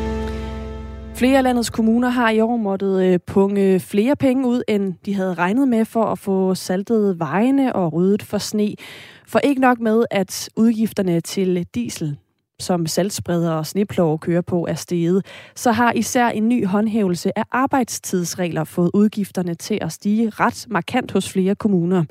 Flere 1.18 1.38
af 1.38 1.44
landets 1.44 1.70
kommuner 1.70 2.08
har 2.08 2.30
i 2.30 2.40
år 2.40 2.56
måttet 2.56 3.04
øh, 3.04 3.18
punge 3.26 3.80
flere 3.80 4.16
penge 4.16 4.46
ud, 4.48 4.62
end 4.68 4.94
de 5.06 5.14
havde 5.14 5.34
regnet 5.34 5.68
med 5.68 5.84
for 5.84 6.04
at 6.04 6.18
få 6.18 6.54
saltet 6.54 7.18
vejene 7.18 7.76
og 7.76 7.92
ryddet 7.92 8.22
for 8.22 8.38
sne. 8.38 8.74
For 9.26 9.38
ikke 9.38 9.60
nok 9.60 9.80
med, 9.80 10.04
at 10.10 10.50
udgifterne 10.56 11.20
til 11.20 11.66
diesel 11.74 12.16
som 12.60 12.86
saltspredere 12.86 13.58
og 13.58 13.66
sneplov 13.66 14.18
kører 14.18 14.42
på 14.42 14.66
er 14.68 14.74
steget, 14.74 15.50
så 15.54 15.72
har 15.72 15.92
især 15.92 16.28
en 16.28 16.48
ny 16.48 16.66
håndhævelse 16.66 17.38
af 17.38 17.44
arbejdstidsregler 17.52 18.64
fået 18.64 18.90
udgifterne 18.94 19.54
til 19.54 19.78
at 19.80 19.92
stige 19.92 20.30
ret 20.30 20.66
markant 20.70 21.12
hos 21.12 21.32
flere 21.32 21.54
kommuner. 21.54 22.04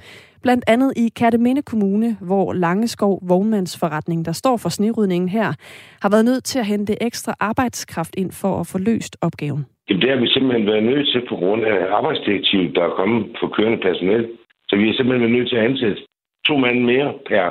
Blandt 0.44 0.64
andet 0.68 0.94
i 0.98 1.10
Katteminde 1.16 1.62
Kommune, 1.62 2.18
hvor 2.22 2.54
Langeskov 2.54 3.20
Vognmandsforretning, 3.28 4.26
der 4.26 4.32
står 4.32 4.58
for 4.58 4.70
snerydningen 4.70 5.30
her, 5.30 5.54
har 6.02 6.10
været 6.10 6.26
nødt 6.26 6.44
til 6.44 6.60
at 6.60 6.66
hente 6.66 7.04
ekstra 7.04 7.34
arbejdskraft 7.40 8.14
ind 8.18 8.32
for 8.32 8.60
at 8.60 8.68
få 8.68 8.78
løst 8.78 9.18
opgaven. 9.22 9.66
Jamen, 9.90 10.02
det 10.02 10.10
har 10.10 10.20
vi 10.20 10.28
simpelthen 10.28 10.66
været 10.68 10.84
nødt 10.84 11.08
til 11.12 11.22
på 11.30 11.36
grund 11.36 11.62
af 11.66 11.80
arbejdsdirektivet, 11.98 12.76
der 12.76 12.84
er 12.84 12.98
kommet 13.00 13.22
for 13.40 13.48
kørende 13.48 13.82
personel. 13.88 14.28
Så 14.70 14.76
vi 14.76 14.90
er 14.90 14.94
simpelthen 14.94 15.22
været 15.22 15.38
nødt 15.38 15.50
til 15.50 15.56
at 15.56 15.66
ansætte 15.70 16.02
to 16.48 16.58
mand 16.58 16.80
mere 16.92 17.14
per 17.30 17.46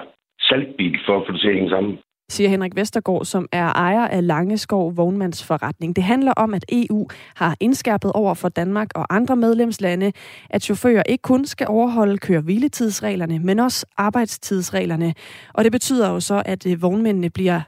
saltbil 0.48 0.98
for 1.06 1.14
at 1.16 1.24
få 1.26 1.32
det 1.32 1.40
til 1.40 1.48
at 1.48 1.54
hænge 1.54 1.70
sammen 1.70 1.98
siger 2.30 2.48
Henrik 2.48 2.76
Vestergaard, 2.76 3.24
som 3.24 3.48
er 3.52 3.72
ejer 3.72 4.08
af 4.08 4.26
Langeskov 4.26 4.96
Vognmandsforretning. 4.96 5.96
Det 5.96 6.04
handler 6.04 6.32
om, 6.32 6.54
at 6.54 6.64
EU 6.68 7.08
har 7.34 7.56
indskærpet 7.60 8.12
over 8.12 8.34
for 8.34 8.48
Danmark 8.48 8.88
og 8.94 9.14
andre 9.14 9.36
medlemslande, 9.36 10.12
at 10.50 10.62
chauffører 10.62 11.02
ikke 11.02 11.22
kun 11.22 11.44
skal 11.44 11.66
overholde 11.68 12.18
køre 12.18 12.40
hviletidsreglerne, 12.40 13.38
men 13.38 13.58
også 13.58 13.86
arbejdstidsreglerne. 13.96 15.14
Og 15.54 15.64
det 15.64 15.72
betyder 15.72 16.10
jo 16.10 16.20
så, 16.20 16.42
at 16.46 16.66
øh, 16.66 16.82
vognmændene 16.82 17.30
bliver 17.30 17.60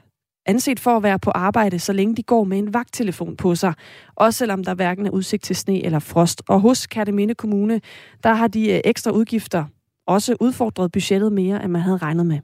anset 0.45 0.79
for 0.79 0.97
at 0.97 1.03
være 1.03 1.19
på 1.19 1.31
arbejde, 1.31 1.79
så 1.79 1.93
længe 1.93 2.15
de 2.15 2.23
går 2.23 2.43
med 2.43 2.57
en 2.57 2.73
vagttelefon 2.73 3.37
på 3.37 3.55
sig. 3.55 3.73
Også 4.15 4.37
selvom 4.37 4.63
der 4.63 4.73
hverken 4.73 5.05
er 5.05 5.11
udsigt 5.11 5.43
til 5.43 5.55
sne 5.55 5.85
eller 5.85 5.99
frost. 5.99 6.41
Og 6.47 6.61
hos 6.61 6.87
Kærteminde 6.87 7.35
Kommune, 7.35 7.81
der 8.23 8.33
har 8.33 8.47
de 8.47 8.71
øh, 8.71 8.79
ekstra 8.85 9.11
udgifter 9.11 9.65
også 10.07 10.35
udfordret 10.39 10.91
budgettet 10.91 11.31
mere, 11.31 11.63
end 11.63 11.71
man 11.71 11.81
havde 11.81 11.97
regnet 11.97 12.25
med. 12.25 12.39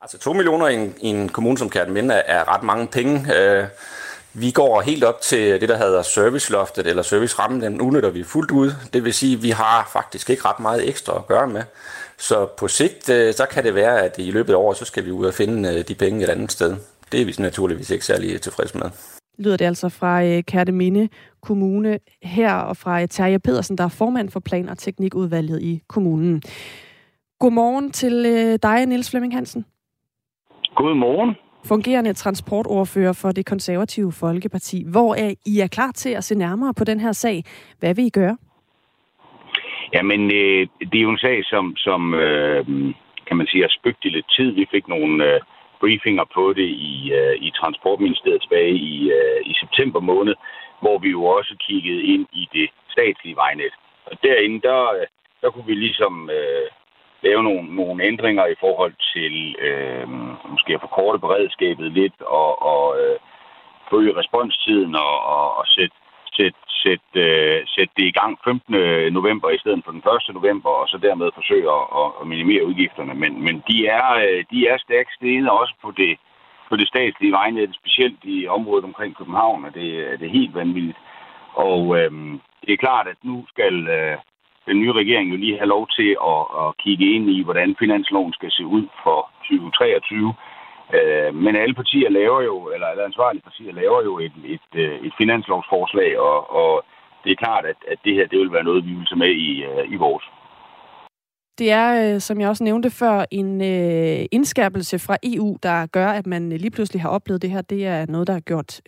Altså 0.00 0.18
2 0.18 0.32
millioner 0.32 0.68
i 0.68 0.74
en, 0.74 0.94
i 1.00 1.06
en 1.06 1.28
kommune 1.28 1.58
som 1.58 1.70
Kærteminde 1.70 2.14
er, 2.14 2.38
er 2.38 2.54
ret 2.54 2.62
mange 2.62 2.86
penge. 2.86 3.36
Øh, 3.36 3.64
vi 4.32 4.50
går 4.50 4.80
helt 4.80 5.04
op 5.04 5.20
til 5.20 5.60
det, 5.60 5.68
der 5.68 5.76
hedder 5.76 6.02
serviceloftet 6.02 6.86
eller 6.86 7.02
servicerammen, 7.02 7.62
den 7.62 7.80
udnytter 7.80 8.10
vi 8.10 8.22
fuldt 8.22 8.50
ud. 8.50 8.72
Det 8.92 9.04
vil 9.04 9.14
sige, 9.14 9.36
at 9.36 9.42
vi 9.42 9.50
har 9.50 9.88
faktisk 9.92 10.30
ikke 10.30 10.44
ret 10.44 10.60
meget 10.60 10.88
ekstra 10.88 11.16
at 11.16 11.26
gøre 11.26 11.46
med. 11.46 11.62
Så 12.18 12.46
på 12.46 12.68
sigt, 12.68 13.10
øh, 13.10 13.34
så 13.34 13.46
kan 13.50 13.64
det 13.64 13.74
være, 13.74 14.02
at 14.02 14.14
i 14.18 14.30
løbet 14.30 14.52
af 14.52 14.56
året, 14.56 14.76
så 14.76 14.84
skal 14.84 15.04
vi 15.04 15.10
ud 15.10 15.26
og 15.26 15.34
finde 15.34 15.74
øh, 15.74 15.88
de 15.88 15.94
penge 15.94 16.24
et 16.24 16.30
andet 16.30 16.52
sted. 16.52 16.76
Det 17.12 17.20
er 17.20 17.24
vi 17.24 17.34
naturligvis 17.38 17.90
ikke 17.90 18.04
særlig 18.04 18.34
øh, 18.34 18.40
tilfredse 18.40 18.78
med. 18.78 18.90
Lyder 19.38 19.56
det 19.56 19.64
altså 19.64 19.88
fra 19.88 20.24
øh, 20.24 20.42
Kærteminde 20.42 21.08
Kommune 21.42 21.98
her, 22.22 22.54
og 22.54 22.76
fra 22.76 23.02
øh, 23.02 23.08
Terje 23.08 23.38
Pedersen, 23.38 23.78
der 23.78 23.84
er 23.84 23.88
formand 23.88 24.30
for 24.30 24.40
Plan- 24.40 24.68
og 24.68 24.78
Teknikudvalget 24.78 25.62
i 25.62 25.82
kommunen. 25.88 26.42
Godmorgen 27.40 27.90
til 27.92 28.24
dig, 28.62 28.86
Niels 28.86 29.10
Flemming 29.10 29.34
Hansen. 29.34 29.64
Godmorgen. 30.80 31.36
Fungerende 31.72 32.12
transportordfører 32.12 33.12
for 33.22 33.30
det 33.32 33.46
konservative 33.46 34.12
Folkeparti. 34.12 34.78
Hvor 34.94 35.10
er 35.14 35.30
I 35.46 35.54
er 35.60 35.66
klar 35.76 35.92
til 36.02 36.12
at 36.18 36.24
se 36.24 36.34
nærmere 36.34 36.74
på 36.78 36.84
den 36.84 37.00
her 37.00 37.12
sag? 37.12 37.44
Hvad 37.80 37.94
vil 37.94 38.04
I 38.04 38.10
gøre? 38.20 38.36
Jamen, 39.94 40.20
øh, 40.40 40.62
det 40.90 40.98
er 40.98 41.06
jo 41.08 41.10
en 41.10 41.24
sag, 41.26 41.44
som, 41.44 41.76
som 41.76 42.14
øh, 42.14 42.64
kan 43.26 43.36
man 43.36 43.46
sige, 43.46 43.62
har 43.62 43.74
spøgt 43.78 44.04
i 44.04 44.08
lidt 44.08 44.30
tid. 44.36 44.50
Vi 44.50 44.66
fik 44.70 44.88
nogle 44.88 45.24
øh, 45.28 45.40
briefinger 45.80 46.24
på 46.34 46.52
det 46.52 46.68
i, 46.92 47.12
øh, 47.18 47.34
i 47.46 47.50
Transportministeriet 47.60 48.42
tilbage 48.42 48.74
i, 48.92 49.10
øh, 49.18 49.40
i 49.50 49.54
september 49.62 50.00
måned, 50.00 50.34
hvor 50.82 50.98
vi 50.98 51.08
jo 51.16 51.24
også 51.24 51.52
kiggede 51.66 52.02
ind 52.02 52.26
i 52.32 52.48
det 52.52 52.68
statslige 52.94 53.36
vejnet. 53.36 53.72
Og 54.06 54.12
derinde, 54.22 54.60
der, 54.68 54.80
der 55.40 55.50
kunne 55.50 55.66
vi 55.66 55.74
ligesom 55.74 56.30
øh, 56.30 56.66
lave 57.22 57.42
nogle, 57.42 57.76
nogle 57.76 58.04
ændringer 58.04 58.46
i 58.46 58.60
forhold 58.60 58.94
til 59.14 59.56
øh, 59.66 60.08
måske 60.54 60.74
at 60.74 60.80
forkorte 60.80 61.18
beredskabet 61.18 61.92
lidt 61.92 62.22
og, 62.22 62.62
og 62.62 63.00
øh, 63.00 63.18
forøge 63.88 64.18
responstiden 64.20 64.94
og, 64.94 65.14
og, 65.34 65.56
og 65.58 65.64
sætte 65.66 65.96
sæt, 66.38 66.56
sæt, 66.82 67.06
øh, 67.24 67.60
sæt 67.74 67.90
det 67.96 68.06
i 68.08 68.16
gang 68.20 68.38
15. 68.44 69.12
november 69.18 69.48
i 69.50 69.58
stedet 69.58 69.82
for 69.84 69.92
den 69.92 70.02
1. 70.28 70.34
november, 70.34 70.70
og 70.70 70.88
så 70.88 70.98
dermed 71.06 71.36
forsøge 71.38 71.68
at, 71.78 72.08
at 72.20 72.26
minimere 72.32 72.66
udgifterne. 72.66 73.14
Men, 73.22 73.32
men 73.46 73.56
de, 73.68 73.86
er, 73.86 74.08
øh, 74.26 74.44
de 74.50 74.58
er 74.70 74.78
stærkt 74.78 75.12
steget 75.14 75.50
også 75.50 75.74
på 75.82 75.90
det, 76.00 76.12
på 76.68 76.76
det 76.76 76.88
statslige 76.88 77.32
vejnet, 77.32 77.78
specielt 77.80 78.20
i 78.22 78.46
området 78.46 78.84
omkring 78.84 79.16
København, 79.16 79.64
og 79.64 79.74
det, 79.74 79.86
det 80.18 80.26
er 80.26 80.38
helt 80.40 80.54
vanvittigt. 80.54 80.98
Og 81.54 81.98
øh, 81.98 82.10
det 82.66 82.72
er 82.72 82.84
klart, 82.86 83.06
at 83.08 83.18
nu 83.22 83.44
skal, 83.48 83.88
øh, 83.88 84.16
den 84.68 84.80
nye 84.80 84.92
regering 84.92 85.30
jo 85.30 85.36
lige 85.36 85.60
have 85.60 85.74
lov 85.76 85.88
til 85.98 86.10
at, 86.32 86.42
at 86.62 86.68
kigge 86.84 87.06
ind 87.14 87.30
i, 87.36 87.42
hvordan 87.42 87.76
finansloven 87.78 88.32
skal 88.32 88.50
se 88.50 88.64
ud 88.66 88.84
for 89.02 89.18
2023. 89.42 90.34
Øh, 90.96 91.34
men 91.34 91.56
alle 91.56 91.74
partier 91.74 92.10
laver 92.10 92.40
jo, 92.42 92.56
eller 92.74 92.86
alle 92.86 93.04
ansvarlige 93.04 93.46
partier 93.48 93.72
laver 93.72 94.00
jo 94.08 94.18
et, 94.18 94.36
et, 94.44 94.70
øh, 94.74 94.96
et 95.06 95.12
finanslovsforslag, 95.18 96.18
og, 96.18 96.38
og 96.60 96.84
det 97.24 97.30
er 97.32 97.42
klart, 97.44 97.64
at, 97.72 97.76
at 97.92 97.98
det 98.04 98.14
her 98.14 98.26
det 98.26 98.38
vil 98.38 98.52
være 98.52 98.68
noget, 98.68 98.86
vi 98.86 98.92
vil 98.92 99.06
tage 99.06 99.24
med 99.24 99.32
i, 99.48 99.64
øh, 99.64 99.92
i 99.94 99.96
vores. 99.96 100.24
Det 101.58 101.70
er, 101.72 102.14
øh, 102.14 102.20
som 102.20 102.40
jeg 102.40 102.48
også 102.48 102.64
nævnte 102.64 102.90
før, 102.90 103.24
en 103.30 103.60
indskærpelse 104.32 104.98
fra 104.98 105.16
EU, 105.22 105.56
der 105.62 105.86
gør, 105.86 106.08
at 106.08 106.26
man 106.26 106.48
lige 106.50 106.70
pludselig 106.70 107.02
har 107.02 107.08
oplevet 107.08 107.42
det 107.42 107.50
her. 107.50 107.60
Det 107.60 107.86
er 107.86 108.06
noget, 108.08 108.26
der 108.26 108.34
er 108.34 108.40
gjort 108.40 108.80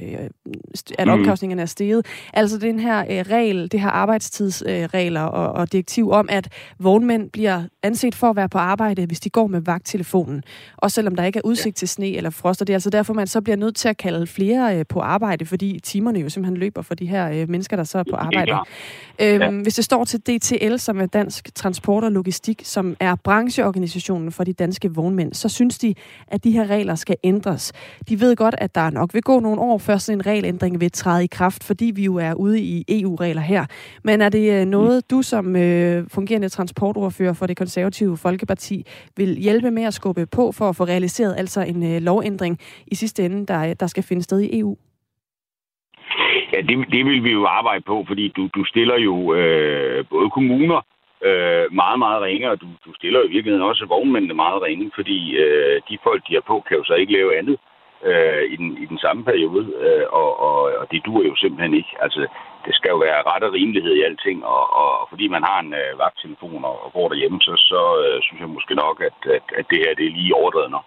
at 0.99 1.07
Mhm. 1.07 1.09
omkostningerne 1.09 1.62
er 1.62 1.66
steget. 1.66 2.07
Altså 2.35 2.59
den 2.59 2.79
her 2.81 2.99
øh, 3.01 3.07
regel, 3.31 3.73
det 3.73 3.81
her 3.81 3.89
arbejdstidsregler 3.89 5.25
øh, 5.27 5.33
og, 5.41 5.53
og 5.53 5.73
direktiv 5.73 6.11
om, 6.11 6.27
at 6.31 6.49
vognmænd 6.79 7.31
bliver 7.31 7.62
anset 7.83 8.14
for 8.14 8.31
at 8.31 8.37
være 8.37 8.49
på 8.49 8.59
arbejde, 8.59 9.07
hvis 9.07 9.21
de 9.21 9.31
går 9.31 9.47
med 9.47 9.61
vagttelefonen. 9.61 10.43
Også 10.77 10.95
selvom 10.95 11.16
der 11.16 11.25
ikke 11.25 11.37
er 11.37 11.43
udsigt 11.45 11.77
til 11.77 11.89
sne 11.89 12.07
eller 12.16 12.31
frost. 12.31 12.61
Og 12.61 12.66
det 12.66 12.73
er 12.73 12.77
altså 12.77 12.91
derfor, 12.91 13.14
man 13.14 13.27
så 13.27 13.41
bliver 13.41 13.57
nødt 13.57 13.77
til 13.77 13.89
at 13.89 13.97
kalde 13.97 14.27
flere 14.27 14.79
øh, 14.79 14.85
på 14.89 15.01
arbejde, 15.01 15.47
fordi 15.47 15.81
timerne 15.83 16.18
jo 16.21 16.29
simpelthen 16.29 16.57
løber 16.57 16.83
for 16.83 16.95
de 16.95 17.07
her 17.07 17.31
øh, 17.31 17.49
mennesker, 17.51 17.77
der 17.77 17.85
så 17.85 17.99
er 17.99 18.05
på 18.11 18.16
arbejde. 18.16 18.53
Øhm, 18.53 19.41
Ja. 19.41 19.51
Hvis 19.51 19.75
det 19.75 19.85
står 19.85 20.05
til 20.05 20.21
DTL, 20.21 20.77
som 20.77 21.01
er 21.01 21.07
Dansk 21.07 21.55
Transport 21.55 22.05
og 22.05 22.12
Logistik, 22.12 22.60
som 22.63 22.97
er 23.01 23.15
brancheorganisationen 23.25 24.33
for 24.33 24.45
de 24.45 24.53
danske 24.53 24.95
vognmænd, 24.95 25.35
så 25.35 25.49
synes 25.49 25.79
de, 25.79 25.95
at 26.29 26.45
de 26.45 26.51
her 26.51 26.71
regler 26.71 26.95
skal 26.95 27.17
ændres. 27.25 27.73
De 28.09 28.21
ved 28.21 28.37
godt, 28.37 28.55
at 28.59 28.75
der 28.75 28.91
nok 28.91 29.15
vil 29.15 29.23
gå 29.23 29.41
nogle 29.41 29.61
år, 29.61 29.79
før 29.79 29.97
sådan 29.97 30.19
en 30.19 30.27
regelændring 30.27 30.81
vil 30.81 30.93
træde 30.93 31.25
i 31.25 31.27
kraft, 31.27 31.65
fordi 31.65 31.93
vi 31.95 32.05
jo 32.05 32.17
er 32.17 32.35
ude 32.35 32.61
i 32.61 32.85
EU-regler 32.89 33.43
her. 33.43 33.67
Men 34.05 34.21
er 34.21 34.29
det 34.29 34.61
øh, 34.61 34.67
noget, 34.67 35.11
du 35.11 35.23
som 35.23 35.57
øh, 35.57 36.05
fungerende 36.09 36.49
transportordfører 36.49 37.33
for 37.33 37.47
det 37.47 37.57
konservative 37.57 38.17
Folkeparti 38.17 38.87
vil 39.17 39.37
hjælpe 39.37 39.71
med 39.71 39.83
at 39.83 39.95
skubbe 39.95 40.27
på 40.27 40.53
for 40.53 40.69
at 40.69 40.77
få 40.77 40.85
realiseret 40.85 41.35
altså 41.39 41.61
en 41.63 41.95
øh, 41.95 42.03
lovændring 42.03 42.59
i 42.87 42.95
sidste 42.95 43.25
ende, 43.25 43.47
der, 43.47 43.75
der 43.75 43.87
skal 43.87 44.03
finde 44.03 44.23
sted 44.23 44.41
i 44.41 44.59
EU? 44.59 44.77
Ja, 46.53 46.61
det, 46.61 46.87
det 46.93 47.05
vil 47.05 47.25
vi 47.25 47.31
jo 47.31 47.47
arbejde 47.47 47.83
på, 47.87 48.05
fordi 48.09 48.29
du, 48.37 48.49
du 48.55 48.65
stiller 48.65 48.99
jo 48.99 49.35
øh, 49.35 50.05
både 50.11 50.31
kommuner 50.31 50.81
øh, 51.29 51.73
meget, 51.73 51.99
meget 51.99 52.23
ringe, 52.23 52.51
og 52.51 52.61
du, 52.61 52.66
du 52.85 52.95
stiller 52.95 53.21
i 53.23 53.33
virkeligheden 53.35 53.68
også 53.71 53.87
vognmændene 53.87 54.35
meget 54.35 54.62
ringe, 54.62 54.91
fordi 54.95 55.37
øh, 55.37 55.83
de 55.89 55.99
folk, 56.03 56.23
de 56.29 56.35
har 56.35 56.45
på, 56.47 56.64
kan 56.68 56.77
jo 56.77 56.85
så 56.85 56.95
ikke 56.95 57.12
lave 57.12 57.39
andet 57.39 57.59
øh, 58.05 58.45
i, 58.53 58.57
den, 58.57 58.79
i 58.83 58.87
den 58.87 58.99
samme 58.99 59.25
periode, 59.25 59.64
øh, 59.85 60.07
og, 60.11 60.41
og, 60.41 60.59
og 60.81 60.87
det 60.91 61.07
duer 61.07 61.25
jo 61.27 61.37
simpelthen 61.37 61.75
ikke. 61.75 61.93
Altså, 62.01 62.21
det 62.66 62.75
skal 62.75 62.91
jo 62.91 62.97
være 62.97 63.23
ret 63.31 63.43
og 63.43 63.53
rimelighed 63.53 63.95
i 63.97 64.03
alting, 64.03 64.45
og, 64.45 64.77
og 64.77 65.09
fordi 65.11 65.29
man 65.29 65.43
har 65.43 65.61
en 65.61 65.75
øh, 65.75 65.99
vagttelefon 65.99 66.64
og, 66.64 66.85
og 66.85 66.93
går 66.93 67.09
derhjemme, 67.09 67.41
så, 67.41 67.53
så 67.57 67.83
øh, 68.05 68.23
synes 68.23 68.41
jeg 68.41 68.49
måske 68.49 68.75
nok, 68.75 69.03
at, 69.09 69.18
at, 69.37 69.47
at 69.59 69.64
det 69.71 69.79
her 69.79 69.95
det 69.95 70.07
er 70.07 70.16
lige 70.18 70.35
overdrevet 70.35 70.71
nok. 70.71 70.85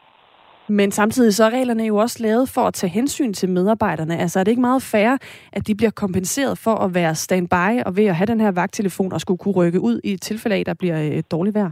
Men 0.68 0.92
samtidig 0.92 1.34
så 1.34 1.44
er 1.44 1.50
reglerne 1.50 1.84
jo 1.84 1.96
også 1.98 2.24
lavet 2.24 2.50
for 2.50 2.62
at 2.62 2.74
tage 2.74 2.92
hensyn 2.92 3.34
til 3.34 3.50
medarbejderne. 3.50 4.18
Altså 4.18 4.40
er 4.40 4.44
det 4.44 4.52
ikke 4.52 4.62
meget 4.62 4.84
fair, 4.84 5.18
at 5.54 5.68
de 5.68 5.76
bliver 5.76 5.92
kompenseret 5.92 6.58
for 6.58 6.76
at 6.76 6.96
være 6.96 7.16
standby 7.16 7.82
og 7.86 7.98
ved 7.98 8.06
at 8.06 8.16
have 8.16 8.26
den 8.26 8.42
her 8.42 8.52
vagttelefon 8.52 9.14
og 9.14 9.22
skulle 9.22 9.38
kunne 9.38 9.56
rykke 9.56 9.80
ud 9.80 10.00
i 10.04 10.14
et 10.14 10.22
tilfælde 10.22 10.56
af, 10.56 10.66
der 10.66 10.74
bliver 10.74 10.98
et 10.98 11.32
dårligt 11.32 11.56
vejr? 11.56 11.72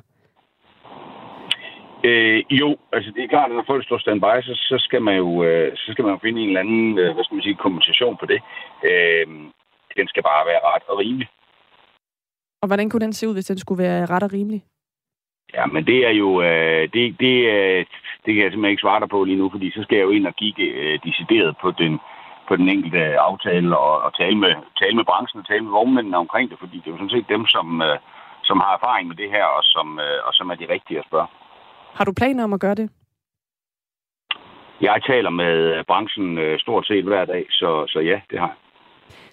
Øh, 2.03 2.43
jo, 2.49 2.77
altså 2.93 3.11
det 3.15 3.23
er 3.23 3.27
klart, 3.27 3.49
at 3.49 3.55
når 3.55 3.63
folk 3.67 3.85
står 3.85 3.97
standby, 3.97 4.35
så, 4.41 4.53
så, 4.55 4.77
skal 4.79 5.01
man 5.01 5.15
jo, 5.17 5.43
øh, 5.43 5.71
så 5.75 5.87
skal 5.91 6.03
man 6.03 6.13
jo 6.13 6.19
finde 6.23 6.41
en 6.41 6.47
eller 6.47 6.59
anden, 6.59 6.97
øh, 6.99 7.13
hvad 7.13 7.23
skal 7.23 7.35
man 7.35 7.43
sige, 7.43 7.55
kompensation 7.55 8.17
på 8.19 8.25
det. 8.25 8.39
Øh, 8.89 9.27
den 9.97 10.07
skal 10.07 10.23
bare 10.23 10.45
være 10.45 10.61
ret 10.63 10.83
og 10.87 10.99
rimelig. 10.99 11.27
Og 12.61 12.67
hvordan 12.67 12.89
kunne 12.89 13.05
den 13.05 13.13
se 13.13 13.27
ud, 13.27 13.33
hvis 13.33 13.45
den 13.45 13.57
skulle 13.57 13.83
være 13.83 14.05
ret 14.05 14.23
og 14.23 14.33
rimelig? 14.33 14.63
Ja, 15.53 15.65
men 15.65 15.85
det 15.85 15.99
er 16.05 16.13
jo, 16.23 16.41
øh, 16.41 16.89
det, 16.93 17.19
det, 17.19 17.35
øh, 17.55 17.85
det 18.25 18.31
kan 18.33 18.43
jeg 18.43 18.51
simpelthen 18.51 18.75
ikke 18.75 18.85
svare 18.85 18.99
dig 18.99 19.09
på 19.09 19.23
lige 19.23 19.41
nu, 19.41 19.49
fordi 19.51 19.71
så 19.71 19.83
skal 19.83 19.97
jeg 19.97 20.05
jo 20.07 20.15
ind 20.17 20.27
og 20.27 20.35
kigge 20.35 20.63
øh, 20.63 20.99
decideret 21.05 21.55
på 21.61 21.71
den, 21.71 21.99
på 22.47 22.55
den 22.55 22.69
enkelte 22.69 23.19
aftale 23.19 23.77
og, 23.77 23.93
og 24.05 24.11
tale, 24.17 24.37
med, 24.43 24.53
tale 24.81 24.95
med 24.95 25.05
branchen 25.05 25.39
og 25.41 25.47
tale 25.47 25.63
med 25.63 25.71
vognmændene 25.71 26.17
omkring 26.17 26.49
det, 26.49 26.59
fordi 26.59 26.77
det 26.77 26.87
er 26.87 26.91
jo 26.91 26.97
sådan 26.97 27.15
set 27.15 27.29
dem, 27.29 27.45
som, 27.45 27.81
øh, 27.81 27.97
som 28.43 28.57
har 28.63 28.71
erfaring 28.77 29.07
med 29.07 29.15
det 29.15 29.29
her, 29.35 29.45
og 29.45 29.63
som, 29.63 29.99
øh, 29.99 30.19
og 30.27 30.33
som 30.33 30.49
er 30.49 30.55
de 30.55 30.71
rigtige 30.75 30.99
at 30.99 31.05
spørge. 31.09 31.27
Har 31.97 32.05
du 32.05 32.13
planer 32.13 32.43
om 32.43 32.53
at 32.53 32.59
gøre 32.59 32.75
det? 32.75 32.89
Jeg 34.81 35.01
taler 35.07 35.29
med 35.29 35.83
branchen 35.83 36.37
øh, 36.37 36.59
stort 36.59 36.87
set 36.87 37.03
hver 37.03 37.25
dag, 37.25 37.45
så, 37.49 37.85
så 37.87 37.99
ja, 37.99 38.21
det 38.31 38.39
har 38.39 38.47
jeg. 38.47 38.60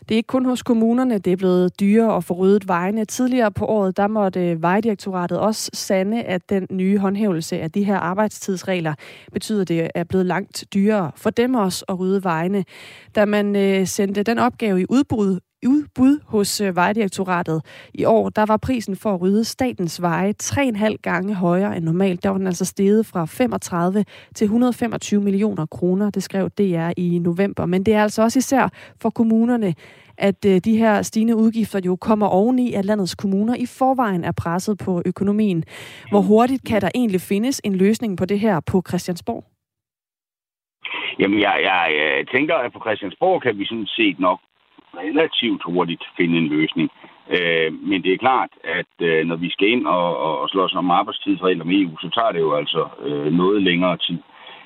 Det 0.09 0.15
er 0.15 0.17
ikke 0.17 0.27
kun 0.27 0.45
hos 0.45 0.63
kommunerne, 0.63 1.19
det 1.19 1.33
er 1.33 1.37
blevet 1.37 1.81
dyrere 1.81 2.17
at 2.17 2.25
få 2.25 2.35
ryddet 2.35 2.69
vejene. 2.69 3.05
Tidligere 3.05 3.53
på 3.53 3.67
året, 3.67 3.97
der 3.97 4.07
måtte 4.07 4.51
øh, 4.51 4.63
Vejdirektoratet 4.63 5.39
også 5.39 5.71
sande, 5.75 6.23
at 6.23 6.51
den 6.51 6.67
nye 6.71 6.99
håndhævelse 6.99 7.61
af 7.61 7.71
de 7.71 7.85
her 7.85 7.97
arbejdstidsregler 7.97 8.95
betyder, 9.33 9.61
at 9.63 9.69
det 9.69 9.91
er 9.95 10.05
blevet 10.05 10.27
langt 10.27 10.65
dyrere 10.75 11.11
for 11.17 11.31
dem 11.31 11.55
også 11.55 11.85
at 11.89 12.01
rydde 12.01 12.25
vejene. 12.25 12.65
Da 13.15 13.25
man 13.25 13.57
øh, 13.57 13.87
sendte 13.87 14.23
den 14.23 14.39
opgave 14.39 14.81
i 14.81 14.85
udbud, 14.89 15.41
udbud 15.67 16.21
hos 16.27 16.61
øh, 16.61 16.77
Vejdirektoratet 16.77 17.89
i 17.95 18.05
år, 18.05 18.29
der 18.29 18.47
var 18.47 18.57
prisen 18.57 18.97
for 18.97 19.15
at 19.15 19.21
rydde 19.21 19.45
statens 19.45 20.03
veje 20.03 20.35
3,5 20.43 20.97
gange 21.03 21.35
højere 21.35 21.77
end 21.77 21.85
normalt. 21.85 22.23
Der 22.23 22.31
var 22.31 22.39
den 22.39 22.47
altså 22.47 22.65
steget 22.65 23.07
fra 23.07 23.25
35 23.25 24.05
til 24.35 24.45
125 24.45 25.21
millioner 25.21 25.67
kroner, 25.67 26.11
det 26.11 26.23
skrev 26.23 26.51
DR 26.51 26.91
i 26.97 27.19
november. 27.19 27.67
Men 27.67 27.83
det 27.83 27.95
er 27.95 28.03
altså 28.03 28.23
også 28.23 28.39
især 28.39 28.69
for 29.03 29.11
kommunerne, 29.11 29.75
at 30.19 30.45
øh, 30.47 30.57
de 30.65 30.77
her 30.77 31.03
stigende 31.03 31.37
udgifter 31.37 31.81
jo 31.85 31.97
kommer 31.97 32.27
oveni, 32.27 32.73
at 32.73 32.85
landets 32.85 33.15
kommuner 33.15 33.55
i 33.55 33.67
forvejen 33.67 34.25
er 34.25 34.33
presset 34.33 34.79
på 34.85 35.03
økonomien. 35.07 35.65
Hvor 36.11 36.21
hurtigt 36.21 36.65
kan 36.69 36.81
der 36.81 36.91
egentlig 36.95 37.21
findes 37.21 37.61
en 37.65 37.75
løsning 37.75 38.19
på 38.19 38.25
det 38.25 38.41
her 38.41 38.61
på 38.61 38.83
Christiansborg? 38.89 39.45
Jamen, 41.19 41.41
jeg, 41.41 41.61
jeg, 41.63 41.95
jeg 41.99 42.27
tænker, 42.35 42.55
at 42.55 42.73
på 42.73 42.81
Christiansborg 42.85 43.43
kan 43.43 43.59
vi 43.59 43.65
sådan 43.65 43.87
set 43.87 44.21
nok 44.21 44.39
relativt 45.03 45.63
hurtigt 45.65 46.05
finde 46.17 46.39
en 46.39 46.49
løsning. 46.49 46.91
Øh, 47.37 47.73
men 47.89 48.03
det 48.03 48.13
er 48.13 48.25
klart, 48.27 48.53
at 48.65 48.93
øh, 49.01 49.27
når 49.27 49.37
vi 49.37 49.51
skal 49.51 49.69
ind 49.69 49.87
og, 49.87 50.17
og, 50.17 50.49
slås 50.49 50.75
om 50.75 50.91
arbejdstidsregler 50.91 51.65
med 51.65 51.81
EU, 51.81 51.97
så 51.99 52.09
tager 52.11 52.33
det 52.33 52.41
jo 52.41 52.55
altså 52.55 52.89
øh, 53.07 53.33
noget 53.33 53.63
længere 53.63 53.97
tid. 53.97 54.19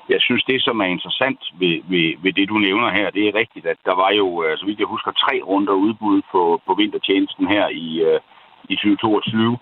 Jeg 0.08 0.20
synes, 0.20 0.44
det 0.44 0.62
som 0.62 0.80
er 0.80 0.84
interessant 0.84 1.40
ved, 1.60 1.76
ved, 1.90 2.14
ved 2.22 2.32
det, 2.32 2.48
du 2.48 2.58
nævner 2.58 2.90
her, 2.90 3.10
det 3.10 3.28
er 3.28 3.34
rigtigt, 3.34 3.66
at 3.66 3.76
der 3.84 3.94
var 3.94 4.10
jo, 4.10 4.44
øh, 4.44 4.58
så 4.58 4.66
vidt 4.66 4.78
jeg 4.78 4.86
husker, 4.94 5.10
tre 5.12 5.40
runder 5.48 5.72
udbud 5.72 6.22
på, 6.32 6.60
på 6.66 6.74
vintertjenesten 6.74 7.46
her 7.48 7.68
i, 7.68 8.00
øh, 8.00 8.20
i 8.68 8.74
2022, 8.76 9.58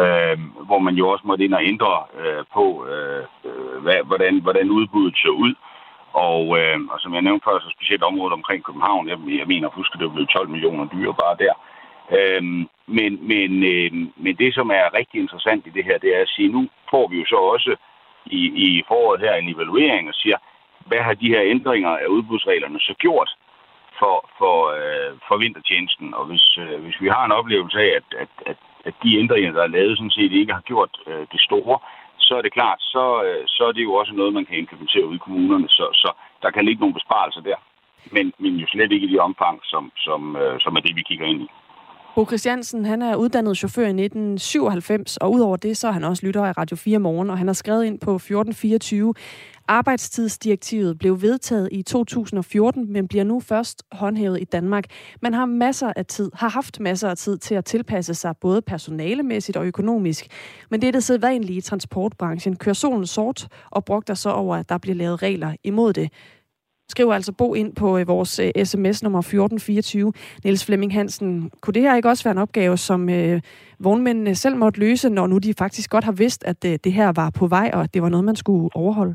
øh, 0.00 0.38
hvor 0.68 0.78
man 0.78 0.94
jo 0.94 1.08
også 1.08 1.24
måtte 1.26 1.44
ind 1.44 1.54
og 1.54 1.64
ændre 1.64 1.94
øh, 2.20 2.44
på, 2.54 2.86
øh, 2.86 3.24
øh 3.44 3.82
hvad, 3.82 3.98
hvordan, 4.06 4.40
hvordan 4.42 4.70
udbuddet 4.70 5.16
så 5.16 5.28
ud. 5.28 5.54
Og, 6.14 6.58
øh, 6.58 6.78
og 6.92 7.00
som 7.00 7.14
jeg 7.14 7.22
nævnte 7.22 7.44
før, 7.44 7.58
så 7.58 7.70
specielt 7.76 8.02
området 8.02 8.32
omkring 8.32 8.64
København, 8.64 9.08
jeg, 9.08 9.18
jeg 9.40 9.46
mener 9.46 9.68
husk, 9.68 9.92
det 9.92 10.12
blev 10.12 10.26
12 10.26 10.48
millioner 10.48 10.86
dyr 10.94 11.12
bare 11.12 11.36
der. 11.44 11.54
Øh, 12.16 12.42
men, 12.86 13.12
men, 13.30 13.50
øh, 13.72 13.92
men 14.16 14.36
det, 14.36 14.54
som 14.54 14.70
er 14.70 14.94
rigtig 14.94 15.20
interessant 15.20 15.66
i 15.66 15.70
det 15.70 15.84
her, 15.84 15.98
det 15.98 16.16
er 16.16 16.22
at 16.22 16.28
sige, 16.28 16.48
nu 16.48 16.68
får 16.90 17.08
vi 17.08 17.16
jo 17.20 17.26
så 17.26 17.36
også 17.36 17.76
i, 18.26 18.40
i 18.66 18.82
foråret 18.88 19.20
her 19.20 19.34
en 19.34 19.54
evaluering 19.54 20.08
og 20.08 20.14
siger, 20.14 20.36
hvad 20.86 20.98
har 20.98 21.14
de 21.14 21.28
her 21.28 21.42
ændringer 21.44 21.90
af 21.90 22.06
udbudsreglerne 22.06 22.80
så 22.80 22.94
gjort 22.98 23.30
for, 23.98 24.30
for, 24.38 24.56
øh, 24.78 25.12
for 25.28 25.36
vintertjenesten? 25.36 26.14
Og 26.14 26.24
hvis, 26.24 26.58
øh, 26.58 26.82
hvis 26.84 27.00
vi 27.00 27.08
har 27.08 27.24
en 27.24 27.32
oplevelse 27.32 27.78
af, 27.78 27.92
at, 28.00 28.08
at, 28.18 28.28
at, 28.46 28.56
at 28.84 28.94
de 29.02 29.18
ændringer, 29.18 29.52
der 29.52 29.62
er 29.62 29.76
lavet, 29.76 29.98
sådan 29.98 30.10
set 30.10 30.32
ikke 30.32 30.52
har 30.52 30.60
gjort 30.60 30.92
øh, 31.06 31.26
det 31.32 31.40
store, 31.40 31.78
så 32.28 32.32
er 32.38 32.42
det 32.42 32.52
klart, 32.58 32.80
så, 32.94 33.04
øh, 33.26 33.42
så 33.46 33.62
er 33.68 33.72
det 33.72 33.82
jo 33.88 33.92
også 34.00 34.12
noget, 34.12 34.32
man 34.38 34.46
kan 34.46 34.58
implementere 34.58 35.06
ud 35.10 35.16
i 35.16 35.24
kommunerne. 35.26 35.68
Så, 35.68 35.86
så 36.02 36.10
der 36.42 36.50
kan 36.50 36.64
ligge 36.64 36.80
nogle 36.80 36.98
besparelser 36.98 37.40
der. 37.40 37.58
Men, 38.14 38.32
men 38.38 38.52
jo 38.62 38.66
slet 38.66 38.92
ikke 38.92 39.06
i 39.06 39.12
de 39.12 39.18
omfang, 39.28 39.56
som, 39.72 39.92
som, 39.96 40.36
øh, 40.36 40.60
som 40.60 40.76
er 40.76 40.80
det, 40.80 40.96
vi 40.96 41.02
kigger 41.02 41.26
ind 41.26 41.42
i. 41.42 41.48
Bo 42.14 42.26
Christiansen, 42.26 42.84
han 42.84 43.02
er 43.02 43.16
uddannet 43.16 43.56
chauffør 43.56 43.86
i 43.86 43.96
1997, 44.04 45.16
og 45.16 45.32
udover 45.32 45.56
det, 45.56 45.76
så 45.76 45.88
er 45.88 45.92
han 45.92 46.04
også 46.04 46.26
lytter 46.26 46.44
af 46.44 46.58
Radio 46.58 46.76
4 46.76 46.98
Morgen, 46.98 47.30
og 47.30 47.38
han 47.38 47.46
har 47.46 47.54
skrevet 47.54 47.84
ind 47.84 48.00
på 48.00 48.14
1424. 48.14 49.14
Arbejdstidsdirektivet 49.68 50.98
blev 50.98 51.22
vedtaget 51.22 51.68
i 51.72 51.82
2014, 51.82 52.92
men 52.92 53.08
bliver 53.08 53.24
nu 53.24 53.40
først 53.40 53.82
håndhævet 53.92 54.40
i 54.40 54.44
Danmark. 54.44 54.84
Man 55.22 55.34
har 55.34 55.46
masser 55.46 55.92
af 55.96 56.06
tid, 56.06 56.30
har 56.34 56.48
haft 56.48 56.80
masser 56.80 57.08
af 57.08 57.16
tid 57.16 57.38
til 57.38 57.54
at 57.54 57.64
tilpasse 57.64 58.14
sig 58.14 58.36
både 58.40 58.62
personalemæssigt 58.62 59.56
og 59.56 59.66
økonomisk. 59.66 60.26
Men 60.70 60.80
det 60.80 60.88
er 60.88 60.92
det 60.92 61.04
sædvanlige 61.04 61.56
i 61.56 61.60
transportbranchen. 61.60 62.56
Kører 62.56 62.74
solen 62.74 63.06
sort 63.06 63.48
og 63.70 63.84
brugter 63.84 64.14
så 64.14 64.30
over, 64.30 64.56
at 64.56 64.68
der 64.68 64.78
bliver 64.78 64.94
lavet 64.94 65.22
regler 65.22 65.56
imod 65.64 65.92
det. 65.92 66.12
Skriv 66.88 67.10
altså 67.10 67.32
Bo 67.32 67.54
ind 67.54 67.74
på 67.74 67.98
øh, 67.98 68.08
vores 68.08 68.38
øh, 68.38 68.50
sms 68.64 69.02
nummer 69.02 69.18
1424. 69.18 70.12
Niels 70.44 70.64
Flemming 70.64 70.92
Hansen, 70.92 71.50
kunne 71.60 71.74
det 71.74 71.82
her 71.82 71.96
ikke 71.96 72.08
også 72.08 72.24
være 72.24 72.32
en 72.32 72.38
opgave, 72.38 72.76
som 72.76 73.08
øh, 73.08 73.40
vognmændene 73.78 74.34
selv 74.34 74.56
måtte 74.56 74.80
løse, 74.80 75.08
når 75.08 75.26
nu 75.26 75.38
de 75.38 75.54
faktisk 75.58 75.90
godt 75.90 76.04
har 76.04 76.12
vidst, 76.12 76.44
at 76.44 76.64
øh, 76.64 76.78
det 76.84 76.92
her 76.92 77.12
var 77.12 77.30
på 77.30 77.46
vej, 77.46 77.70
og 77.72 77.82
at 77.82 77.94
det 77.94 78.02
var 78.02 78.08
noget, 78.08 78.24
man 78.24 78.36
skulle 78.36 78.76
overholde? 78.76 79.14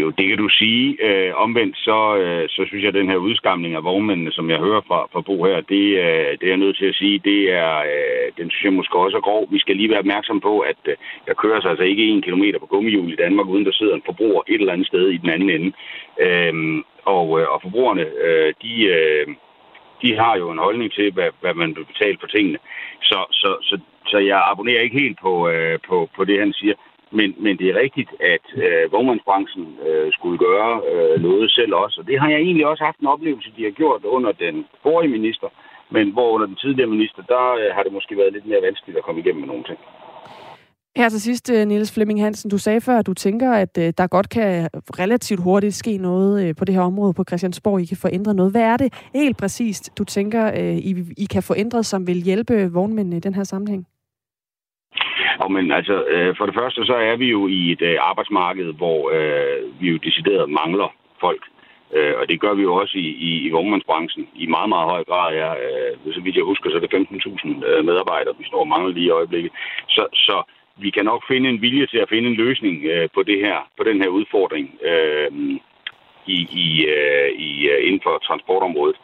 Jo, 0.00 0.10
det 0.10 0.28
kan 0.28 0.38
du 0.38 0.48
sige. 0.48 0.96
Øh, 1.06 1.32
omvendt, 1.34 1.76
så, 1.76 2.16
øh, 2.16 2.48
så 2.48 2.64
synes 2.66 2.82
jeg, 2.82 2.88
at 2.88 3.00
den 3.00 3.10
her 3.10 3.16
udskamning 3.16 3.74
af 3.74 3.84
vognmændene, 3.84 4.32
som 4.32 4.50
jeg 4.50 4.58
hører 4.58 4.80
fra, 4.88 5.08
fra 5.12 5.20
Bo 5.20 5.44
her, 5.44 5.60
det, 5.60 5.86
øh, 6.04 6.30
det 6.38 6.44
er 6.46 6.54
jeg 6.54 6.64
nødt 6.64 6.76
til 6.76 6.86
at 6.86 6.94
sige, 6.94 7.18
det 7.18 7.52
er, 7.52 7.76
øh, 7.78 8.26
den 8.38 8.50
synes 8.50 8.64
jeg 8.64 8.72
måske 8.72 8.98
også 8.98 9.16
er 9.16 9.20
grov. 9.28 9.48
Vi 9.50 9.58
skal 9.58 9.76
lige 9.76 9.90
være 9.90 9.98
opmærksom 9.98 10.40
på, 10.40 10.58
at 10.58 10.80
øh, 10.84 10.96
der 11.26 11.34
kører 11.34 11.60
sig 11.60 11.70
altså 11.70 11.84
ikke 11.84 12.04
en 12.08 12.22
kilometer 12.22 12.58
på 12.58 12.66
gummihjul 12.66 13.12
i 13.12 13.16
Danmark, 13.16 13.46
uden 13.46 13.64
der 13.64 13.72
sidder 13.72 13.94
en 13.94 14.06
forbruger 14.06 14.42
et 14.48 14.60
eller 14.60 14.72
andet 14.72 14.86
sted 14.86 15.08
i 15.08 15.16
den 15.16 15.30
anden 15.30 15.50
ende. 15.50 15.72
Øh, 16.20 16.82
og, 17.04 17.40
øh, 17.40 17.46
og 17.52 17.62
forbrugerne, 17.62 18.04
øh, 18.24 18.54
de... 18.62 18.84
Øh, 18.84 19.26
de 20.02 20.16
har 20.16 20.36
jo 20.36 20.50
en 20.50 20.58
holdning 20.58 20.92
til, 20.92 21.12
hvad, 21.12 21.30
hvad 21.40 21.54
man 21.54 21.76
vil 21.76 21.84
betale 21.84 22.16
for 22.20 22.26
tingene. 22.26 22.58
Så, 23.02 23.18
så, 23.30 23.56
så, 23.62 23.78
så 24.06 24.18
jeg 24.18 24.42
abonnerer 24.50 24.80
ikke 24.80 24.98
helt 24.98 25.18
på, 25.20 25.48
øh, 25.48 25.78
på, 25.88 26.08
på 26.16 26.24
det, 26.24 26.38
han 26.38 26.52
siger. 26.52 26.74
Men, 27.12 27.34
men 27.38 27.58
det 27.58 27.66
er 27.68 27.80
rigtigt, 27.84 28.10
at 28.20 28.46
øh, 28.64 28.92
vognmandsbranchen 28.92 29.66
øh, 29.86 30.12
skulle 30.12 30.38
gøre 30.38 30.72
øh, 30.92 31.22
noget 31.22 31.50
selv 31.50 31.74
også. 31.74 32.00
Og 32.00 32.06
det 32.06 32.20
har 32.20 32.28
jeg 32.28 32.40
egentlig 32.40 32.66
også 32.66 32.84
haft 32.84 32.98
en 32.98 33.06
oplevelse, 33.06 33.52
de 33.56 33.64
har 33.64 33.70
gjort 33.70 34.04
under 34.04 34.32
den 34.32 34.66
forrige 34.82 35.10
minister. 35.10 35.48
Men 35.90 36.12
hvor 36.12 36.30
under 36.30 36.46
den 36.46 36.56
tidligere 36.56 36.90
minister, 36.90 37.22
der 37.22 37.44
øh, 37.60 37.74
har 37.74 37.82
det 37.82 37.92
måske 37.92 38.16
været 38.16 38.32
lidt 38.32 38.46
mere 38.46 38.62
vanskeligt 38.62 38.98
at 38.98 39.04
komme 39.04 39.20
igennem 39.20 39.40
med 39.40 39.48
nogle 39.48 39.64
ting. 39.64 39.78
Her 40.96 41.08
til 41.08 41.20
sidst, 41.20 41.50
øh, 41.50 41.66
Niels 41.66 41.94
Flemming 41.94 42.20
Hansen, 42.22 42.50
du 42.50 42.58
sagde 42.58 42.80
før, 42.80 42.98
at 42.98 43.06
du 43.06 43.14
tænker, 43.14 43.52
at 43.52 43.78
øh, 43.78 43.92
der 43.98 44.06
godt 44.06 44.28
kan 44.28 44.68
relativt 44.74 45.42
hurtigt 45.42 45.74
ske 45.74 45.96
noget 45.98 46.48
øh, 46.48 46.54
på 46.56 46.64
det 46.64 46.74
her 46.74 46.82
område 46.82 47.14
på 47.14 47.24
Christiansborg. 47.28 47.80
I 47.80 47.84
kan 47.84 47.96
få 47.96 48.08
ændret 48.12 48.36
noget. 48.36 48.52
Hvad 48.52 48.62
er 48.62 48.76
det 48.76 48.92
helt 49.14 49.36
præcist, 49.36 49.98
du 49.98 50.04
tænker, 50.04 50.46
øh, 50.46 50.76
I, 50.76 50.94
I 51.16 51.24
kan 51.24 51.42
få 51.42 51.54
ændret, 51.56 51.86
som 51.86 52.06
vil 52.06 52.16
hjælpe 52.16 52.72
vognmændene 52.72 53.16
i 53.16 53.20
den 53.20 53.34
her 53.34 53.44
sammenhæng? 53.44 53.86
Og 55.38 55.52
men 55.52 55.72
altså, 55.72 56.04
øh, 56.04 56.36
for 56.36 56.46
det 56.46 56.54
første 56.54 56.86
så 56.86 56.94
er 56.94 57.16
vi 57.16 57.30
jo 57.30 57.46
i 57.46 57.72
et 57.72 57.82
øh, 57.82 57.96
arbejdsmarked, 58.00 58.72
hvor 58.72 59.10
øh, 59.16 59.80
vi 59.80 59.90
jo 59.90 59.96
decideret 59.96 60.50
mangler 60.50 60.94
folk. 61.20 61.42
Øh, 61.94 62.14
og 62.20 62.28
det 62.28 62.40
gør 62.40 62.54
vi 62.54 62.62
jo 62.62 62.74
også 62.74 62.98
i, 62.98 63.08
i, 63.28 63.46
i 63.46 63.50
vognmandsbranchen 63.50 64.28
i 64.34 64.46
meget, 64.46 64.68
meget 64.68 64.90
høj 64.90 65.04
grad. 65.04 65.34
Ja. 65.34 65.50
Øh, 65.64 66.14
så 66.14 66.20
vidt 66.20 66.36
jeg 66.36 66.44
husker, 66.44 66.70
så 66.70 66.76
er 66.76 66.80
det 66.80 66.94
15.000 66.94 67.66
øh, 67.66 67.84
medarbejdere, 67.84 68.34
vi 68.38 68.44
står 68.46 68.60
og 68.60 68.68
mangler 68.68 68.92
lige 68.92 69.06
i 69.06 69.16
øjeblikket. 69.18 69.52
Så, 69.88 70.06
så 70.14 70.42
vi 70.76 70.90
kan 70.90 71.04
nok 71.04 71.22
finde 71.28 71.48
en 71.48 71.62
vilje 71.62 71.86
til 71.86 71.98
at 71.98 72.08
finde 72.08 72.28
en 72.28 72.34
løsning 72.34 72.84
øh, 72.84 73.08
på 73.14 73.22
det 73.22 73.38
her, 73.38 73.58
på 73.76 73.84
den 73.84 74.02
her 74.02 74.08
udfordring 74.08 74.66
øh, 74.82 75.30
i, 76.26 76.38
i, 76.64 76.86
øh, 76.86 77.30
i, 77.38 77.68
øh, 77.68 77.86
inden 77.86 78.00
for 78.02 78.18
transportområdet. 78.18 78.96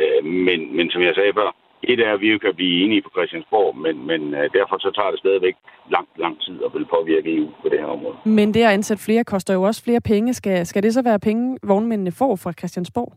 Øh, 0.00 0.24
men, 0.24 0.76
men 0.76 0.90
som 0.90 1.02
jeg 1.02 1.14
sagde 1.14 1.32
før, 1.34 1.50
et 1.82 2.00
er, 2.00 2.12
at 2.14 2.20
vi 2.20 2.28
jo 2.32 2.38
kan 2.38 2.54
blive 2.54 2.84
enige 2.84 3.02
på 3.02 3.10
Christiansborg, 3.16 3.76
men, 3.76 4.06
men 4.06 4.34
øh, 4.34 4.44
derfor 4.58 4.76
så 4.78 4.90
tager 4.96 5.10
det 5.10 5.18
stadigvæk 5.18 5.54
lang, 5.90 6.08
lang 6.16 6.40
tid 6.40 6.56
at 6.64 6.70
vil 6.74 6.86
påvirke 6.96 7.36
EU 7.36 7.48
på 7.62 7.68
det 7.68 7.78
her 7.78 7.86
område. 7.86 8.16
Men 8.24 8.54
det 8.54 8.62
at 8.62 8.72
ansætte 8.78 9.04
flere 9.04 9.24
koster 9.24 9.54
jo 9.54 9.62
også 9.62 9.84
flere 9.84 10.00
penge. 10.00 10.34
Skal, 10.34 10.66
skal 10.66 10.82
det 10.82 10.94
så 10.94 11.02
være 11.02 11.18
penge, 11.18 11.58
vognmændene 11.62 12.12
får 12.12 12.36
fra 12.36 12.52
Christiansborg? 12.52 13.12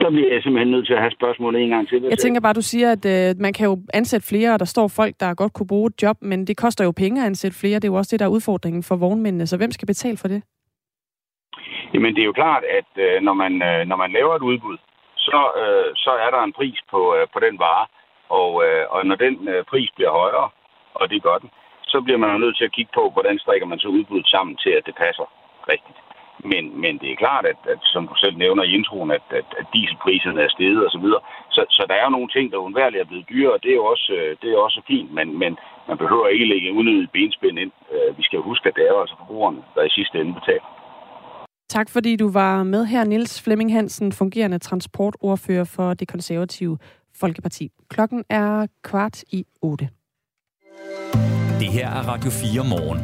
der 0.00 0.10
bliver 0.10 0.32
jeg 0.34 0.42
simpelthen 0.42 0.70
nødt 0.70 0.86
til 0.86 0.92
at 0.92 1.00
have 1.00 1.10
spørgsmålet 1.10 1.62
en 1.62 1.68
gang 1.68 1.88
til. 1.88 2.02
Jeg 2.02 2.18
tænker 2.18 2.40
bare, 2.40 2.52
du 2.52 2.62
siger, 2.62 2.88
at 2.96 3.04
øh, 3.14 3.40
man 3.40 3.52
kan 3.52 3.66
jo 3.70 3.74
ansætte 3.94 4.28
flere, 4.28 4.52
og 4.54 4.58
der 4.58 4.64
står 4.64 4.88
folk, 4.88 5.14
der 5.20 5.34
godt 5.34 5.52
kunne 5.52 5.66
bruge 5.74 5.88
et 5.88 6.02
job, 6.02 6.16
men 6.20 6.46
det 6.46 6.56
koster 6.56 6.84
jo 6.84 6.92
penge 7.02 7.20
at 7.20 7.26
ansætte 7.26 7.58
flere. 7.58 7.76
Det 7.80 7.84
er 7.84 7.92
jo 7.92 7.98
også 8.00 8.12
det, 8.12 8.20
der 8.20 8.26
er 8.26 8.36
udfordringen 8.36 8.82
for 8.82 8.96
vognmændene. 8.96 9.46
Så 9.46 9.56
hvem 9.56 9.70
skal 9.70 9.86
betale 9.86 10.16
for 10.16 10.28
det? 10.28 10.42
Jamen, 11.94 12.14
det 12.14 12.22
er 12.22 12.30
jo 12.30 12.32
klart, 12.42 12.62
at 12.78 12.90
øh, 13.04 13.22
når, 13.22 13.34
man, 13.42 13.52
øh, 13.68 13.80
når 13.90 13.96
man 13.96 14.10
laver 14.12 14.34
et 14.34 14.42
udbud, 14.42 14.76
så, 15.26 15.40
øh, 15.62 15.90
så 16.04 16.10
er 16.24 16.30
der 16.30 16.42
en 16.42 16.52
pris 16.52 16.78
på, 16.90 17.00
øh, 17.16 17.26
på 17.32 17.38
den 17.46 17.58
vare. 17.58 17.86
Og, 18.40 18.64
øh, 18.64 18.84
og 18.90 19.06
når 19.06 19.16
den 19.16 19.48
øh, 19.48 19.64
pris 19.64 19.90
bliver 19.96 20.10
højere, 20.10 20.48
og 20.94 21.10
det 21.10 21.22
gør 21.22 21.38
den, 21.38 21.50
så 21.92 22.00
bliver 22.00 22.18
man 22.18 22.40
nødt 22.40 22.56
til 22.56 22.64
at 22.64 22.72
kigge 22.72 22.92
på, 22.94 23.10
hvordan 23.10 23.38
strikker 23.38 23.66
man 23.66 23.78
så 23.78 23.88
udbuddet 23.88 24.28
sammen 24.28 24.56
til, 24.56 24.70
at 24.70 24.86
det 24.86 24.94
passer 24.94 25.26
rigtigt. 25.68 25.98
Men, 26.44 26.80
men 26.80 26.98
det 26.98 27.12
er 27.12 27.22
klart, 27.24 27.44
at, 27.46 27.60
at 27.72 27.78
som 27.82 28.08
du 28.08 28.14
selv 28.14 28.36
nævner 28.36 28.62
i 28.62 28.74
introen, 28.74 29.10
at, 29.10 29.22
at, 29.30 29.48
at 29.58 29.66
dieselpriserne 29.74 30.42
er 30.42 30.48
steget 30.48 30.86
osv. 30.86 30.90
Så, 30.92 30.98
videre. 30.98 31.20
så 31.50 31.64
så 31.70 31.82
der 31.88 31.94
er 31.94 32.04
jo 32.04 32.10
nogle 32.10 32.28
ting, 32.28 32.52
der 32.52 32.66
undværligt 32.66 33.00
er 33.00 33.10
blevet 33.10 33.28
dyre, 33.28 33.52
og 33.52 33.62
det 33.62 33.70
er 33.70 33.74
jo 33.74 33.84
også, 33.84 34.12
øh, 34.12 34.36
det 34.42 34.52
er 34.52 34.58
også 34.58 34.80
fint, 34.86 35.10
men, 35.12 35.38
men 35.38 35.58
man 35.88 35.98
behøver 35.98 36.26
ikke 36.28 36.48
lægge 36.52 36.72
unødigt 36.72 37.12
benspænd 37.12 37.58
ind. 37.58 37.72
Øh, 37.92 38.18
vi 38.18 38.22
skal 38.22 38.38
huske, 38.38 38.68
at 38.68 38.76
det 38.76 38.88
er 38.88 39.00
altså 39.00 39.16
forbrugerne, 39.18 39.62
der 39.74 39.82
i 39.82 39.96
sidste 39.98 40.20
ende 40.20 40.34
betaler. 40.34 40.79
Tak 41.70 41.90
fordi 41.90 42.16
du 42.16 42.28
var 42.28 42.62
med 42.62 42.86
her, 42.86 43.04
Nils 43.04 43.42
Flemming 43.42 43.72
Hansen, 43.72 44.12
fungerende 44.12 44.58
transportordfører 44.58 45.64
for 45.64 45.94
det 45.94 46.08
konservative 46.08 46.78
Folkeparti. 47.14 47.70
Klokken 47.88 48.24
er 48.28 48.66
kvart 48.82 49.22
i 49.30 49.46
otte. 49.62 49.88
Det 51.58 51.68
her 51.68 51.88
er 51.88 52.02
Radio 52.08 52.30
4 52.30 52.64
morgen. 52.64 53.00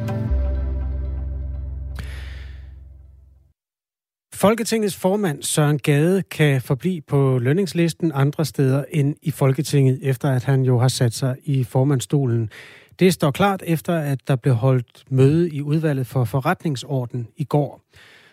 Folketingets 4.35 4.97
formand 4.97 5.43
Søren 5.43 5.79
Gade 5.79 6.23
kan 6.23 6.63
forblive 6.63 7.03
på 7.03 7.39
lønningslisten 7.39 8.13
andre 8.15 8.45
steder 8.45 8.85
end 8.91 9.15
i 9.23 9.31
Folketinget, 9.31 9.99
efter 10.03 10.31
at 10.31 10.45
han 10.45 10.63
jo 10.63 10.79
har 10.79 10.89
sat 10.89 11.15
sig 11.15 11.37
i 11.45 11.65
formandstolen. 11.65 12.51
Det 12.99 13.13
står 13.13 13.31
klart 13.31 13.63
efter, 13.67 13.99
at 13.99 14.29
der 14.29 14.37
blev 14.37 14.55
holdt 14.55 15.05
møde 15.11 15.51
i 15.51 15.63
udvalget 15.63 16.07
for 16.07 16.25
forretningsorden 16.25 17.29
i 17.37 17.45
går. 17.45 17.83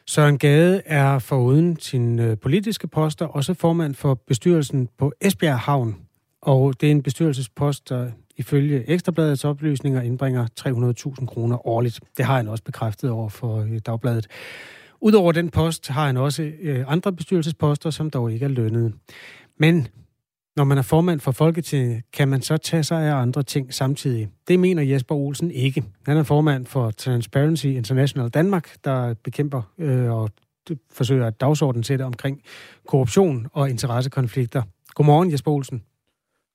Søren 0.07 0.37
Gade 0.37 0.81
er 0.85 1.19
foruden 1.19 1.79
sin 1.79 2.19
øh, 2.19 2.37
politiske 2.37 2.87
poster 2.87 3.25
også 3.25 3.53
formand 3.53 3.95
for 3.95 4.13
bestyrelsen 4.27 4.89
på 4.97 5.13
Esbjerg 5.21 5.59
Havn. 5.59 5.95
Og 6.41 6.81
det 6.81 6.87
er 6.87 6.91
en 6.91 7.03
bestyrelsespost, 7.03 7.89
der 7.89 8.11
ifølge 8.37 8.89
Ekstrabladets 8.89 9.45
oplysninger 9.45 10.01
indbringer 10.01 10.47
300.000 11.19 11.25
kroner 11.25 11.67
årligt. 11.67 11.99
Det 12.17 12.25
har 12.25 12.37
han 12.37 12.47
også 12.47 12.63
bekræftet 12.63 13.09
over 13.09 13.29
for 13.29 13.61
øh, 13.61 13.79
Dagbladet. 13.85 14.27
Udover 15.01 15.31
den 15.31 15.49
post 15.49 15.87
har 15.87 16.05
han 16.05 16.17
også 16.17 16.51
øh, 16.61 16.85
andre 16.87 17.13
bestyrelsesposter, 17.13 17.89
som 17.89 18.09
dog 18.09 18.31
ikke 18.31 18.43
er 18.45 18.49
lønnet. 18.49 18.93
Men 19.59 19.87
når 20.55 20.63
man 20.63 20.77
er 20.77 20.81
formand 20.81 21.19
for 21.19 21.31
Folketinget, 21.31 22.03
kan 22.13 22.27
man 22.27 22.41
så 22.41 22.57
tage 22.57 22.83
sig 22.83 23.03
af 23.03 23.15
andre 23.15 23.43
ting 23.43 23.73
samtidig. 23.73 24.29
Det 24.47 24.59
mener 24.59 24.83
Jesper 24.83 25.15
Olsen 25.15 25.51
ikke. 25.51 25.83
Han 26.05 26.17
er 26.17 26.23
formand 26.23 26.65
for 26.65 26.91
Transparency 26.91 27.65
International 27.65 28.29
Danmark, 28.29 28.75
der 28.83 29.13
bekæmper 29.23 29.61
øh, 29.77 30.11
og 30.11 30.29
forsøger 30.91 31.27
at 31.27 31.41
dagsordenen 31.41 31.83
sætte 31.83 32.03
omkring 32.03 32.41
korruption 32.87 33.47
og 33.53 33.69
interessekonflikter. 33.69 34.61
Godmorgen, 34.95 35.31
Jesper 35.31 35.51
Olsen. 35.51 35.83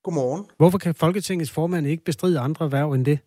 Godmorgen. 0.03 0.44
Hvorfor 0.57 0.78
kan 0.78 0.94
Folketingets 0.94 1.51
formand 1.51 1.86
ikke 1.86 2.05
bestride 2.05 2.40
andre 2.40 2.72
værv 2.72 2.92
end 2.92 3.05
det? 3.05 3.18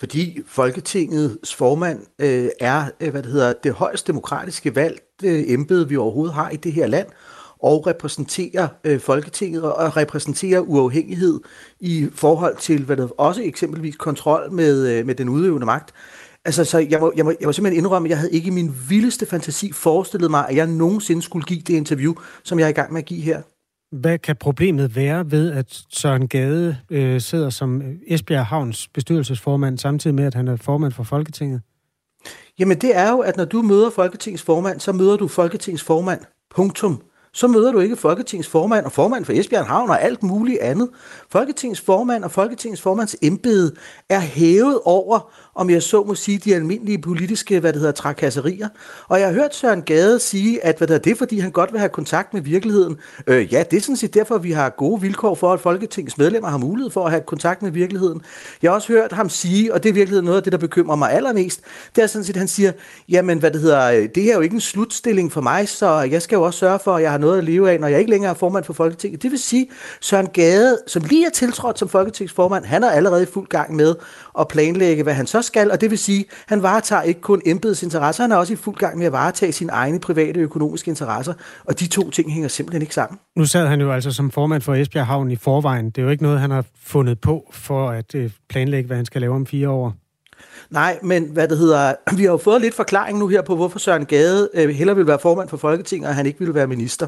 fordi 0.00 0.38
Folketingets 0.46 1.54
formand 1.54 2.06
øh, 2.18 2.48
er 2.60 2.90
øh, 3.00 3.10
hvad 3.10 3.22
det 3.22 3.32
hedder 3.32 3.52
det 3.52 3.72
højst 3.72 4.06
demokratiske 4.06 4.74
valg 4.74 5.00
øh, 5.24 5.44
embede 5.46 5.88
vi 5.88 5.96
overhovedet 5.96 6.34
har 6.34 6.50
i 6.50 6.56
det 6.56 6.72
her 6.72 6.86
land 6.86 7.06
og 7.62 7.86
repræsenterer 7.86 8.68
øh, 8.84 9.00
Folketinget 9.00 9.62
og 9.62 9.96
repræsenterer 9.96 10.60
uafhængighed 10.60 11.40
i 11.80 12.08
forhold 12.14 12.56
til 12.56 12.84
hvad 12.84 12.96
det 12.96 13.10
også 13.18 13.42
eksempelvis 13.42 13.96
kontrol 13.96 14.52
med 14.52 14.88
øh, 14.88 15.06
med 15.06 15.14
den 15.14 15.28
udøvende 15.28 15.66
magt. 15.66 15.94
Altså, 16.44 16.64
så 16.64 16.78
jeg 16.78 17.00
må, 17.00 17.12
jeg, 17.16 17.24
må, 17.24 17.32
jeg 17.40 17.46
må 17.46 17.52
simpelthen 17.52 17.84
indrømme, 17.84 18.06
at 18.06 18.10
jeg 18.10 18.18
havde 18.18 18.32
ikke 18.32 18.46
i 18.46 18.50
min 18.50 18.74
vildeste 18.88 19.26
fantasi 19.26 19.72
forestillet 19.72 20.30
mig, 20.30 20.48
at 20.48 20.56
jeg 20.56 20.66
nogensinde 20.66 21.22
skulle 21.22 21.44
give 21.44 21.60
det 21.60 21.74
interview, 21.74 22.14
som 22.44 22.58
jeg 22.58 22.64
er 22.64 22.68
i 22.68 22.72
gang 22.72 22.92
med 22.92 23.00
at 23.00 23.06
give 23.06 23.20
her. 23.20 23.42
Hvad 23.92 24.18
kan 24.18 24.36
problemet 24.36 24.96
være 24.96 25.30
ved, 25.30 25.52
at 25.52 25.82
Søren 25.90 26.28
Gade 26.28 26.76
øh, 26.90 27.20
sidder 27.20 27.50
som 27.50 27.82
Esbjerg 28.06 28.46
Havns 28.46 28.88
bestyrelsesformand, 28.88 29.78
samtidig 29.78 30.14
med, 30.14 30.24
at 30.24 30.34
han 30.34 30.48
er 30.48 30.56
formand 30.56 30.92
for 30.92 31.02
Folketinget? 31.02 31.60
Jamen 32.58 32.78
det 32.78 32.96
er 32.96 33.10
jo, 33.10 33.18
at 33.18 33.36
når 33.36 33.44
du 33.44 33.62
møder 33.62 33.90
Folketingets 33.90 34.42
formand, 34.42 34.80
så 34.80 34.92
møder 34.92 35.16
du 35.16 35.28
Folketingets 35.28 35.82
formand. 35.82 36.20
Punktum 36.50 37.02
så 37.32 37.46
møder 37.46 37.72
du 37.72 37.80
ikke 37.80 37.96
Folketingets 37.96 38.48
formand 38.48 38.84
og 38.84 38.92
formand 38.92 39.24
for 39.24 39.32
Esbjerg 39.32 39.66
Havn 39.66 39.90
og 39.90 40.02
alt 40.02 40.22
muligt 40.22 40.58
andet. 40.60 40.88
Folketingets 41.30 41.80
formand 41.80 42.24
og 42.24 42.30
Folketingets 42.30 42.82
formands 42.82 43.16
embede 43.22 43.74
er 44.08 44.20
hævet 44.20 44.80
over, 44.84 45.32
om 45.54 45.70
jeg 45.70 45.82
så 45.82 46.04
må 46.04 46.14
sige, 46.14 46.38
de 46.38 46.54
almindelige 46.54 46.98
politiske, 46.98 47.60
hvad 47.60 47.72
det 47.72 47.80
hedder, 47.80 47.92
trakasserier. 47.92 48.68
Og 49.08 49.20
jeg 49.20 49.28
har 49.28 49.34
hørt 49.34 49.54
Søren 49.54 49.82
Gade 49.82 50.18
sige, 50.18 50.64
at 50.64 50.78
hvad 50.78 50.88
det, 50.88 50.94
er, 50.94 50.98
det 50.98 51.18
fordi 51.18 51.38
han 51.38 51.50
godt 51.50 51.72
vil 51.72 51.78
have 51.78 51.88
kontakt 51.88 52.34
med 52.34 52.42
virkeligheden. 52.42 52.96
Øh, 53.26 53.52
ja, 53.52 53.62
det 53.70 53.76
er 53.76 53.80
sådan 53.80 53.96
set 53.96 54.14
derfor, 54.14 54.38
vi 54.38 54.52
har 54.52 54.70
gode 54.70 55.00
vilkår 55.00 55.34
for, 55.34 55.52
at 55.52 55.60
Folketingets 55.60 56.18
medlemmer 56.18 56.48
har 56.48 56.58
mulighed 56.58 56.90
for 56.90 57.04
at 57.04 57.10
have 57.10 57.22
kontakt 57.26 57.62
med 57.62 57.70
virkeligheden. 57.70 58.22
Jeg 58.62 58.70
har 58.70 58.74
også 58.74 58.88
hørt 58.88 59.12
ham 59.12 59.28
sige, 59.28 59.74
og 59.74 59.82
det 59.82 59.88
er 59.88 59.92
virkelig 59.92 60.22
noget 60.22 60.36
af 60.36 60.42
det, 60.42 60.52
der 60.52 60.58
bekymrer 60.58 60.96
mig 60.96 61.12
allermest, 61.12 61.60
det 61.96 62.02
er 62.02 62.06
sådan 62.06 62.24
set, 62.24 62.34
at 62.34 62.38
han 62.38 62.48
siger, 62.48 62.72
jamen 63.08 63.38
hvad 63.38 63.50
det 63.50 63.60
hedder, 63.60 63.90
øh, 63.90 64.08
det 64.14 64.22
her 64.22 64.32
er 64.32 64.36
jo 64.36 64.40
ikke 64.40 64.54
en 64.54 64.60
slutstilling 64.60 65.32
for 65.32 65.40
mig, 65.40 65.68
så 65.68 66.00
jeg 66.00 66.22
skal 66.22 66.36
jo 66.36 66.42
også 66.42 66.58
sørge 66.58 66.78
for, 66.78 66.94
at 66.96 67.02
jeg 67.02 67.10
har 67.10 67.19
noget 67.20 67.38
at 67.38 67.44
leve 67.44 67.70
af, 67.70 67.80
når 67.80 67.88
jeg 67.88 67.98
ikke 67.98 68.10
længere 68.10 68.30
er 68.30 68.34
formand 68.34 68.64
for 68.64 68.72
Folketinget. 68.72 69.22
Det 69.22 69.30
vil 69.30 69.38
sige, 69.38 69.66
Søren 70.00 70.26
Gade, 70.26 70.78
som 70.86 71.02
lige 71.02 71.26
er 71.26 71.30
tiltrådt 71.30 71.78
som 71.78 71.88
Folketingsformand, 71.88 72.64
han 72.64 72.84
er 72.84 72.90
allerede 72.90 73.22
i 73.22 73.26
fuld 73.26 73.48
gang 73.48 73.76
med 73.76 73.94
at 74.38 74.48
planlægge, 74.48 75.02
hvad 75.02 75.14
han 75.14 75.26
så 75.26 75.42
skal, 75.42 75.70
og 75.70 75.80
det 75.80 75.90
vil 75.90 75.98
sige, 75.98 76.24
han 76.46 76.62
varetager 76.62 77.02
ikke 77.02 77.20
kun 77.20 77.42
embedets 77.46 77.82
interesser, 77.82 78.22
han 78.24 78.32
er 78.32 78.36
også 78.36 78.52
i 78.52 78.56
fuld 78.56 78.76
gang 78.76 78.98
med 78.98 79.06
at 79.06 79.12
varetage 79.12 79.52
sine 79.52 79.72
egne 79.72 80.00
private 80.00 80.40
økonomiske 80.40 80.88
interesser, 80.88 81.34
og 81.64 81.80
de 81.80 81.86
to 81.86 82.10
ting 82.10 82.32
hænger 82.32 82.48
simpelthen 82.48 82.82
ikke 82.82 82.94
sammen. 82.94 83.18
Nu 83.36 83.44
sad 83.46 83.66
han 83.66 83.80
jo 83.80 83.92
altså 83.92 84.12
som 84.12 84.30
formand 84.30 84.62
for 84.62 84.74
Esbjerg 84.74 85.06
Havn 85.06 85.30
i 85.30 85.36
forvejen. 85.36 85.86
Det 85.86 85.98
er 85.98 86.02
jo 86.02 86.08
ikke 86.08 86.22
noget, 86.22 86.40
han 86.40 86.50
har 86.50 86.64
fundet 86.82 87.20
på 87.20 87.50
for 87.52 87.90
at 87.90 88.14
øh, 88.14 88.30
planlægge, 88.48 88.86
hvad 88.86 88.96
han 88.96 89.06
skal 89.06 89.20
lave 89.20 89.34
om 89.34 89.46
fire 89.46 89.68
år. 89.68 89.94
Nej, 90.70 90.98
men 91.02 91.24
hvad 91.24 91.48
det 91.48 91.58
hedder, 91.58 91.94
vi 92.16 92.24
har 92.24 92.30
jo 92.30 92.36
fået 92.36 92.60
lidt 92.60 92.74
forklaring 92.74 93.18
nu 93.18 93.28
her 93.28 93.42
på, 93.42 93.56
hvorfor 93.56 93.78
Søren 93.78 94.06
Gade 94.06 94.48
øh, 94.54 94.68
heller 94.68 94.94
vil 94.94 95.06
være 95.06 95.18
formand 95.18 95.48
for 95.48 95.56
Folketinget, 95.56 96.08
og 96.08 96.14
han 96.14 96.26
ikke 96.26 96.38
vil 96.38 96.54
være 96.54 96.66
minister. 96.66 97.06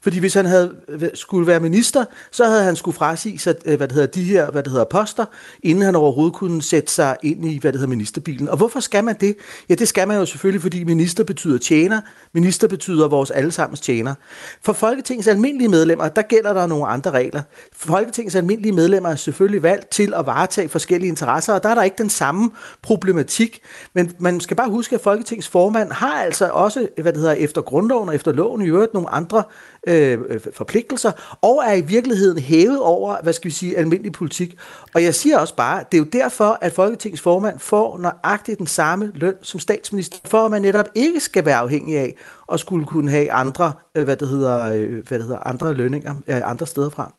Fordi 0.00 0.18
hvis 0.18 0.34
han 0.34 0.46
havde 0.46 0.74
øh, 0.88 1.02
skulle 1.14 1.46
være 1.46 1.60
minister, 1.60 2.04
så 2.30 2.44
havde 2.44 2.64
han 2.64 2.76
skulle 2.76 2.94
frasige 2.94 3.38
sig, 3.38 3.54
øh, 3.64 3.76
hvad 3.76 3.88
det 3.88 3.94
hedder, 3.94 4.06
de 4.06 4.24
her 4.24 4.50
hvad 4.50 4.62
det 4.62 4.72
hedder, 4.72 4.84
poster, 4.84 5.24
inden 5.62 5.84
han 5.84 5.96
overhovedet 5.96 6.34
kunne 6.34 6.62
sætte 6.62 6.92
sig 6.92 7.16
ind 7.22 7.44
i, 7.44 7.58
hvad 7.58 7.72
det 7.72 7.80
hedder, 7.80 7.90
ministerbilen. 7.90 8.48
Og 8.48 8.56
hvorfor 8.56 8.80
skal 8.80 9.04
man 9.04 9.16
det? 9.20 9.36
Ja, 9.68 9.74
det 9.74 9.88
skal 9.88 10.08
man 10.08 10.18
jo 10.18 10.26
selvfølgelig, 10.26 10.62
fordi 10.62 10.84
minister 10.84 11.24
betyder 11.24 11.58
tjener. 11.58 12.00
Minister 12.32 12.68
betyder 12.68 13.08
vores 13.08 13.30
allesammens 13.30 13.80
tjener. 13.80 14.14
For 14.62 14.72
Folketingets 14.72 15.28
almindelige 15.28 15.68
medlemmer, 15.68 16.08
der 16.08 16.22
gælder 16.22 16.52
der 16.52 16.66
nogle 16.66 16.86
andre 16.86 17.10
regler. 17.10 17.42
Folketingets 17.76 18.36
almindelige 18.36 18.72
medlemmer 18.72 19.08
er 19.08 19.16
selvfølgelig 19.16 19.62
valgt 19.62 19.90
til 19.90 20.14
at 20.16 20.26
varetage 20.26 20.68
forskellige 20.68 21.08
interesser, 21.08 21.54
og 21.54 21.62
der 21.62 21.68
er 21.68 21.74
der 21.74 21.82
ikke 21.82 21.98
den 21.98 22.10
samme 22.10 22.50
problematik. 22.82 23.60
Men 23.94 24.12
man 24.18 24.40
skal 24.40 24.56
bare 24.56 24.70
huske, 24.70 24.94
at 24.94 25.00
Folketingets 25.00 25.48
formand 25.48 25.92
har 25.92 26.22
altså 26.22 26.50
også, 26.52 26.88
hvad 27.02 27.12
det 27.12 27.20
hedder, 27.20 27.34
efter 27.34 27.62
grundloven 27.62 28.08
og 28.08 28.14
efter 28.14 28.32
loven 28.32 28.62
i 28.62 28.66
øvrigt 28.66 28.94
nogle 28.94 29.10
andre 29.10 29.42
øh, 29.88 30.18
øh, 30.28 30.40
forpligtelser, 30.52 31.12
og 31.42 31.62
er 31.66 31.74
i 31.74 31.80
virkeligheden 31.80 32.38
hævet 32.38 32.80
over, 32.80 33.22
hvad 33.22 33.32
skal 33.32 33.48
vi 33.48 33.54
sige, 33.54 33.78
almindelig 33.78 34.12
politik. 34.12 34.58
Og 34.94 35.02
jeg 35.02 35.14
siger 35.14 35.38
også 35.38 35.56
bare, 35.56 35.84
det 35.92 35.98
er 35.98 35.98
jo 35.98 36.08
derfor, 36.12 36.58
at 36.60 36.72
Folketingets 36.72 37.22
formand 37.22 37.58
får 37.58 37.98
nøjagtigt 37.98 38.58
den 38.58 38.66
samme 38.66 39.12
løn 39.14 39.34
som 39.42 39.60
statsminister, 39.60 40.18
for 40.24 40.44
at 40.44 40.50
man 40.50 40.62
netop 40.62 40.86
ikke 40.94 41.20
skal 41.20 41.44
være 41.44 41.56
afhængig 41.56 41.98
af 41.98 42.14
at 42.52 42.60
skulle 42.60 42.86
kunne 42.86 43.10
have 43.10 43.32
andre, 43.32 43.72
øh, 43.94 44.04
hvad 44.04 44.16
det 44.16 44.28
hedder, 44.28 44.74
øh, 44.74 45.06
hvad 45.08 45.18
det 45.18 45.26
hedder 45.26 45.46
andre 45.46 45.74
lønninger 45.74 46.14
andre 46.28 46.66
steder 46.66 46.90
fra. 46.90 47.14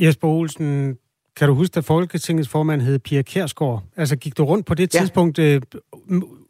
Jesper 0.00 0.28
Olsen, 0.28 0.96
kan 1.36 1.48
du 1.48 1.54
huske, 1.54 1.78
at 1.78 1.84
Folketingets 1.84 2.48
formand 2.48 2.82
hed 2.82 2.98
Pia 2.98 3.22
Kærsgaard? 3.22 3.82
Altså 3.96 4.16
gik 4.16 4.38
du 4.38 4.44
rundt 4.44 4.66
på 4.66 4.74
det 4.74 4.94
ja. 4.94 5.00
tidspunkt 5.00 5.38
øh, 5.38 5.62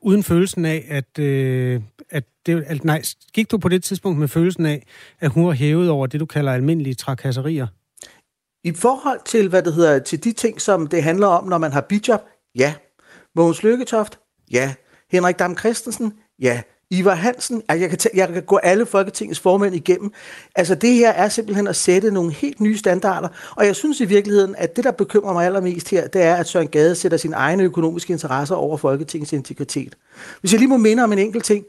uden 0.02 0.22
følelsen 0.22 0.64
af, 0.64 0.86
at, 0.88 1.18
øh, 1.18 1.80
at 2.10 2.24
det, 2.46 2.64
at, 2.66 2.84
nej, 2.84 3.02
gik 3.32 3.50
du 3.50 3.58
på 3.58 3.68
det 3.68 3.82
tidspunkt 3.84 4.18
med 4.18 4.28
følelsen 4.28 4.66
af, 4.66 4.86
at 5.20 5.30
hun 5.30 5.46
var 5.46 5.52
hævet 5.52 5.90
over 5.90 6.06
det, 6.06 6.20
du 6.20 6.26
kalder 6.26 6.52
almindelige 6.52 6.94
trakasserier? 6.94 7.66
I 8.64 8.72
forhold 8.72 9.20
til, 9.24 9.48
hvad 9.48 9.62
det 9.62 9.74
hedder, 9.74 9.98
til 9.98 10.24
de 10.24 10.32
ting, 10.32 10.60
som 10.60 10.86
det 10.86 11.02
handler 11.02 11.26
om, 11.26 11.48
når 11.48 11.58
man 11.58 11.72
har 11.72 11.80
bijob, 11.80 12.20
ja. 12.54 12.74
Mogens 13.34 13.62
Lykketoft, 13.62 14.18
ja. 14.50 14.74
Henrik 15.10 15.38
Dam 15.38 15.58
Christensen, 15.58 16.12
ja. 16.38 16.62
Ivar 16.90 17.14
Hansen, 17.14 17.62
altså 17.68 17.80
jeg 17.82 17.90
kan, 17.90 17.98
tæ- 18.02 18.16
jeg 18.16 18.28
kan 18.28 18.42
gå 18.42 18.56
alle 18.56 18.86
Folketingets 18.86 19.40
formænd 19.40 19.74
igennem. 19.74 20.12
Altså 20.54 20.74
det 20.74 20.94
her 20.94 21.10
er 21.10 21.28
simpelthen 21.28 21.66
at 21.66 21.76
sætte 21.76 22.10
nogle 22.10 22.32
helt 22.32 22.60
nye 22.60 22.78
standarder, 22.78 23.28
og 23.56 23.66
jeg 23.66 23.76
synes 23.76 24.00
i 24.00 24.04
virkeligheden, 24.04 24.54
at 24.58 24.76
det, 24.76 24.84
der 24.84 24.90
bekymrer 24.90 25.32
mig 25.32 25.46
allermest 25.46 25.90
her, 25.90 26.06
det 26.08 26.22
er, 26.22 26.34
at 26.36 26.48
Søren 26.48 26.68
Gade 26.68 26.94
sætter 26.94 27.18
sine 27.18 27.36
egne 27.36 27.62
økonomiske 27.62 28.12
interesser 28.12 28.54
over 28.54 28.76
Folketingets 28.76 29.32
integritet. 29.32 29.94
Hvis 30.40 30.52
jeg 30.52 30.58
lige 30.58 30.68
må 30.68 30.76
minde 30.76 31.04
om 31.04 31.12
en 31.12 31.18
enkelt 31.18 31.44
ting. 31.44 31.64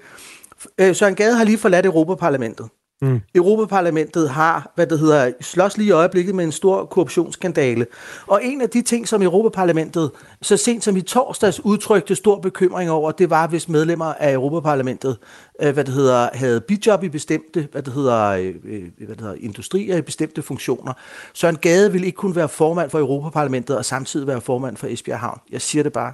Øh, 0.77 0.95
Søren 0.95 1.15
Gade 1.15 1.35
har 1.35 1.43
lige 1.43 1.57
forladt 1.57 1.85
Europaparlamentet. 1.85 2.69
Mm. 3.01 3.21
Europaparlamentet 3.35 4.29
har, 4.29 4.71
hvad 4.75 4.87
det 4.87 4.99
hedder, 4.99 5.31
slås 5.41 5.77
lige 5.77 5.87
i 5.87 5.91
øjeblikket 5.91 6.35
med 6.35 6.45
en 6.45 6.51
stor 6.51 6.85
korruptionsskandale. 6.85 7.85
Og 8.27 8.41
en 8.43 8.61
af 8.61 8.69
de 8.69 8.81
ting, 8.81 9.07
som 9.07 9.21
Europaparlamentet 9.21 10.11
så 10.41 10.57
sent 10.57 10.83
som 10.83 10.97
i 10.97 11.01
torsdags 11.01 11.59
udtrykte 11.65 12.15
stor 12.15 12.39
bekymring 12.39 12.91
over, 12.91 13.11
det 13.11 13.29
var, 13.29 13.47
hvis 13.47 13.69
medlemmer 13.69 14.05
af 14.05 14.33
Europaparlamentet, 14.33 15.17
øh, 15.61 15.73
hvad 15.73 15.83
det 15.83 15.93
hedder, 15.93 16.29
havde 16.33 16.61
bidjob 16.61 17.03
i 17.03 17.09
bestemte, 17.09 17.67
hvad 17.71 17.81
det 17.81 17.93
hedder, 17.93 18.25
øh, 18.25 18.55
øh, 18.63 18.83
hvad 18.97 19.07
det 19.07 19.21
hedder, 19.21 19.35
industrier 19.39 19.97
i 19.97 20.01
bestemte 20.01 20.41
funktioner. 20.41 20.93
Søren 21.33 21.55
Gade 21.55 21.91
ville 21.91 22.07
ikke 22.07 22.15
kunne 22.15 22.35
være 22.35 22.49
formand 22.49 22.89
for 22.89 22.99
Europaparlamentet 22.99 23.77
og 23.77 23.85
samtidig 23.85 24.27
være 24.27 24.41
formand 24.41 24.77
for 24.77 24.87
Esbjerg 24.87 25.19
Havn. 25.19 25.39
Jeg 25.51 25.61
siger 25.61 25.83
det 25.83 25.93
bare. 25.93 26.13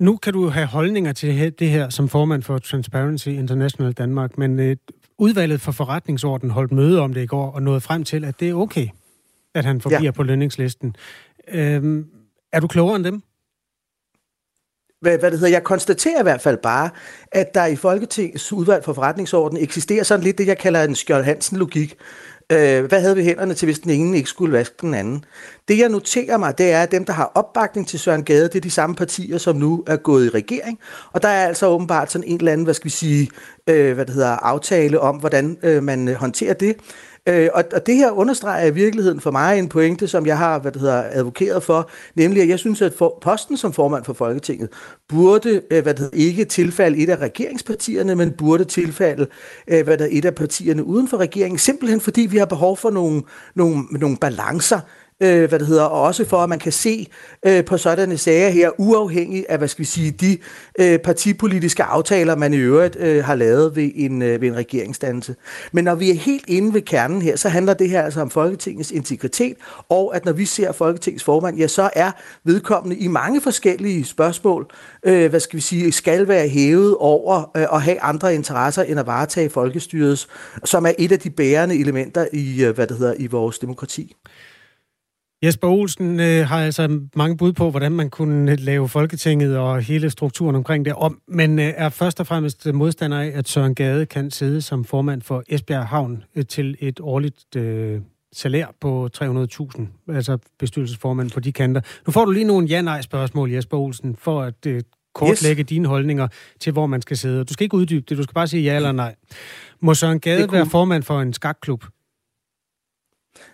Nu 0.00 0.16
kan 0.16 0.32
du 0.32 0.48
have 0.48 0.66
holdninger 0.66 1.12
til 1.12 1.52
det 1.58 1.70
her 1.70 1.88
som 1.88 2.08
formand 2.08 2.42
for 2.42 2.58
Transparency 2.58 3.28
International 3.28 3.92
Danmark, 3.92 4.38
men 4.38 4.60
øh, 4.60 4.76
udvalget 5.18 5.60
for 5.60 5.72
forretningsorden 5.72 6.50
holdt 6.50 6.72
møde 6.72 7.00
om 7.00 7.14
det 7.14 7.22
i 7.22 7.26
går 7.26 7.50
og 7.50 7.62
nåede 7.62 7.80
frem 7.80 8.04
til, 8.04 8.24
at 8.24 8.40
det 8.40 8.48
er 8.48 8.54
okay, 8.54 8.88
at 9.54 9.64
han 9.64 9.80
forbliver 9.80 10.02
ja. 10.02 10.10
på 10.10 10.22
lønningslisten. 10.22 10.96
Øhm, 11.48 12.06
er 12.52 12.60
du 12.60 12.66
klogere 12.66 12.96
end 12.96 13.04
dem? 13.04 13.22
Hvad, 15.00 15.18
hvad 15.18 15.30
det 15.30 15.38
hedder, 15.38 15.52
jeg 15.52 15.64
konstaterer 15.64 16.20
i 16.20 16.22
hvert 16.22 16.40
fald 16.40 16.58
bare, 16.62 16.90
at 17.32 17.54
der 17.54 17.66
i 17.66 17.76
Folketingets 17.76 18.52
udvalg 18.52 18.84
for 18.84 18.92
forretningsorden 18.92 19.58
eksisterer 19.58 20.02
sådan 20.02 20.24
lidt 20.24 20.38
det, 20.38 20.46
jeg 20.46 20.58
kalder 20.58 20.84
en 20.84 20.94
Skjold 20.94 21.24
Hansen-logik. 21.24 21.94
Øh, 22.52 22.84
hvad 22.84 23.00
havde 23.00 23.16
vi 23.16 23.22
hænderne 23.22 23.54
til, 23.54 23.66
hvis 23.66 23.78
den 23.78 23.90
ene 23.90 24.16
ikke 24.16 24.28
skulle 24.28 24.52
vaske 24.52 24.74
den 24.80 24.94
anden? 24.94 25.24
Det, 25.68 25.78
jeg 25.78 25.88
noterer 25.88 26.36
mig, 26.36 26.58
det 26.58 26.72
er, 26.72 26.82
at 26.82 26.90
dem, 26.90 27.04
der 27.04 27.12
har 27.12 27.32
opbakning 27.34 27.88
til 27.88 27.98
Søren 27.98 28.24
Gade, 28.24 28.44
det 28.44 28.54
er 28.54 28.60
de 28.60 28.70
samme 28.70 28.96
partier, 28.96 29.38
som 29.38 29.56
nu 29.56 29.84
er 29.86 29.96
gået 29.96 30.26
i 30.26 30.28
regering. 30.28 30.78
Og 31.12 31.22
der 31.22 31.28
er 31.28 31.46
altså 31.46 31.66
åbenbart 31.66 32.12
sådan 32.12 32.28
en 32.28 32.36
eller 32.36 32.52
anden, 32.52 32.64
hvad 32.64 32.74
skal 32.74 32.84
vi 32.84 32.90
sige, 32.90 33.30
øh, 33.66 33.94
hvad 33.94 34.06
det 34.06 34.14
hedder, 34.14 34.28
aftale 34.28 35.00
om, 35.00 35.16
hvordan 35.16 35.58
øh, 35.62 35.82
man 35.82 36.14
håndterer 36.14 36.54
det. 36.54 36.76
Øh, 37.28 37.48
og, 37.54 37.64
og 37.74 37.86
det 37.86 37.96
her 37.96 38.10
understreger 38.10 38.66
i 38.66 38.74
virkeligheden 38.74 39.20
for 39.20 39.30
mig 39.30 39.58
en 39.58 39.68
pointe, 39.68 40.08
som 40.08 40.26
jeg 40.26 40.38
har 40.38 40.58
hvad 40.58 40.72
det 40.72 40.80
hedder, 40.80 41.04
advokeret 41.10 41.62
for, 41.62 41.90
nemlig 42.14 42.42
at 42.42 42.48
jeg 42.48 42.58
synes, 42.58 42.82
at 42.82 42.92
for, 42.98 43.18
posten 43.20 43.56
som 43.56 43.72
formand 43.72 44.04
for 44.04 44.12
Folketinget 44.12 44.68
burde 45.08 45.62
øh, 45.70 45.82
hvad 45.82 45.94
det 45.94 45.98
hedder, 45.98 46.16
ikke 46.16 46.44
tilfalde 46.44 46.98
et 46.98 47.10
af 47.10 47.16
regeringspartierne, 47.16 48.14
men 48.14 48.30
burde 48.30 48.64
tilfalde 48.64 49.26
øh, 49.68 49.84
hvad 49.84 49.98
det 49.98 50.04
hedder, 50.04 50.18
et 50.18 50.24
af 50.24 50.34
partierne 50.34 50.84
uden 50.84 51.08
for 51.08 51.16
regeringen, 51.16 51.58
simpelthen 51.58 52.00
fordi 52.00 52.20
vi 52.20 52.36
har 52.36 52.46
behov 52.46 52.76
for 52.76 52.90
nogle, 52.90 53.22
nogle, 53.54 53.84
nogle 53.90 54.16
balancer 54.16 54.80
øh, 55.20 55.48
hvad 55.48 55.58
det 55.58 55.66
hedder, 55.66 55.82
og 55.82 56.02
også 56.02 56.24
for, 56.24 56.36
at 56.36 56.48
man 56.48 56.58
kan 56.58 56.72
se 56.72 57.08
øh, 57.46 57.64
på 57.64 57.76
sådanne 57.76 58.18
sager 58.18 58.48
her, 58.48 58.70
uafhængigt 58.78 59.46
af, 59.48 59.58
hvad 59.58 59.68
skal 59.68 59.80
vi 59.80 59.84
sige, 59.84 60.10
de 60.10 60.38
øh, 60.78 60.98
partipolitiske 60.98 61.82
aftaler, 61.82 62.36
man 62.36 62.54
i 62.54 62.56
øvrigt 62.56 62.96
øh, 62.96 63.24
har 63.24 63.34
lavet 63.34 63.76
ved 63.76 63.90
en, 63.94 64.22
øh, 64.22 64.40
ved 64.40 64.48
en 64.48 64.56
regeringsdannelse. 64.56 65.36
Men 65.72 65.84
når 65.84 65.94
vi 65.94 66.10
er 66.10 66.14
helt 66.14 66.44
inde 66.48 66.74
ved 66.74 66.82
kernen 66.82 67.22
her, 67.22 67.36
så 67.36 67.48
handler 67.48 67.74
det 67.74 67.90
her 67.90 68.02
altså 68.02 68.20
om 68.20 68.30
Folketingets 68.30 68.90
integritet, 68.90 69.56
og 69.88 70.16
at 70.16 70.24
når 70.24 70.32
vi 70.32 70.44
ser 70.44 70.72
Folketingets 70.72 71.24
formand, 71.24 71.58
ja, 71.58 71.66
så 71.66 71.90
er 71.92 72.10
vedkommende 72.44 72.96
i 72.96 73.08
mange 73.08 73.40
forskellige 73.40 74.04
spørgsmål, 74.04 74.66
øh, 75.02 75.30
hvad 75.30 75.40
skal 75.40 75.56
vi 75.56 75.62
sige, 75.62 75.92
skal 75.92 76.28
være 76.28 76.48
hævet 76.48 76.96
over 76.96 77.50
øh, 77.56 77.66
at 77.72 77.82
have 77.82 78.00
andre 78.00 78.34
interesser 78.34 78.82
end 78.82 79.00
at 79.00 79.06
varetage 79.06 79.50
folkestyrets, 79.50 80.28
som 80.64 80.86
er 80.86 80.92
et 80.98 81.12
af 81.12 81.18
de 81.18 81.30
bærende 81.30 81.80
elementer 81.80 82.26
i, 82.32 82.64
øh, 82.64 82.74
hvad 82.74 82.86
det 82.86 82.96
hedder, 82.98 83.14
i 83.18 83.26
vores 83.26 83.58
demokrati. 83.58 84.16
Jesper 85.44 85.68
Olsen 85.68 86.20
øh, 86.20 86.46
har 86.46 86.64
altså 86.64 87.00
mange 87.16 87.36
bud 87.36 87.52
på, 87.52 87.70
hvordan 87.70 87.92
man 87.92 88.10
kunne 88.10 88.56
lave 88.56 88.88
Folketinget 88.88 89.58
og 89.58 89.82
hele 89.82 90.10
strukturen 90.10 90.56
omkring 90.56 90.84
det 90.84 90.92
om, 90.94 91.20
men 91.28 91.58
øh, 91.58 91.72
er 91.76 91.88
først 91.88 92.20
og 92.20 92.26
fremmest 92.26 92.66
modstander 92.74 93.20
af, 93.20 93.32
at 93.34 93.48
Søren 93.48 93.74
Gade 93.74 94.06
kan 94.06 94.30
sidde 94.30 94.62
som 94.62 94.84
formand 94.84 95.22
for 95.22 95.42
Esbjerg 95.48 95.86
Havn 95.86 96.22
øh, 96.36 96.44
til 96.46 96.76
et 96.80 97.00
årligt 97.00 97.56
øh, 97.56 98.00
salær 98.32 98.66
på 98.80 99.08
300.000, 99.16 100.12
altså 100.14 100.38
bestyrelsesformand 100.58 101.30
på 101.30 101.40
de 101.40 101.52
kanter. 101.52 101.80
Nu 102.06 102.12
får 102.12 102.24
du 102.24 102.30
lige 102.30 102.44
nogle 102.44 102.66
ja-nej-spørgsmål, 102.66 103.52
Jesper 103.52 103.76
Olsen, 103.76 104.16
for 104.16 104.42
at 104.42 104.66
øh, 104.66 104.82
kortlægge 105.14 105.60
yes. 105.60 105.68
dine 105.68 105.88
holdninger 105.88 106.28
til, 106.60 106.72
hvor 106.72 106.86
man 106.86 107.02
skal 107.02 107.16
sidde. 107.16 107.44
Du 107.44 107.52
skal 107.52 107.64
ikke 107.64 107.76
uddybe 107.76 108.04
det, 108.08 108.18
du 108.18 108.22
skal 108.22 108.34
bare 108.34 108.46
sige 108.46 108.62
ja 108.62 108.76
eller 108.76 108.92
nej. 108.92 109.14
Må 109.80 109.94
Søren 109.94 110.20
Gade 110.20 110.52
være 110.52 110.66
formand 110.66 111.02
for 111.02 111.20
en 111.20 111.32
skakklub? 111.32 111.84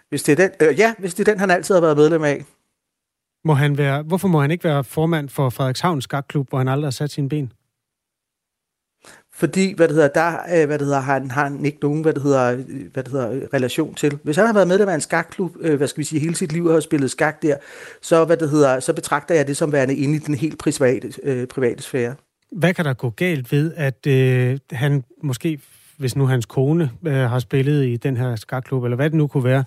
Hvis 0.09 0.23
det 0.23 0.41
er 0.41 0.49
den, 0.49 0.69
øh, 0.69 0.79
ja, 0.79 0.95
hvis 0.99 1.15
det 1.15 1.29
er 1.29 1.33
den, 1.33 1.41
han 1.41 1.51
altid 1.51 1.75
har 1.75 1.81
været 1.81 1.97
medlem 1.97 2.25
af. 2.25 2.45
Må 3.45 3.55
han 3.55 3.79
være, 3.79 4.03
hvorfor 4.03 4.29
må 4.29 4.41
han 4.41 4.51
ikke 4.51 4.65
være 4.65 4.85
formand 4.85 5.29
for 5.29 5.51
Frederikshavn 5.51 6.03
Skakklub, 6.03 6.49
hvor 6.49 6.59
han 6.59 6.69
aldrig 6.69 6.87
har 6.87 6.91
sat 6.91 7.11
sine 7.11 7.29
ben? 7.29 7.53
Fordi, 9.35 9.75
hvad 9.77 9.89
det 9.89 9.95
hedder, 9.95 10.09
der, 10.09 10.39
øh, 10.55 10.67
hvad 10.67 10.79
det 10.79 10.87
hedder, 10.87 11.01
han 11.01 11.31
har 11.31 11.45
han 11.45 11.65
ikke 11.65 11.79
nogen, 11.83 12.03
hvad 12.03 12.13
det 12.13 12.23
hedder, 12.23 12.57
hvad 12.93 13.03
det 13.03 13.13
hedder, 13.13 13.55
relation 13.55 13.95
til. 13.95 14.19
Hvis 14.23 14.37
han 14.37 14.47
har 14.47 14.53
været 14.53 14.69
medlem 14.69 14.89
af 14.89 14.95
en 14.95 15.01
skakklub, 15.01 15.57
øh, 15.61 15.77
hvad 15.77 15.89
skal 15.89 15.99
vi 15.99 16.05
sige, 16.05 16.21
hele 16.21 16.35
sit 16.35 16.53
liv 16.53 16.65
og 16.65 16.73
har 16.73 16.81
spillet 16.81 17.11
skak 17.11 17.43
der, 17.43 17.57
så, 18.03 18.25
hvad 18.25 18.37
det 18.37 18.51
hedder, 18.51 18.81
så 18.81 18.93
betragter 18.93 19.35
jeg 19.35 19.47
det 19.47 19.57
som 19.57 19.73
værende 19.73 19.97
inde 19.97 20.15
i 20.15 20.19
den 20.19 20.35
helt 20.35 20.59
private, 20.59 21.13
øh, 21.23 21.47
private 21.47 21.83
sfære. 21.83 22.15
Hvad 22.53 22.75
kan 22.75 22.85
der 22.85 22.95
gå 22.95 23.11
galt 23.11 23.53
ved, 23.53 23.73
at 23.77 24.07
øh, 24.07 24.59
han 24.73 25.05
måske, 25.23 25.61
hvis 25.97 26.17
nu 26.17 26.27
hans 26.27 26.47
kone 26.47 26.91
øh, 27.07 27.15
har 27.15 27.39
spillet 27.39 27.87
i 27.87 27.97
den 27.97 28.17
her 28.17 28.37
skakklub, 28.37 28.85
eller 28.85 28.97
hvad 28.97 29.11
det 29.11 29.17
nu 29.17 29.27
kunne 29.27 29.45
være, 29.45 29.65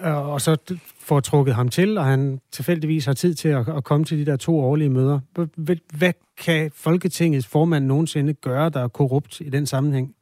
øh, 0.00 0.28
og 0.28 0.40
så 0.40 0.56
får 0.98 1.20
trukket 1.20 1.54
ham 1.54 1.68
til, 1.68 1.98
og 1.98 2.04
han 2.04 2.40
tilfældigvis 2.52 3.06
har 3.06 3.12
tid 3.12 3.34
til 3.34 3.48
at, 3.48 3.68
at 3.68 3.84
komme 3.84 4.04
til 4.04 4.18
de 4.18 4.26
der 4.26 4.36
to 4.36 4.60
årlige 4.60 4.90
møder. 4.90 5.20
Hvad, 5.56 5.76
hvad 5.98 6.12
kan 6.38 6.70
Folketingets 6.74 7.46
formand 7.46 7.86
nogensinde 7.86 8.34
gøre, 8.34 8.70
der 8.70 8.80
er 8.80 8.88
korrupt 8.88 9.40
i 9.40 9.50
den 9.50 9.66
sammenhæng? 9.66 10.14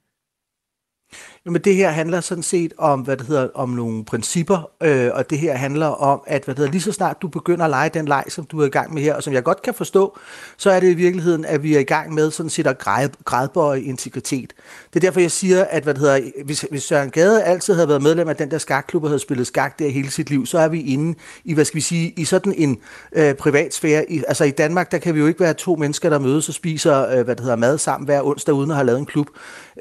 Jamen 1.47 1.63
det 1.63 1.77
her 1.77 1.91
handler 1.91 2.21
sådan 2.21 2.43
set 2.43 2.73
om, 2.79 3.01
hvad 3.01 3.17
det 3.17 3.27
hedder, 3.27 3.49
om 3.55 3.69
nogle 3.69 4.05
principper, 4.05 4.71
øh, 4.83 5.11
og 5.15 5.31
det 5.31 5.39
her 5.39 5.55
handler 5.55 5.87
om, 5.87 6.23
at 6.27 6.45
hvad 6.45 6.55
det 6.55 6.59
hedder, 6.59 6.73
lige 6.73 6.83
så 6.83 6.93
snart 6.93 7.23
du 7.23 7.29
begynder 7.29 7.65
at 7.65 7.71
lege 7.71 7.89
den 7.89 8.07
leg, 8.07 8.25
som 8.29 8.45
du 8.45 8.61
er 8.61 8.67
i 8.67 8.69
gang 8.69 8.95
med 8.95 9.03
her, 9.03 9.15
og 9.15 9.23
som 9.23 9.33
jeg 9.33 9.43
godt 9.43 9.63
kan 9.63 9.75
forstå, 9.75 10.19
så 10.57 10.71
er 10.71 10.81
det 10.81 10.91
i 10.91 10.95
virkeligheden, 10.95 11.45
at 11.45 11.63
vi 11.63 11.75
er 11.75 11.79
i 11.81 11.85
gang 11.85 12.15
med 12.15 12.31
sådan 12.31 12.51
set 12.51 12.67
at 12.67 12.79
græd, 12.79 13.09
grædbøje 13.25 13.81
integritet. 13.81 14.53
Det 14.95 14.97
er 14.97 15.01
derfor, 15.01 15.21
jeg 15.21 15.31
siger, 15.31 15.65
at 15.65 15.83
hvad 15.83 15.95
det 15.95 16.01
hedder, 16.01 16.21
hvis, 16.45 16.65
hvis 16.71 16.83
Søren 16.83 17.11
Gade 17.11 17.43
altid 17.43 17.75
havde 17.75 17.89
været 17.89 18.03
medlem 18.03 18.29
af 18.29 18.37
den 18.37 18.51
der 18.51 18.59
skakklub 18.59 19.03
og 19.03 19.09
havde 19.09 19.19
spillet 19.19 19.47
skak 19.47 19.79
der 19.79 19.89
hele 19.89 20.11
sit 20.11 20.31
liv, 20.31 20.47
så 20.47 20.59
er 20.59 20.69
vi 20.69 20.81
inde 20.81 21.19
i, 21.45 21.55
hvad 21.55 21.65
skal 21.65 21.77
vi 21.77 21.81
sige, 21.81 22.15
i 22.17 22.25
sådan 22.25 22.55
en 22.57 22.79
øh, 23.13 23.35
privat 23.35 23.75
sfære. 23.75 24.11
I, 24.11 24.23
altså 24.29 24.45
i 24.45 24.51
Danmark, 24.51 24.93
der 24.93 24.99
kan 24.99 25.15
vi 25.15 25.21
jo 25.21 25.27
ikke 25.27 25.41
være 25.41 25.55
to 25.55 25.77
mennesker, 25.77 26.11
der 26.11 26.19
mødes 26.19 26.49
og 26.49 26.55
spiser, 26.55 27.09
øh, 27.09 27.25
hvad 27.25 27.37
det 27.37 27.41
hedder, 27.41 27.57
mad 27.57 27.79
sammen 27.79 28.05
hver 28.05 28.23
onsdag, 28.23 28.55
uden 28.55 28.71
at 28.71 28.77
have 28.77 28.87
lavet 28.87 28.99
en 28.99 29.07
klub. 29.07 29.27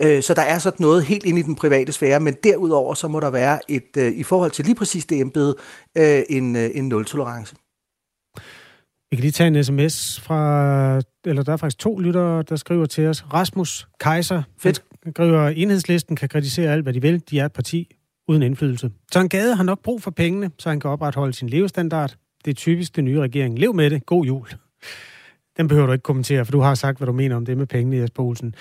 Øh, 0.01 0.23
så 0.23 0.33
der 0.33 0.41
er 0.41 0.59
sådan 0.59 0.83
noget 0.83 1.03
helt 1.03 1.25
ind 1.25 1.37
i 1.37 1.41
den 1.41 1.50
den 1.51 1.55
private 1.55 1.91
sfære, 1.91 2.19
men 2.19 2.33
derudover 2.43 2.93
så 2.93 3.07
må 3.07 3.19
der 3.19 3.29
være 3.29 3.59
et, 3.67 3.97
øh, 3.97 4.11
i 4.11 4.23
forhold 4.23 4.51
til 4.51 4.65
lige 4.65 4.75
præcis 4.75 5.05
det 5.05 5.19
embede, 5.19 5.55
øh, 5.97 6.23
en, 6.29 6.55
øh, 6.55 6.69
en 6.73 6.89
nul-tolerance. 6.89 7.55
Vi 9.11 9.15
kan 9.15 9.21
lige 9.21 9.31
tage 9.31 9.47
en 9.47 9.63
sms 9.63 10.21
fra, 10.21 11.01
eller 11.25 11.43
der 11.43 11.53
er 11.53 11.57
faktisk 11.57 11.79
to 11.79 11.99
lyttere, 11.99 12.43
der 12.43 12.55
skriver 12.55 12.85
til 12.85 13.07
os. 13.07 13.33
Rasmus 13.33 13.87
Kaiser, 13.99 14.43
Fedt. 14.59 14.83
skriver, 15.09 15.47
enhedslisten 15.47 16.15
kan 16.15 16.29
kritisere 16.29 16.71
alt, 16.71 16.83
hvad 16.83 16.93
de 16.93 17.01
vil. 17.01 17.23
De 17.29 17.39
er 17.39 17.45
et 17.45 17.53
parti 17.53 17.95
uden 18.27 18.41
indflydelse. 18.41 18.91
Så 19.11 19.19
en 19.19 19.29
Gade 19.29 19.55
har 19.55 19.63
nok 19.63 19.79
brug 19.83 20.01
for 20.01 20.11
pengene, 20.11 20.51
så 20.59 20.69
han 20.69 20.79
kan 20.79 20.89
opretholde 20.89 21.33
sin 21.33 21.49
levestandard. 21.49 22.15
Det 22.45 22.51
er 22.51 22.55
typisk 22.55 22.95
den 22.95 23.05
nye 23.05 23.19
regering. 23.19 23.59
Lev 23.59 23.73
med 23.73 23.89
det. 23.89 24.05
God 24.05 24.25
jul. 24.25 24.47
Den 25.57 25.67
behøver 25.67 25.87
du 25.87 25.93
ikke 25.93 26.03
kommentere, 26.03 26.45
for 26.45 26.51
du 26.51 26.59
har 26.59 26.75
sagt, 26.75 26.97
hvad 26.97 27.05
du 27.05 27.13
mener 27.13 27.35
om 27.35 27.45
det 27.45 27.57
med 27.57 27.65
pengene, 27.65 27.97
Jesper 27.97 28.23
Olsen. 28.23 28.55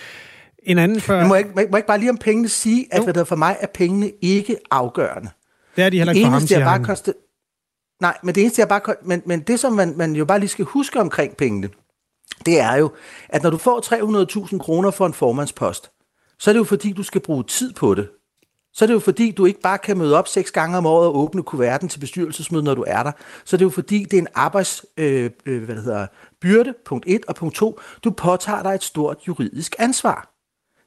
En 0.62 0.78
anden 0.78 1.00
før... 1.00 1.18
Men 1.20 1.28
må, 1.28 1.34
jeg, 1.34 1.44
må, 1.54 1.60
jeg, 1.60 1.68
må 1.70 1.76
jeg 1.76 1.78
ikke 1.78 1.86
bare 1.86 1.98
lige 1.98 2.10
om 2.10 2.16
pengene 2.18 2.48
sige, 2.48 2.86
at 2.90 3.02
hvad 3.04 3.14
der 3.14 3.24
for 3.24 3.36
mig 3.36 3.56
er 3.60 3.66
pengene 3.74 4.12
ikke 4.22 4.56
afgørende. 4.70 5.30
Det 5.76 5.84
er 5.84 5.90
de 5.90 5.96
heller 5.96 6.12
ikke 6.12 6.26
for 6.26 6.30
ham, 6.30 6.40
siger 6.46 6.58
bare 6.64 6.78
han. 6.78 6.84
Konsta- 6.96 7.96
Nej, 8.00 8.18
men 8.22 8.34
det 8.34 8.40
eneste, 8.40 8.60
jeg 8.60 8.68
bare... 8.68 8.80
Men, 9.04 9.22
men 9.26 9.40
det, 9.40 9.60
som 9.60 9.72
man, 9.72 9.94
man 9.96 10.12
jo 10.16 10.24
bare 10.24 10.38
lige 10.38 10.48
skal 10.48 10.64
huske 10.64 11.00
omkring 11.00 11.36
pengene, 11.36 11.68
det 12.46 12.60
er 12.60 12.74
jo, 12.76 12.90
at 13.28 13.42
når 13.42 13.50
du 13.50 13.56
får 13.56 13.80
300.000 14.50 14.58
kroner 14.58 14.90
for 14.90 15.06
en 15.06 15.14
formandspost, 15.14 15.90
så 16.38 16.50
er 16.50 16.52
det 16.52 16.58
jo 16.58 16.64
fordi, 16.64 16.92
du 16.92 17.02
skal 17.02 17.20
bruge 17.20 17.44
tid 17.44 17.72
på 17.72 17.94
det. 17.94 18.08
Så 18.72 18.84
er 18.84 18.86
det 18.86 18.94
jo 18.94 18.98
fordi, 18.98 19.30
du 19.30 19.44
ikke 19.46 19.60
bare 19.60 19.78
kan 19.78 19.98
møde 19.98 20.16
op 20.18 20.28
seks 20.28 20.50
gange 20.50 20.78
om 20.78 20.86
året 20.86 21.06
og 21.06 21.16
åbne 21.18 21.42
kuverten 21.42 21.88
til 21.88 21.98
bestyrelsesmødet, 21.98 22.64
når 22.64 22.74
du 22.74 22.84
er 22.86 23.02
der. 23.02 23.12
Så 23.44 23.56
er 23.56 23.58
det 23.58 23.64
jo 23.64 23.70
fordi, 23.70 24.02
det 24.04 24.12
er 24.14 24.18
en 24.18 24.28
arbejds, 24.34 24.84
øh, 24.96 25.30
øh, 25.46 25.62
hvad 25.64 25.74
det 25.76 25.84
hedder, 25.84 26.06
byrde, 26.40 26.74
punkt 26.86 27.04
1, 27.08 27.20
og 27.28 27.34
punkt 27.34 27.54
2, 27.54 27.80
du 28.04 28.10
påtager 28.10 28.62
dig 28.62 28.70
et 28.74 28.82
stort 28.84 29.16
juridisk 29.28 29.74
ansvar. 29.78 30.29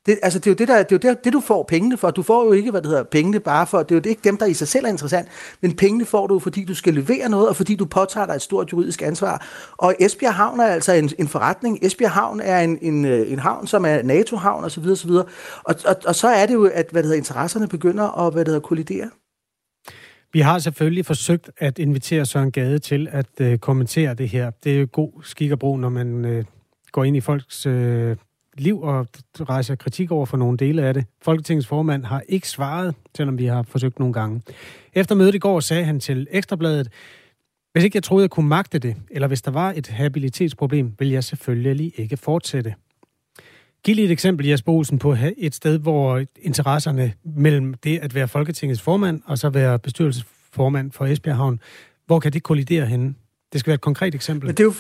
Det, 0.05 0.19
altså, 0.21 0.39
det 0.39 0.47
er 0.47 0.51
jo, 0.51 0.55
det, 0.55 0.67
der, 0.67 0.83
det, 0.83 0.91
er 0.91 1.09
jo 1.09 1.13
det, 1.13 1.25
det, 1.25 1.33
du 1.33 1.39
får 1.39 1.63
pengene 1.63 1.97
for. 1.97 2.11
Du 2.11 2.23
får 2.23 2.45
jo 2.45 2.51
ikke, 2.51 2.71
hvad 2.71 2.81
det 2.81 2.89
hedder, 2.89 3.03
pengene 3.03 3.39
bare 3.39 3.67
for, 3.67 3.83
det 3.83 3.91
er 3.91 3.99
jo 4.05 4.09
ikke 4.09 4.21
dem, 4.23 4.37
der 4.37 4.45
i 4.45 4.53
sig 4.53 4.67
selv 4.67 4.85
er 4.85 4.89
interessant, 4.89 5.27
men 5.61 5.75
pengene 5.75 6.05
får 6.05 6.27
du, 6.27 6.39
fordi 6.39 6.65
du 6.65 6.75
skal 6.75 6.93
levere 6.93 7.29
noget, 7.29 7.49
og 7.49 7.55
fordi 7.55 7.75
du 7.75 7.85
påtager 7.85 8.25
dig 8.25 8.33
et 8.33 8.41
stort 8.41 8.71
juridisk 8.71 9.01
ansvar. 9.01 9.47
Og 9.77 9.95
Esbjerg 9.99 10.33
Havn 10.33 10.59
er 10.59 10.65
altså 10.65 10.93
en, 10.93 11.09
en 11.19 11.27
forretning. 11.27 11.79
Esbjerg 11.81 12.11
Havn 12.11 12.39
er 12.39 12.59
en, 12.59 12.77
en, 12.81 13.05
øh, 13.05 13.31
en 13.31 13.39
havn, 13.39 13.67
som 13.67 13.85
er 13.85 14.01
NATO-havn 14.01 14.63
osv. 14.63 14.85
osv. 14.91 15.11
Og, 15.11 15.25
og, 15.63 15.95
og 16.05 16.15
så 16.15 16.27
er 16.27 16.45
det 16.45 16.53
jo, 16.53 16.65
at 16.65 16.87
hvad 16.91 17.03
det 17.03 17.07
hedder, 17.07 17.17
interesserne 17.17 17.67
begynder 17.67 18.27
at 18.27 18.33
hvad 18.33 18.45
det 18.45 18.47
hedder, 18.47 18.67
kollidere. 18.67 19.09
Vi 20.33 20.39
har 20.39 20.59
selvfølgelig 20.59 21.05
forsøgt 21.05 21.49
at 21.57 21.79
invitere 21.79 22.25
Søren 22.25 22.51
Gade 22.51 22.79
til 22.79 23.07
at 23.11 23.41
øh, 23.41 23.57
kommentere 23.57 24.13
det 24.13 24.29
her. 24.29 24.51
Det 24.63 24.75
er 24.75 24.79
jo 24.79 24.87
god 24.91 25.11
skik 25.23 25.51
og 25.51 25.59
brug, 25.59 25.79
når 25.79 25.89
man 25.89 26.25
øh, 26.25 26.45
går 26.91 27.03
ind 27.03 27.17
i 27.17 27.21
folks 27.21 27.65
øh, 27.65 28.15
liv 28.57 28.81
og 28.81 29.07
rejser 29.39 29.75
kritik 29.75 30.11
over 30.11 30.25
for 30.25 30.37
nogle 30.37 30.57
dele 30.57 30.83
af 30.83 30.93
det. 30.93 31.05
Folketingets 31.21 31.67
formand 31.67 32.05
har 32.05 32.23
ikke 32.29 32.49
svaret, 32.49 32.95
selvom 33.17 33.37
vi 33.37 33.45
har 33.45 33.63
forsøgt 33.63 33.99
nogle 33.99 34.13
gange. 34.13 34.41
Efter 34.93 35.15
mødet 35.15 35.35
i 35.35 35.39
går 35.39 35.59
sagde 35.59 35.83
han 35.83 35.99
til 35.99 36.27
Ekstrabladet, 36.31 36.89
hvis 37.71 37.83
ikke 37.83 37.95
jeg 37.95 38.03
troede, 38.03 38.23
jeg 38.23 38.29
kunne 38.29 38.49
magte 38.49 38.79
det, 38.79 38.95
eller 39.11 39.27
hvis 39.27 39.41
der 39.41 39.51
var 39.51 39.73
et 39.75 39.87
habilitetsproblem, 39.87 40.93
vil 40.99 41.09
jeg 41.09 41.23
selvfølgelig 41.23 41.93
ikke 41.95 42.17
fortsætte. 42.17 42.75
Giv 43.83 43.95
lige 43.95 44.05
et 44.05 44.11
eksempel, 44.11 44.47
Jesper 44.47 44.71
Olsen, 44.71 44.99
på 44.99 45.15
et 45.37 45.55
sted, 45.55 45.79
hvor 45.79 46.23
interesserne 46.41 47.13
mellem 47.23 47.73
det 47.73 47.99
at 47.99 48.15
være 48.15 48.27
Folketingets 48.27 48.81
formand 48.81 49.21
og 49.25 49.37
så 49.37 49.49
være 49.49 49.79
bestyrelsesformand 49.79 50.91
for 50.91 51.05
Esbjerg 51.05 51.35
Havn, 51.35 51.59
hvor 52.05 52.19
kan 52.19 52.33
det 52.33 52.43
kollidere 52.43 52.85
henne? 52.85 53.15
Det 53.53 53.59
skal 53.59 53.69
være 53.69 53.75
et 53.75 53.81
konkret 53.81 54.15
eksempel. 54.15 54.47
Men 54.47 54.55
det 54.55 54.63
er 54.63 54.67
jo, 54.67 54.73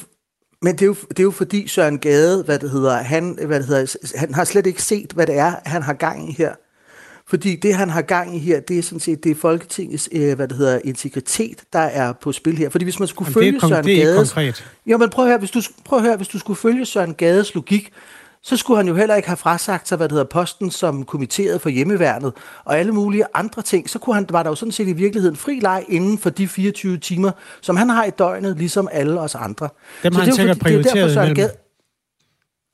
men 0.63 0.73
det 0.73 0.81
er, 0.81 0.85
jo, 0.85 0.95
det 1.09 1.19
er 1.19 1.23
jo 1.23 1.31
fordi 1.31 1.67
Søren 1.67 1.99
Gade, 1.99 2.43
hvad 2.43 2.59
det 2.59 2.69
hedder, 2.69 2.97
han, 2.97 3.37
hvad 3.45 3.59
det 3.59 3.67
hedder, 3.67 3.95
han 4.17 4.33
har 4.33 4.43
slet 4.43 4.67
ikke 4.67 4.81
set, 4.81 5.11
hvad 5.11 5.27
det 5.27 5.37
er, 5.37 5.55
han 5.65 5.81
har 5.81 5.93
gang 5.93 6.29
i 6.29 6.33
her. 6.33 6.53
Fordi 7.27 7.55
det, 7.55 7.75
han 7.75 7.89
har 7.89 8.01
gang 8.01 8.35
i 8.35 8.39
her, 8.39 8.59
det 8.59 8.77
er 8.77 8.81
sådan 8.83 8.99
set, 8.99 9.23
det 9.23 9.31
er 9.31 9.35
Folketingets, 9.35 10.09
øh, 10.11 10.35
hvad 10.35 10.47
det 10.47 10.57
hedder, 10.57 10.79
integritet, 10.83 11.63
der 11.73 11.79
er 11.79 12.13
på 12.13 12.31
spil 12.31 12.57
her. 12.57 12.69
Fordi 12.69 12.83
hvis 12.85 12.99
man 12.99 13.07
skulle 13.07 13.27
Jamen, 13.27 13.33
følge 13.33 13.51
det 13.51 13.63
er, 13.63 13.67
Søren 13.67 13.85
det 13.85 14.01
er 14.01 14.05
Gades... 14.05 14.31
konkret. 14.31 14.65
Jo, 14.85 14.97
men 14.97 15.09
prøv 15.09 15.25
at 15.25 15.29
høre, 15.29 15.39
hvis 15.39 15.51
du, 15.51 15.61
prøv 15.85 15.99
at 15.99 16.05
høre, 16.05 16.17
hvis 16.17 16.27
du 16.27 16.39
skulle 16.39 16.57
følge 16.57 16.85
Søren 16.85 17.13
Gades 17.13 17.55
logik, 17.55 17.91
så 18.43 18.57
skulle 18.57 18.77
han 18.77 18.87
jo 18.87 18.95
heller 18.95 19.15
ikke 19.15 19.27
have 19.27 19.37
frasagt 19.37 19.87
sig, 19.87 19.95
hvad 19.97 20.07
det 20.09 20.11
hedder, 20.13 20.25
posten 20.29 20.71
som 20.71 21.05
kommitteret 21.05 21.61
for 21.61 21.69
hjemmeværnet 21.69 22.33
og 22.65 22.79
alle 22.79 22.91
mulige 22.91 23.23
andre 23.33 23.61
ting. 23.61 23.89
Så 23.89 23.99
kunne 23.99 24.15
han, 24.15 24.25
var 24.29 24.43
der 24.43 24.49
jo 24.49 24.55
sådan 24.55 24.71
set 24.71 24.87
i 24.87 24.93
virkeligheden 24.93 25.35
fri 25.35 25.59
leg 25.59 25.85
inden 25.89 26.17
for 26.17 26.29
de 26.29 26.47
24 26.47 26.97
timer, 26.97 27.31
som 27.61 27.75
han 27.77 27.89
har 27.89 28.05
i 28.05 28.09
døgnet, 28.09 28.57
ligesom 28.57 28.87
alle 28.91 29.19
os 29.19 29.35
andre. 29.35 29.69
Dem 30.03 30.13
Så 30.13 30.19
har 30.19 30.25
det 30.25 30.37
han 30.37 30.49
er 30.49 30.53
sikkert 30.53 30.57
fordi- 30.57 30.73
det 30.73 30.79
er 30.79 30.83
derfor, 30.83 30.93
prioriteret 30.93 31.13
Søren. 31.13 31.35
Gade, 31.35 31.51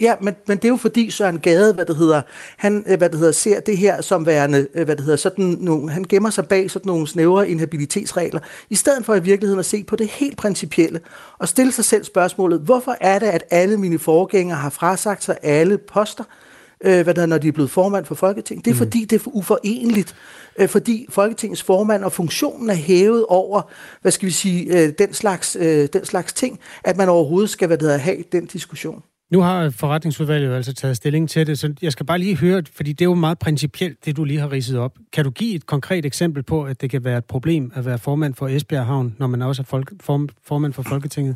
Ja, 0.01 0.15
men, 0.21 0.35
men 0.47 0.57
det 0.57 0.65
er 0.65 0.69
jo 0.69 0.77
fordi 0.77 1.11
Søren 1.11 1.39
Gade, 1.39 1.73
hvad 1.73 1.85
det 1.85 1.95
hedder, 1.95 2.21
han 2.57 2.83
øh, 2.87 2.97
hvad 2.97 3.09
det 3.09 3.19
hedder, 3.19 3.31
ser 3.31 3.59
det 3.59 3.77
her 3.77 4.01
som 4.01 4.25
værende, 4.25 4.67
øh, 4.73 4.85
hvad 4.85 4.95
det 4.95 5.03
hedder, 5.05 5.17
sådan 5.17 5.57
nogle, 5.59 5.91
han 5.91 6.03
gemmer 6.09 6.29
sig 6.29 6.47
bag 6.47 6.71
sådan 6.71 6.89
nogle 6.89 7.07
snævre 7.07 7.49
inhabilitetsregler, 7.49 8.39
i 8.69 8.75
stedet 8.75 9.05
for 9.05 9.15
i 9.15 9.19
virkeligheden 9.19 9.59
at 9.59 9.65
se 9.65 9.83
på 9.83 9.95
det 9.95 10.07
helt 10.07 10.37
principielle, 10.37 10.99
og 11.37 11.47
stille 11.47 11.71
sig 11.71 11.85
selv 11.85 12.03
spørgsmålet, 12.03 12.59
hvorfor 12.59 12.95
er 13.01 13.19
det, 13.19 13.27
at 13.27 13.43
alle 13.49 13.77
mine 13.77 13.99
forgængere 13.99 14.57
har 14.57 14.69
frasagt 14.69 15.23
sig 15.23 15.37
alle 15.43 15.77
poster, 15.77 16.23
øh, 16.83 16.91
hvad 16.91 17.05
det 17.05 17.07
hedder, 17.07 17.25
når 17.25 17.37
de 17.37 17.47
er 17.47 17.51
blevet 17.51 17.71
formand 17.71 18.05
for 18.05 18.15
Folketinget. 18.15 18.65
Det 18.65 18.71
er 18.71 18.75
fordi, 18.75 19.05
det 19.05 19.15
er 19.15 19.19
for 19.19 19.31
uforenligt. 19.35 20.15
Øh, 20.59 20.69
fordi 20.69 21.05
Folketingets 21.09 21.63
formand 21.63 22.03
og 22.03 22.11
funktionen 22.11 22.69
er 22.69 22.73
hævet 22.73 23.25
over, 23.25 23.61
hvad 24.01 24.11
skal 24.11 24.25
vi 24.25 24.31
sige, 24.31 24.83
øh, 24.83 24.93
den, 24.99 25.13
slags, 25.13 25.57
øh, 25.59 25.87
den 25.93 26.05
slags 26.05 26.33
ting, 26.33 26.59
at 26.83 26.97
man 26.97 27.09
overhovedet 27.09 27.49
skal 27.49 27.67
hvad 27.67 27.77
hedder, 27.77 27.97
have 27.97 28.23
den 28.31 28.45
diskussion. 28.45 29.03
Nu 29.29 29.41
har 29.41 29.69
forretningsudvalget 29.69 30.55
altså 30.55 30.73
taget 30.73 30.97
stilling 30.97 31.29
til 31.29 31.47
det, 31.47 31.59
så 31.59 31.73
jeg 31.81 31.91
skal 31.91 32.05
bare 32.05 32.19
lige 32.19 32.37
høre, 32.37 32.63
fordi 32.73 32.93
det 32.93 33.01
er 33.01 33.09
jo 33.09 33.15
meget 33.15 33.39
principielt, 33.39 34.05
det 34.05 34.17
du 34.17 34.23
lige 34.23 34.39
har 34.39 34.51
ridset 34.51 34.79
op. 34.79 34.97
Kan 35.13 35.23
du 35.23 35.29
give 35.31 35.55
et 35.55 35.65
konkret 35.65 36.05
eksempel 36.05 36.43
på, 36.43 36.63
at 36.63 36.81
det 36.81 36.89
kan 36.89 37.03
være 37.03 37.17
et 37.17 37.25
problem 37.25 37.71
at 37.75 37.85
være 37.85 37.97
formand 37.97 38.35
for 38.35 38.47
Esbjerg 38.47 38.85
Havn, 38.85 39.15
når 39.17 39.27
man 39.27 39.41
også 39.41 39.61
er 39.61 39.65
folk, 39.65 39.93
form, 40.01 40.29
formand 40.43 40.73
for 40.73 40.83
Folketinget? 40.83 41.35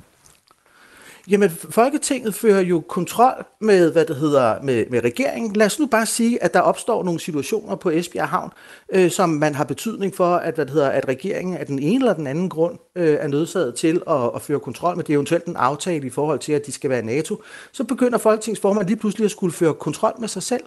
Jamen, 1.30 1.49
Folketinget 1.49 2.36
fører 2.36 2.61
jo 2.61 2.80
kontrol 2.80 3.45
med, 3.61 3.91
hvad 3.91 4.05
det 4.05 4.15
hedder, 4.15 4.61
med, 4.61 4.86
med 4.89 5.03
regeringen. 5.03 5.53
Lad 5.53 5.65
os 5.65 5.80
nu 5.80 5.86
bare 5.86 6.05
sige, 6.05 6.43
at 6.43 6.53
der 6.53 6.59
opstår 6.59 7.03
nogle 7.03 7.19
situationer 7.19 7.76
på 7.76 7.89
Esbjerg 7.89 8.28
Havn, 8.28 8.51
øh, 8.93 9.11
som 9.11 9.30
man 9.30 9.55
har 9.55 9.63
betydning 9.63 10.15
for, 10.15 10.36
at, 10.36 10.55
hvad 10.55 10.65
det 10.65 10.74
hedder, 10.74 10.89
at 10.89 11.07
regeringen 11.07 11.57
af 11.57 11.65
den 11.65 11.80
ene 11.80 11.95
eller 11.95 12.13
den 12.13 12.28
anden 12.28 12.49
grund 12.49 12.80
øh, 12.95 13.17
er 13.19 13.28
nødsaget 13.28 13.76
til 13.76 14.01
at, 14.09 14.32
at 14.36 14.41
føre 14.41 14.59
kontrol 14.59 14.95
med. 14.95 15.03
Det 15.03 15.13
er 15.13 15.17
eventuelt 15.17 15.45
en 15.45 15.55
aftale 15.55 16.07
i 16.07 16.09
forhold 16.09 16.39
til, 16.39 16.53
at 16.53 16.65
de 16.65 16.71
skal 16.71 16.89
være 16.89 17.01
NATO. 17.01 17.43
Så 17.71 17.84
begynder 17.84 18.17
Folketingets 18.17 18.61
formand 18.61 18.88
lige 18.88 18.97
pludselig 18.97 19.26
at 19.26 19.32
skulle 19.32 19.53
føre 19.53 19.74
kontrol 19.74 20.13
med 20.19 20.28
sig 20.28 20.43
selv. 20.43 20.63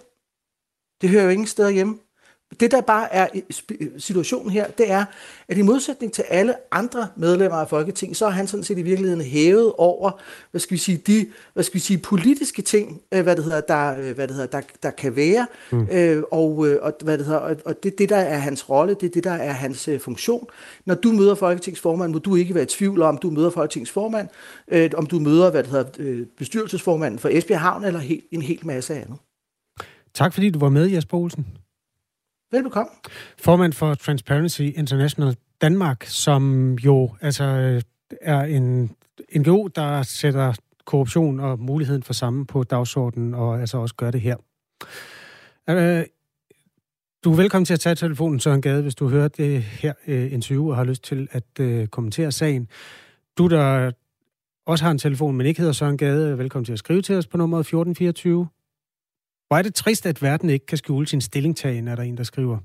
Det 1.01 1.09
hører 1.09 1.23
jo 1.23 1.29
ingen 1.29 1.47
steder 1.47 1.69
hjemme. 1.69 1.97
Det, 2.59 2.71
der 2.71 2.81
bare 2.81 3.13
er 3.13 3.27
situationen 3.97 4.51
her, 4.51 4.67
det 4.67 4.91
er, 4.91 5.05
at 5.47 5.57
i 5.57 5.61
modsætning 5.61 6.13
til 6.13 6.23
alle 6.29 6.53
andre 6.71 7.07
medlemmer 7.15 7.57
af 7.57 7.69
Folketinget, 7.69 8.17
så 8.17 8.25
er 8.25 8.29
han 8.29 8.47
sådan 8.47 8.63
set 8.63 8.77
i 8.77 8.81
virkeligheden 8.81 9.21
hævet 9.21 9.73
over, 9.77 10.11
hvad 10.51 10.61
skal 10.61 10.73
vi 10.73 10.77
sige, 10.77 10.97
de 10.97 11.25
hvad 11.53 11.63
skal 11.63 11.73
vi 11.73 11.79
sige, 11.79 11.97
politiske 11.97 12.61
ting, 12.61 13.01
øh, 13.13 13.23
hvad 13.23 13.35
det 13.35 13.43
hedder, 13.43 13.61
der, 13.61 13.99
øh, 13.99 14.15
hvad 14.15 14.27
det 14.27 14.35
hedder, 14.35 14.59
der, 14.59 14.61
der 14.83 14.91
kan 14.91 15.15
være, 15.15 15.47
mm. 15.71 15.87
øh, 15.91 16.23
og, 16.31 16.67
og, 16.81 16.93
hvad 17.03 17.17
det 17.17 17.25
hedder, 17.25 17.39
og, 17.39 17.55
og 17.65 17.83
det, 17.83 17.97
det, 17.97 18.09
der 18.09 18.17
er 18.17 18.37
hans 18.37 18.69
rolle, 18.69 18.93
det 18.93 19.03
er 19.03 19.11
det, 19.11 19.23
der 19.23 19.31
er 19.31 19.51
hans 19.51 19.87
øh, 19.87 19.99
funktion. 19.99 20.47
Når 20.85 20.95
du 20.95 21.11
møder 21.11 21.35
Folketingets 21.35 21.81
formand, 21.81 22.13
må 22.13 22.19
du 22.19 22.35
ikke 22.35 22.55
være 22.55 22.63
i 22.63 22.67
tvivl 22.67 23.01
om, 23.01 23.17
du 23.17 23.29
møder 23.29 23.49
Folketingets 23.49 23.91
formand, 23.91 24.27
øh, 24.67 24.91
om 24.97 25.05
du 25.05 25.19
møder, 25.19 25.51
hvad 25.51 25.63
det 25.63 25.71
hedder, 25.71 25.85
øh, 25.99 26.25
bestyrelsesformanden 26.37 27.19
for 27.19 27.29
Esbjerg 27.29 27.61
Havn, 27.61 27.83
eller 27.83 27.99
helt, 27.99 28.25
en 28.31 28.41
hel 28.41 28.59
masse 28.63 28.95
andet. 28.95 29.17
Tak 30.13 30.33
fordi 30.33 30.49
du 30.49 30.59
var 30.59 30.69
med, 30.69 30.85
Jesper 30.85 31.17
Olsen. 31.17 31.45
Velbekomme. 32.51 32.91
Formand 33.37 33.73
for 33.73 33.93
Transparency 33.93 34.61
International 34.61 35.35
Danmark, 35.61 36.03
som 36.03 36.73
jo 36.73 37.15
altså 37.21 37.43
øh, 37.43 37.81
er 38.21 38.41
en 38.41 38.91
NGO, 39.35 39.67
der 39.67 40.03
sætter 40.03 40.53
korruption 40.85 41.39
og 41.39 41.59
muligheden 41.59 42.03
for 42.03 42.13
samme 42.13 42.45
på 42.45 42.63
dagsordenen, 42.63 43.33
og 43.33 43.59
altså 43.59 43.77
også 43.77 43.95
gør 43.95 44.11
det 44.11 44.21
her. 44.21 44.37
Øh, 45.69 46.05
du 47.23 47.31
er 47.31 47.35
velkommen 47.35 47.65
til 47.65 47.73
at 47.73 47.79
tage 47.79 47.95
telefonen, 47.95 48.39
Søren 48.39 48.61
Gade, 48.61 48.81
hvis 48.81 48.95
du 48.95 49.09
hører 49.09 49.27
det 49.27 49.63
her 49.63 49.93
øh, 50.07 50.33
interview 50.33 50.69
og 50.69 50.75
har 50.75 50.83
lyst 50.83 51.03
til 51.03 51.27
at 51.31 51.91
kommentere 51.91 52.31
sagen. 52.31 52.67
Du, 53.37 53.47
der 53.47 53.91
også 54.65 54.83
har 54.83 54.91
en 54.91 54.97
telefon, 54.97 55.35
men 55.35 55.47
ikke 55.47 55.59
hedder 55.59 55.73
Søren 55.73 55.97
Gade, 55.97 56.37
velkommen 56.37 56.65
til 56.65 56.73
at 56.73 56.79
skrive 56.79 57.01
til 57.01 57.15
os 57.15 57.27
på 57.27 57.37
nummeret 57.37 57.59
1424. 57.59 58.47
Hvor 59.47 59.57
er 59.57 59.61
det 59.61 59.75
trist, 59.75 60.05
at 60.05 60.21
verden 60.21 60.49
ikke 60.49 60.65
kan 60.65 60.77
skjule 60.77 61.07
sin 61.07 61.21
stillingtagen, 61.21 61.87
er 61.87 61.95
der 61.95 62.03
en, 62.03 62.17
der 62.17 62.23
skriver. 62.23 62.57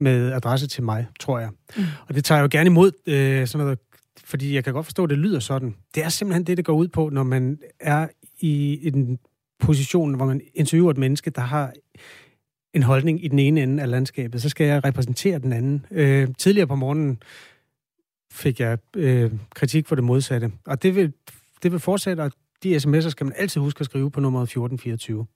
Med 0.00 0.32
adresse 0.32 0.66
til 0.66 0.82
mig, 0.82 1.06
tror 1.20 1.38
jeg. 1.38 1.50
Mm. 1.76 1.84
Og 2.08 2.14
det 2.14 2.24
tager 2.24 2.38
jeg 2.38 2.42
jo 2.42 2.58
gerne 2.58 2.66
imod, 2.66 2.92
øh, 3.06 3.46
sådan 3.46 3.64
noget, 3.64 3.78
fordi 4.24 4.54
jeg 4.54 4.64
kan 4.64 4.72
godt 4.72 4.86
forstå, 4.86 5.04
at 5.04 5.10
det 5.10 5.18
lyder 5.18 5.40
sådan. 5.40 5.74
Det 5.94 6.04
er 6.04 6.08
simpelthen 6.08 6.44
det, 6.44 6.56
det 6.56 6.64
går 6.64 6.72
ud 6.72 6.88
på, 6.88 7.08
når 7.08 7.22
man 7.22 7.58
er 7.80 8.08
i 8.40 8.80
en 8.88 9.18
position, 9.58 10.14
hvor 10.14 10.26
man 10.26 10.40
interviewer 10.54 10.90
et 10.90 10.98
menneske, 10.98 11.30
der 11.30 11.40
har 11.40 11.72
en 12.74 12.82
holdning 12.82 13.24
i 13.24 13.28
den 13.28 13.38
ene 13.38 13.62
ende 13.62 13.82
af 13.82 13.90
landskabet, 13.90 14.42
så 14.42 14.48
skal 14.48 14.66
jeg 14.66 14.84
repræsentere 14.84 15.38
den 15.38 15.52
anden. 15.52 15.86
Øh, 15.90 16.28
tidligere 16.38 16.66
på 16.66 16.74
morgenen 16.74 17.22
fik 18.32 18.60
jeg 18.60 18.78
øh, 18.96 19.32
kritik 19.54 19.86
for 19.86 19.94
det 19.94 20.04
modsatte, 20.04 20.52
og 20.66 20.82
det 20.82 20.96
vil, 20.96 21.12
det 21.62 21.72
vil 21.72 21.80
fortsætte, 21.80 22.20
og 22.20 22.32
de 22.62 22.76
sms'er 22.76 23.10
skal 23.10 23.26
man 23.26 23.34
altid 23.38 23.60
huske 23.60 23.80
at 23.80 23.86
skrive 23.86 24.10
på 24.10 24.20
nummeret 24.20 24.42
1424. 24.42 25.26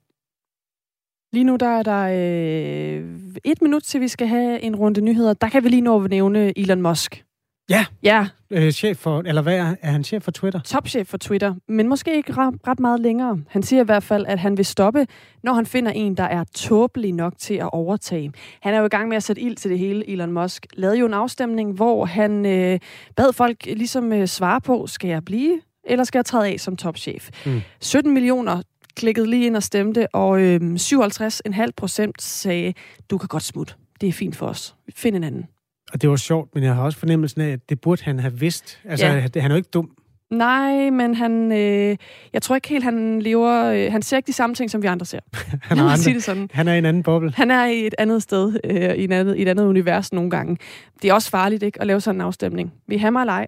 Lige 1.33 1.45
nu 1.45 1.57
der 1.57 1.69
er 1.69 1.83
der 1.83 2.03
øh, 2.03 3.21
et 3.45 3.63
minut 3.63 3.83
til, 3.83 4.01
vi 4.01 4.09
skal 4.09 4.27
have 4.27 4.61
en 4.61 4.77
runde 4.77 5.01
nyheder. 5.01 5.35
Der 5.35 5.49
kan 5.49 5.65
vi 5.65 5.69
lige 5.69 5.83
nå 5.83 6.05
at 6.05 6.11
nævne 6.11 6.59
Elon 6.59 6.83
Musk. 6.83 7.25
Ja. 7.71 7.87
Ja. 8.03 8.27
Øh, 8.51 8.73
chef 8.73 8.97
for, 8.97 9.23
eller 9.27 9.43
hvad 9.43 9.57
er, 9.57 9.75
er 9.83 9.91
han 9.91 10.05
chef 10.05 10.23
for 10.23 10.31
Twitter? 10.31 10.61
Topchef 10.61 11.07
for 11.09 11.17
Twitter, 11.17 11.55
men 11.69 11.89
måske 11.89 12.17
ikke 12.17 12.33
ret, 12.33 12.55
ret 12.67 12.81
meget 12.81 13.01
længere. 13.01 13.39
Han 13.49 13.63
siger 13.63 13.83
i 13.83 13.85
hvert 13.85 14.03
fald, 14.03 14.27
at 14.27 14.39
han 14.39 14.57
vil 14.57 14.65
stoppe, 14.65 15.07
når 15.43 15.53
han 15.53 15.67
finder 15.67 15.93
en, 15.93 16.17
der 16.17 16.25
er 16.25 16.45
tåbelig 16.55 17.13
nok 17.13 17.33
til 17.39 17.55
at 17.55 17.71
overtage. 17.73 18.33
Han 18.63 18.75
er 18.75 18.79
jo 18.79 18.85
i 18.85 18.89
gang 18.89 19.09
med 19.09 19.17
at 19.17 19.23
sætte 19.23 19.43
ild 19.43 19.57
til 19.57 19.71
det 19.71 19.79
hele, 19.79 20.11
Elon 20.11 20.33
Musk. 20.33 20.67
Lavede 20.75 20.99
jo 20.99 21.07
en 21.07 21.15
afstemning, 21.15 21.73
hvor 21.73 22.05
han 22.05 22.47
øh, 22.47 22.81
bad 23.17 23.33
folk 23.33 23.67
ligesom 23.67 24.13
øh, 24.13 24.27
svare 24.27 24.61
på, 24.61 24.87
skal 24.87 25.11
jeg 25.11 25.25
blive, 25.25 25.61
eller 25.87 26.05
skal 26.05 26.19
jeg 26.19 26.25
træde 26.25 26.49
af 26.49 26.61
som 26.61 26.77
topchef? 26.77 27.31
Mm. 27.47 27.61
17 27.81 28.15
millioner 28.15 28.63
klikkede 28.97 29.31
lige 29.31 29.47
ind 29.47 29.57
og 29.57 29.63
stemte, 29.63 30.15
og 30.15 30.41
øh, 30.41 30.61
57,5 30.61 31.67
procent 31.77 32.23
sagde, 32.23 32.75
du 33.11 33.19
kan 33.19 33.29
godt 33.29 33.43
smutte. 33.43 33.75
Det 34.01 34.09
er 34.09 34.13
fint 34.13 34.37
for 34.37 34.47
os. 34.47 34.75
Find 34.95 35.17
en 35.17 35.25
anden. 35.25 35.47
Og 35.93 36.03
det 36.03 36.11
var 36.11 36.17
sjovt, 36.17 36.55
men 36.55 36.65
jeg 36.65 36.75
har 36.75 36.83
også 36.83 36.99
fornemmelsen 36.99 37.41
af, 37.41 37.49
at 37.51 37.69
det 37.69 37.81
burde 37.81 38.05
han 38.05 38.19
have 38.19 38.39
vidst. 38.39 38.81
Altså, 38.85 39.07
ja. 39.07 39.21
han 39.37 39.51
er 39.51 39.55
jo 39.55 39.57
ikke 39.57 39.69
dum. 39.73 39.91
Nej, 40.31 40.91
men 40.91 41.15
han, 41.15 41.53
øh, 41.53 41.97
jeg 42.33 42.43
tror 42.43 42.55
ikke 42.55 42.69
helt, 42.69 42.85
han 42.85 43.23
lever... 43.23 43.65
Øh, 43.65 43.93
han 43.93 44.03
ser 44.03 44.17
ikke 44.17 44.27
de 44.27 44.33
samme 44.33 44.55
ting, 44.55 44.71
som 44.71 44.83
vi 44.83 44.87
andre 44.87 45.07
ser. 45.07 45.21
han, 45.63 45.79
andre, 45.79 45.97
sige 45.97 46.15
det 46.15 46.23
sådan. 46.23 46.49
han 46.53 46.69
er 46.69 46.75
i 46.75 46.79
en 46.79 46.85
anden 46.85 47.03
boble. 47.03 47.33
Han 47.37 47.51
er 47.51 47.67
i 47.67 47.87
et 47.87 47.95
andet 47.99 48.23
sted, 48.23 48.61
øh, 48.65 48.95
i, 48.95 49.05
et 49.05 49.13
andet, 49.13 49.37
i 49.37 49.43
et 49.43 49.49
andet 49.49 49.65
univers 49.65 50.13
nogle 50.13 50.31
gange. 50.31 50.57
Det 51.03 51.11
er 51.11 51.15
også 51.15 51.31
farligt 51.31 51.63
ikke 51.63 51.81
at 51.81 51.87
lave 51.87 52.01
sådan 52.01 52.17
en 52.17 52.21
afstemning. 52.21 52.73
Vi 52.87 53.05
mig 53.11 53.21
eller 53.21 53.47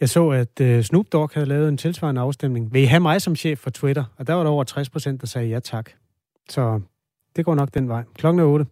jeg 0.00 0.08
så, 0.08 0.28
at 0.28 0.60
øh, 0.60 0.84
Snoop 0.84 1.06
Dogg 1.12 1.30
havde 1.34 1.46
lavet 1.46 1.68
en 1.68 1.76
tilsvarende 1.76 2.20
afstemning. 2.20 2.72
Vil 2.72 2.82
I 2.82 2.84
have 2.84 3.00
mig 3.00 3.22
som 3.22 3.36
chef 3.36 3.58
for 3.58 3.70
Twitter? 3.70 4.04
Og 4.16 4.26
der 4.26 4.34
var 4.34 4.42
der 4.42 4.50
over 4.50 4.64
60 4.64 4.90
procent, 4.90 5.20
der 5.20 5.26
sagde 5.26 5.48
ja 5.48 5.60
tak. 5.60 5.90
Så 6.48 6.80
det 7.36 7.44
går 7.44 7.54
nok 7.54 7.74
den 7.74 7.88
vej. 7.88 8.04
Klokken 8.14 8.40
er 8.40 8.44
8. 8.44 8.66